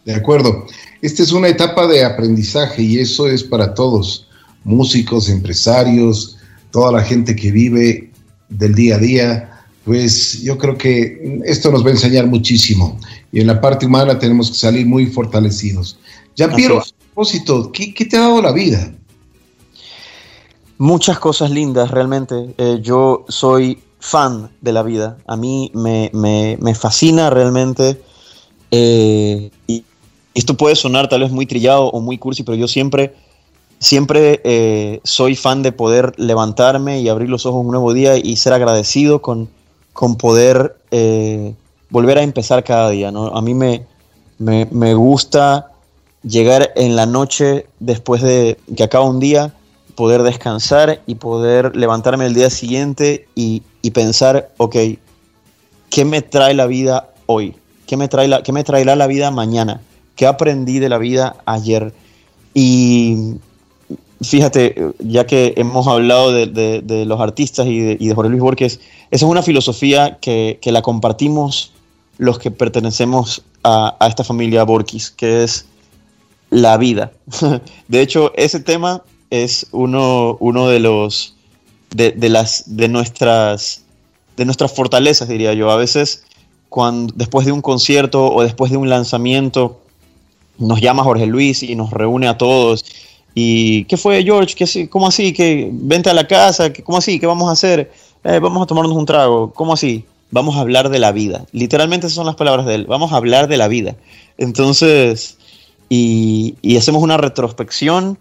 De 0.03 0.15
acuerdo. 0.15 0.65
Esta 1.03 1.21
es 1.21 1.31
una 1.31 1.49
etapa 1.49 1.85
de 1.85 2.03
aprendizaje 2.03 2.81
y 2.81 2.97
eso 2.97 3.27
es 3.27 3.43
para 3.43 3.75
todos, 3.75 4.27
músicos, 4.63 5.29
empresarios, 5.29 6.39
toda 6.71 6.93
la 6.93 7.03
gente 7.03 7.35
que 7.35 7.51
vive 7.51 8.09
del 8.49 8.73
día 8.73 8.95
a 8.95 8.97
día. 8.97 9.56
Pues 9.87 10.41
yo 10.41 10.57
creo 10.57 10.77
que 10.77 11.39
esto 11.45 11.71
nos 11.71 11.81
va 11.81 11.87
a 11.87 11.91
enseñar 11.91 12.27
muchísimo 12.27 12.99
y 13.31 13.39
en 13.39 13.47
la 13.47 13.61
parte 13.61 13.85
humana 13.85 14.19
tenemos 14.19 14.51
que 14.51 14.57
salir 14.57 14.85
muy 14.85 15.05
fortalecidos. 15.05 15.97
Ya, 16.35 16.53
Piero, 16.53 16.81
a 16.81 16.83
propósito, 17.13 17.71
¿qué, 17.71 17.93
¿qué, 17.93 18.03
te 18.03 18.17
ha 18.17 18.19
dado 18.19 18.41
la 18.41 18.51
vida? 18.51 18.93
Muchas 20.77 21.19
cosas 21.19 21.51
lindas, 21.51 21.89
realmente. 21.89 22.53
Eh, 22.57 22.79
yo 22.81 23.23
soy 23.29 23.79
fan 24.01 24.49
de 24.59 24.73
la 24.73 24.83
vida. 24.83 25.19
A 25.25 25.37
mí 25.37 25.71
me, 25.73 26.11
me, 26.13 26.57
me 26.59 26.75
fascina 26.75 27.29
realmente. 27.29 27.97
Eh, 28.71 29.51
y 29.67 29.85
esto 30.33 30.55
puede 30.55 30.75
sonar 30.75 31.07
tal 31.07 31.21
vez 31.21 31.31
muy 31.31 31.45
trillado 31.45 31.85
o 31.85 32.01
muy 32.01 32.17
cursi, 32.17 32.43
pero 32.43 32.57
yo 32.57 32.67
siempre, 32.67 33.15
siempre 33.79 34.41
eh, 34.43 34.99
soy 35.05 35.37
fan 35.37 35.63
de 35.63 35.71
poder 35.71 36.11
levantarme 36.17 36.99
y 36.99 37.07
abrir 37.07 37.29
los 37.29 37.45
ojos 37.45 37.63
un 37.63 37.71
nuevo 37.71 37.93
día 37.93 38.17
y 38.17 38.35
ser 38.35 38.51
agradecido 38.51 39.21
con, 39.21 39.55
con 39.97 40.15
poder 40.15 40.77
eh, 40.91 41.55
volver 41.89 42.19
a 42.19 42.21
empezar 42.21 42.63
cada 42.63 42.91
día. 42.91 43.11
¿no? 43.11 43.35
A 43.35 43.41
mí 43.41 43.55
me, 43.55 43.83
me, 44.37 44.67
me 44.69 44.93
gusta 44.93 45.71
llegar 46.21 46.71
en 46.75 46.95
la 46.95 47.07
noche 47.07 47.65
después 47.79 48.21
de 48.21 48.59
que 48.75 48.83
acaba 48.83 49.05
un 49.05 49.19
día 49.19 49.55
poder 49.95 50.21
descansar 50.21 51.01
y 51.07 51.15
poder 51.15 51.75
levantarme 51.75 52.27
el 52.27 52.35
día 52.35 52.51
siguiente 52.51 53.27
y, 53.33 53.63
y, 53.81 53.89
pensar, 53.89 54.51
ok, 54.57 54.75
¿qué 55.89 56.05
me 56.05 56.21
trae 56.21 56.53
la 56.53 56.67
vida 56.67 57.09
hoy? 57.25 57.55
¿Qué 57.87 57.97
me, 57.97 58.07
trae 58.07 58.27
la, 58.27 58.43
¿Qué 58.43 58.51
me 58.51 58.63
traerá 58.63 58.95
la 58.95 59.07
vida 59.07 59.31
mañana? 59.31 59.81
¿Qué 60.15 60.27
aprendí 60.27 60.77
de 60.77 60.89
la 60.89 60.99
vida 60.99 61.37
ayer? 61.47 61.91
Y 62.53 63.37
fíjate, 64.21 64.93
ya 64.99 65.25
que 65.25 65.53
hemos 65.57 65.87
hablado 65.87 66.31
de, 66.31 67.05
los 67.05 67.19
artistas 67.19 67.67
y 67.67 67.79
de, 67.79 67.97
y 67.99 68.07
de, 68.07 68.15
Jorge 68.15 68.29
Luis 68.29 68.41
Borges, 68.41 68.79
esa 69.11 69.25
es 69.25 69.31
una 69.31 69.43
filosofía 69.43 70.17
que, 70.19 70.59
que 70.61 70.71
la 70.71 70.81
compartimos 70.81 71.71
los 72.17 72.39
que 72.39 72.51
pertenecemos 72.51 73.43
a, 73.63 73.95
esta 74.07 74.23
familia 74.23 74.63
Borges, 74.63 75.11
que 75.11 75.43
es 75.43 75.65
la 76.49 76.77
vida. 76.77 77.11
De 77.87 78.01
hecho, 78.01 78.31
ese 78.35 78.59
tema 78.59 79.03
es 79.29 79.67
uno, 79.71 80.37
uno 80.39 80.67
de 80.67 80.79
los 80.79 81.35
de, 81.89 82.13
las 82.29 82.75
de 82.75 82.87
nuestras 82.87 83.83
de 84.35 84.45
nuestras 84.45 84.71
fortalezas 84.73 85.27
diría 85.27 85.53
yo 85.53 85.71
a 85.71 85.77
veces 85.77 86.25
cuando 86.69 87.13
después 87.15 87.45
de 87.45 87.51
un 87.51 87.61
concierto 87.61 88.31
o 88.31 88.43
después 88.43 88.71
de 88.71 88.77
un 88.77 88.89
lanzamiento 88.89 89.79
nos 90.59 90.79
llama 90.79 91.03
Jorge 91.03 91.25
Luis 91.25 91.63
y 91.63 91.75
nos 91.75 91.91
reúne 91.91 92.27
a 92.27 92.37
todos 92.37 92.85
y 93.39 93.83
qué 93.83 93.97
fue 93.97 94.23
George 94.23 94.55
¿Qué, 94.55 94.89
cómo 94.89 95.07
así 95.07 95.31
que 95.31 95.69
vente 95.71 96.09
a 96.09 96.13
la 96.15 96.25
casa 96.25 96.73
cómo 96.73 96.97
así 96.97 97.19
qué 97.19 97.27
vamos 97.27 97.47
a 97.47 97.51
hacer 97.51 97.91
eh, 98.23 98.39
vamos 98.39 98.63
a 98.63 98.65
tomarnos 98.65 98.97
un 98.97 99.05
trago. 99.05 99.53
Cómo 99.53 99.73
así 99.73 100.03
vamos 100.31 100.57
a 100.57 100.59
hablar 100.59 100.89
de 100.89 100.99
la 100.99 101.11
vida. 101.11 101.45
Literalmente 101.51 102.07
esas 102.07 102.15
son 102.15 102.25
las 102.25 102.35
palabras 102.35 102.65
de 102.65 102.75
él. 102.75 102.85
Vamos 102.85 103.13
a 103.13 103.15
hablar 103.15 103.47
de 103.47 103.57
la 103.57 103.67
vida. 103.67 103.95
Entonces 104.37 105.37
y, 105.87 106.55
hacemos 106.77 107.01
una 107.01 107.15
retrospección 107.17 108.17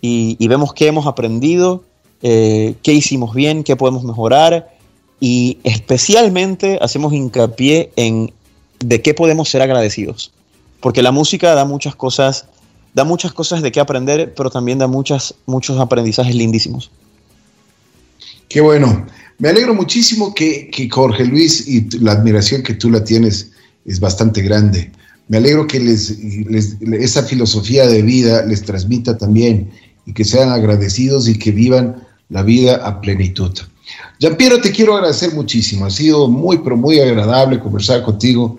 y, 0.00 0.36
y 0.38 0.46
vemos 0.46 0.72
qué 0.74 0.86
hemos 0.86 1.06
aprendido, 1.06 1.82
eh, 2.22 2.74
qué 2.82 2.92
hicimos 2.92 3.34
bien, 3.34 3.64
qué 3.64 3.74
podemos 3.74 4.04
mejorar. 4.04 4.76
Y 5.18 5.58
especialmente 5.64 6.78
hacemos 6.80 7.12
hincapié 7.12 7.90
en 7.96 8.32
de 8.78 9.02
qué 9.02 9.14
podemos 9.14 9.48
ser 9.48 9.62
agradecidos. 9.62 10.30
Porque 10.78 11.02
la 11.02 11.10
música 11.10 11.56
da 11.56 11.64
muchas 11.64 11.96
cosas, 11.96 12.46
da 12.94 13.04
muchas 13.04 13.32
cosas 13.32 13.62
de 13.62 13.72
qué 13.72 13.80
aprender, 13.80 14.34
pero 14.34 14.50
también 14.50 14.78
da 14.78 14.86
muchas, 14.86 15.34
muchos 15.46 15.78
aprendizajes 15.78 16.34
lindísimos. 16.34 16.90
Qué 18.48 18.60
bueno. 18.60 19.06
Me 19.38 19.50
alegro 19.50 19.74
muchísimo 19.74 20.34
que, 20.34 20.68
que 20.70 20.88
Jorge 20.88 21.24
Luis 21.24 21.68
y 21.68 21.88
la 21.98 22.12
admiración 22.12 22.62
que 22.62 22.74
tú 22.74 22.90
la 22.90 23.04
tienes 23.04 23.52
es 23.84 24.00
bastante 24.00 24.42
grande. 24.42 24.90
Me 25.28 25.36
alegro 25.36 25.66
que 25.66 25.78
les, 25.78 26.16
esa 26.92 27.22
filosofía 27.22 27.86
de 27.86 28.02
vida 28.02 28.44
les 28.46 28.62
transmita 28.62 29.16
también 29.16 29.70
y 30.06 30.12
que 30.14 30.24
sean 30.24 30.50
agradecidos 30.50 31.28
y 31.28 31.38
que 31.38 31.52
vivan 31.52 32.02
la 32.30 32.42
vida 32.42 32.76
a 32.76 33.00
plenitud. 33.00 33.52
Jean-Pierre, 34.18 34.58
te 34.58 34.72
quiero 34.72 34.96
agradecer 34.96 35.34
muchísimo. 35.34 35.84
Ha 35.84 35.90
sido 35.90 36.28
muy, 36.28 36.58
pero 36.58 36.76
muy 36.76 36.98
agradable 36.98 37.60
conversar 37.60 38.02
contigo. 38.02 38.58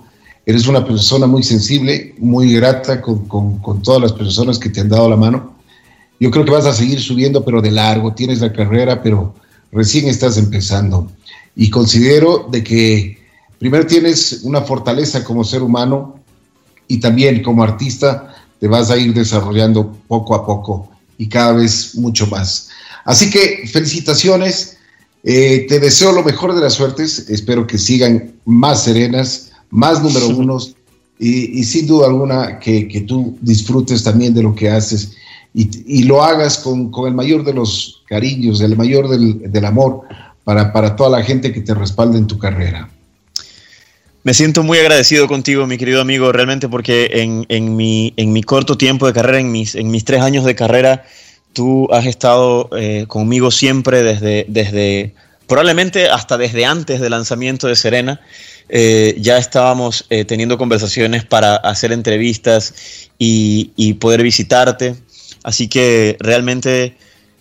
Eres 0.50 0.66
una 0.66 0.84
persona 0.84 1.28
muy 1.28 1.43
sensible, 1.43 2.16
muy 2.18 2.52
grata 2.54 3.02
con, 3.02 3.28
con, 3.28 3.84
todas 3.84 4.02
las 4.02 4.14
personas 4.14 4.58
que 4.58 4.70
te 4.70 4.82
han 4.82 4.89
dado 4.89 5.08
la 5.08 5.16
mano. 5.16 5.54
Yo 6.20 6.32
creo 6.32 6.43
que 6.43 6.50
vas 6.50 6.66
a 6.66 6.74
seguir 6.74 7.00
subiendo, 7.00 7.45
pero 7.45 7.62
de 7.62 7.70
largo. 7.70 8.16
Tienes 8.16 8.41
la 8.41 8.52
carrera, 8.52 9.04
pero 9.04 9.36
recién 9.72 10.08
estás 10.08 10.38
empezando. 10.38 11.12
Y 11.56 11.70
considero 11.70 12.47
de 12.50 12.64
que 12.64 13.20
primero 13.60 13.86
tienes 13.86 14.39
una 14.41 14.62
fortaleza 14.62 15.24
como 15.24 15.43
ser 15.43 15.62
humano 15.62 16.20
y 16.88 17.00
también 17.00 17.43
como 17.43 17.62
artista 17.62 18.34
te 18.60 18.68
vas 18.68 18.89
a 18.89 18.97
ir 18.97 19.14
desarrollando 19.14 19.95
poco 20.08 20.34
a 20.34 20.47
poco 20.47 20.89
y 21.20 21.30
cada 21.30 21.52
vez 21.52 21.93
mucho 21.93 22.26
más. 22.26 22.70
Así 23.06 23.30
que 23.30 23.68
felicitaciones, 23.72 24.78
eh, 25.24 25.68
te 25.70 25.80
deseo 25.80 26.12
lo 26.12 26.24
mejor 26.24 26.56
de 26.56 26.62
las 26.62 26.74
suertes, 26.74 27.30
espero 27.30 27.68
que 27.68 27.78
sigan 27.78 28.32
más 28.45 28.86
serenas, 28.86 29.49
más 29.70 30.01
número 30.01 30.28
unos 30.38 30.76
y, 31.20 31.59
y 31.59 31.63
sin 31.63 31.86
duda 31.86 32.07
alguna 32.07 32.59
que, 32.59 32.88
que, 32.88 33.01
tú 33.01 33.38
disfrutes 33.41 34.03
también 34.03 34.34
de 34.34 34.43
lo 34.43 34.55
que 34.55 34.70
haces 34.70 35.11
y, 35.53 35.70
y 35.86 36.03
lo 36.03 36.24
hagas 36.24 36.59
con, 36.59 36.91
con, 36.91 37.07
el 37.07 37.13
mayor 37.13 37.43
de 37.43 37.53
los 37.53 38.03
cariños, 38.07 38.61
el 38.61 38.78
mayor 38.78 39.09
del, 39.09 39.51
del 39.51 39.65
amor 39.65 40.03
para, 40.43 40.72
para 40.72 40.95
toda 40.95 41.09
la 41.09 41.24
gente 41.24 41.51
que 41.51 41.61
te 41.61 41.74
respalda 41.74 42.17
en 42.17 42.28
tu 42.28 42.38
carrera. 42.38 42.89
Me 44.24 44.34
siento 44.34 44.63
muy 44.63 44.78
agradecido 44.78 45.28
contigo, 45.28 45.65
mi 45.65 45.78
querido 45.78 46.01
amigo, 46.01 46.32
realmente 46.32 46.67
porque 46.67 47.09
en, 47.13 47.45
en, 47.49 47.76
mi, 47.76 48.13
en 48.17 48.34
mi, 48.34 48.43
corto 48.43 48.78
tiempo 48.78 49.07
de 49.07 49.13
carrera, 49.13 49.39
en 49.39 49.51
mis, 49.51 49.76
en 49.76 49.89
mis, 49.89 50.03
tres 50.03 50.22
años 50.22 50.43
de 50.43 50.55
carrera, 50.55 51.05
tú 51.53 51.88
has 51.91 52.05
estado 52.05 52.70
eh, 52.78 53.05
conmigo 53.07 53.49
siempre 53.49 54.03
desde, 54.03 54.45
desde, 54.49 55.13
probablemente 55.47 56.09
hasta 56.09 56.38
desde 56.38 56.65
antes 56.65 56.99
del 56.99 57.11
lanzamiento 57.11 57.67
de 57.67 57.76
Serena. 57.78 58.22
Eh, 58.72 59.15
ya 59.20 59.39
estábamos 59.39 60.05
eh, 60.11 60.26
teniendo 60.26 60.59
conversaciones 60.59 61.26
para 61.26 61.55
hacer 61.55 61.91
entrevistas 61.91 63.09
y, 63.17 63.72
y, 63.76 63.95
poder 63.95 64.22
visitarte. 64.22 64.95
Así 65.43 65.67
que 65.67 66.17
realmente, 66.20 66.95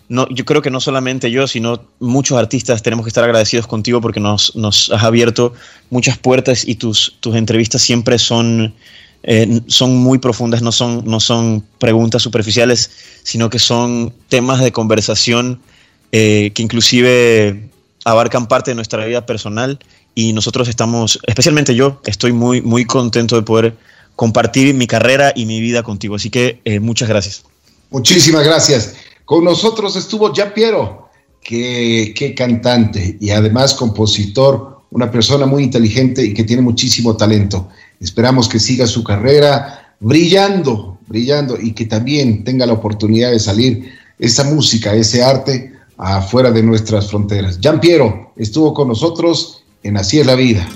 no, 0.07 0.27
yo 0.29 0.43
creo 0.43 0.63
que 0.63 0.71
no 0.71 0.79
solamente 0.79 1.29
yo, 1.29 1.47
sino 1.47 1.83
muchos 1.99 2.37
artistas 2.39 2.81
tenemos 2.81 3.05
que 3.05 3.09
estar 3.09 3.23
agradecidos 3.23 3.67
contigo 3.67 4.01
porque 4.01 4.19
nos, 4.19 4.55
nos 4.55 4.89
has 4.91 5.03
abierto 5.03 5.53
muchas 5.91 6.17
puertas 6.17 6.67
y 6.67 6.75
tus, 6.75 7.15
tus 7.19 7.35
entrevistas 7.35 7.83
siempre 7.83 8.17
son, 8.17 8.73
eh, 9.21 9.61
son 9.67 9.97
muy 9.97 10.17
profundas, 10.17 10.63
no 10.63 10.71
son, 10.71 11.03
no 11.05 11.19
son 11.19 11.63
preguntas 11.77 12.23
superficiales, 12.23 12.89
sino 13.21 13.51
que 13.51 13.59
son 13.59 14.13
temas 14.29 14.61
de 14.61 14.71
conversación 14.71 15.61
que 16.11 16.51
inclusive 16.57 17.69
abarcan 18.03 18.47
parte 18.47 18.71
de 18.71 18.75
nuestra 18.75 19.05
vida 19.05 19.27
personal 19.27 19.77
y 20.19 20.33
nosotros 20.33 20.67
estamos, 20.67 21.17
especialmente 21.25 21.73
yo, 21.73 22.01
estoy 22.05 22.33
muy, 22.33 22.61
muy 22.61 22.83
contento 22.83 23.37
de 23.37 23.41
poder 23.43 23.77
compartir 24.17 24.75
mi 24.75 24.85
carrera 24.85 25.31
y 25.33 25.45
mi 25.45 25.61
vida 25.61 25.81
contigo. 25.81 26.15
Así 26.15 26.29
que 26.29 26.59
eh, 26.65 26.81
muchas 26.81 27.07
gracias. 27.07 27.43
Muchísimas 27.89 28.43
gracias. 28.43 28.95
Con 29.23 29.45
nosotros 29.45 29.95
estuvo 29.95 30.33
ya 30.33 30.53
Piero, 30.53 31.07
que, 31.41 32.13
que 32.13 32.35
cantante 32.35 33.17
y 33.21 33.29
además 33.29 33.73
compositor, 33.73 34.81
una 34.91 35.09
persona 35.09 35.45
muy 35.45 35.63
inteligente 35.63 36.21
y 36.25 36.33
que 36.33 36.43
tiene 36.43 36.63
muchísimo 36.63 37.15
talento. 37.15 37.69
Esperamos 38.01 38.49
que 38.49 38.59
siga 38.59 38.87
su 38.87 39.05
carrera 39.05 39.95
brillando, 40.01 40.97
brillando 41.07 41.57
y 41.57 41.71
que 41.71 41.85
también 41.85 42.43
tenga 42.43 42.65
la 42.65 42.73
oportunidad 42.73 43.31
de 43.31 43.39
salir 43.39 43.89
esa 44.19 44.43
música, 44.43 44.93
ese 44.93 45.23
arte 45.23 45.71
afuera 45.97 46.51
de 46.51 46.61
nuestras 46.61 47.09
fronteras. 47.09 47.57
Jean 47.61 47.79
Piero 47.79 48.33
estuvo 48.35 48.73
con 48.73 48.89
nosotros 48.89 49.58
en 49.83 49.97
Así 49.97 50.19
es 50.19 50.25
la 50.25 50.35
vida. 50.35 50.69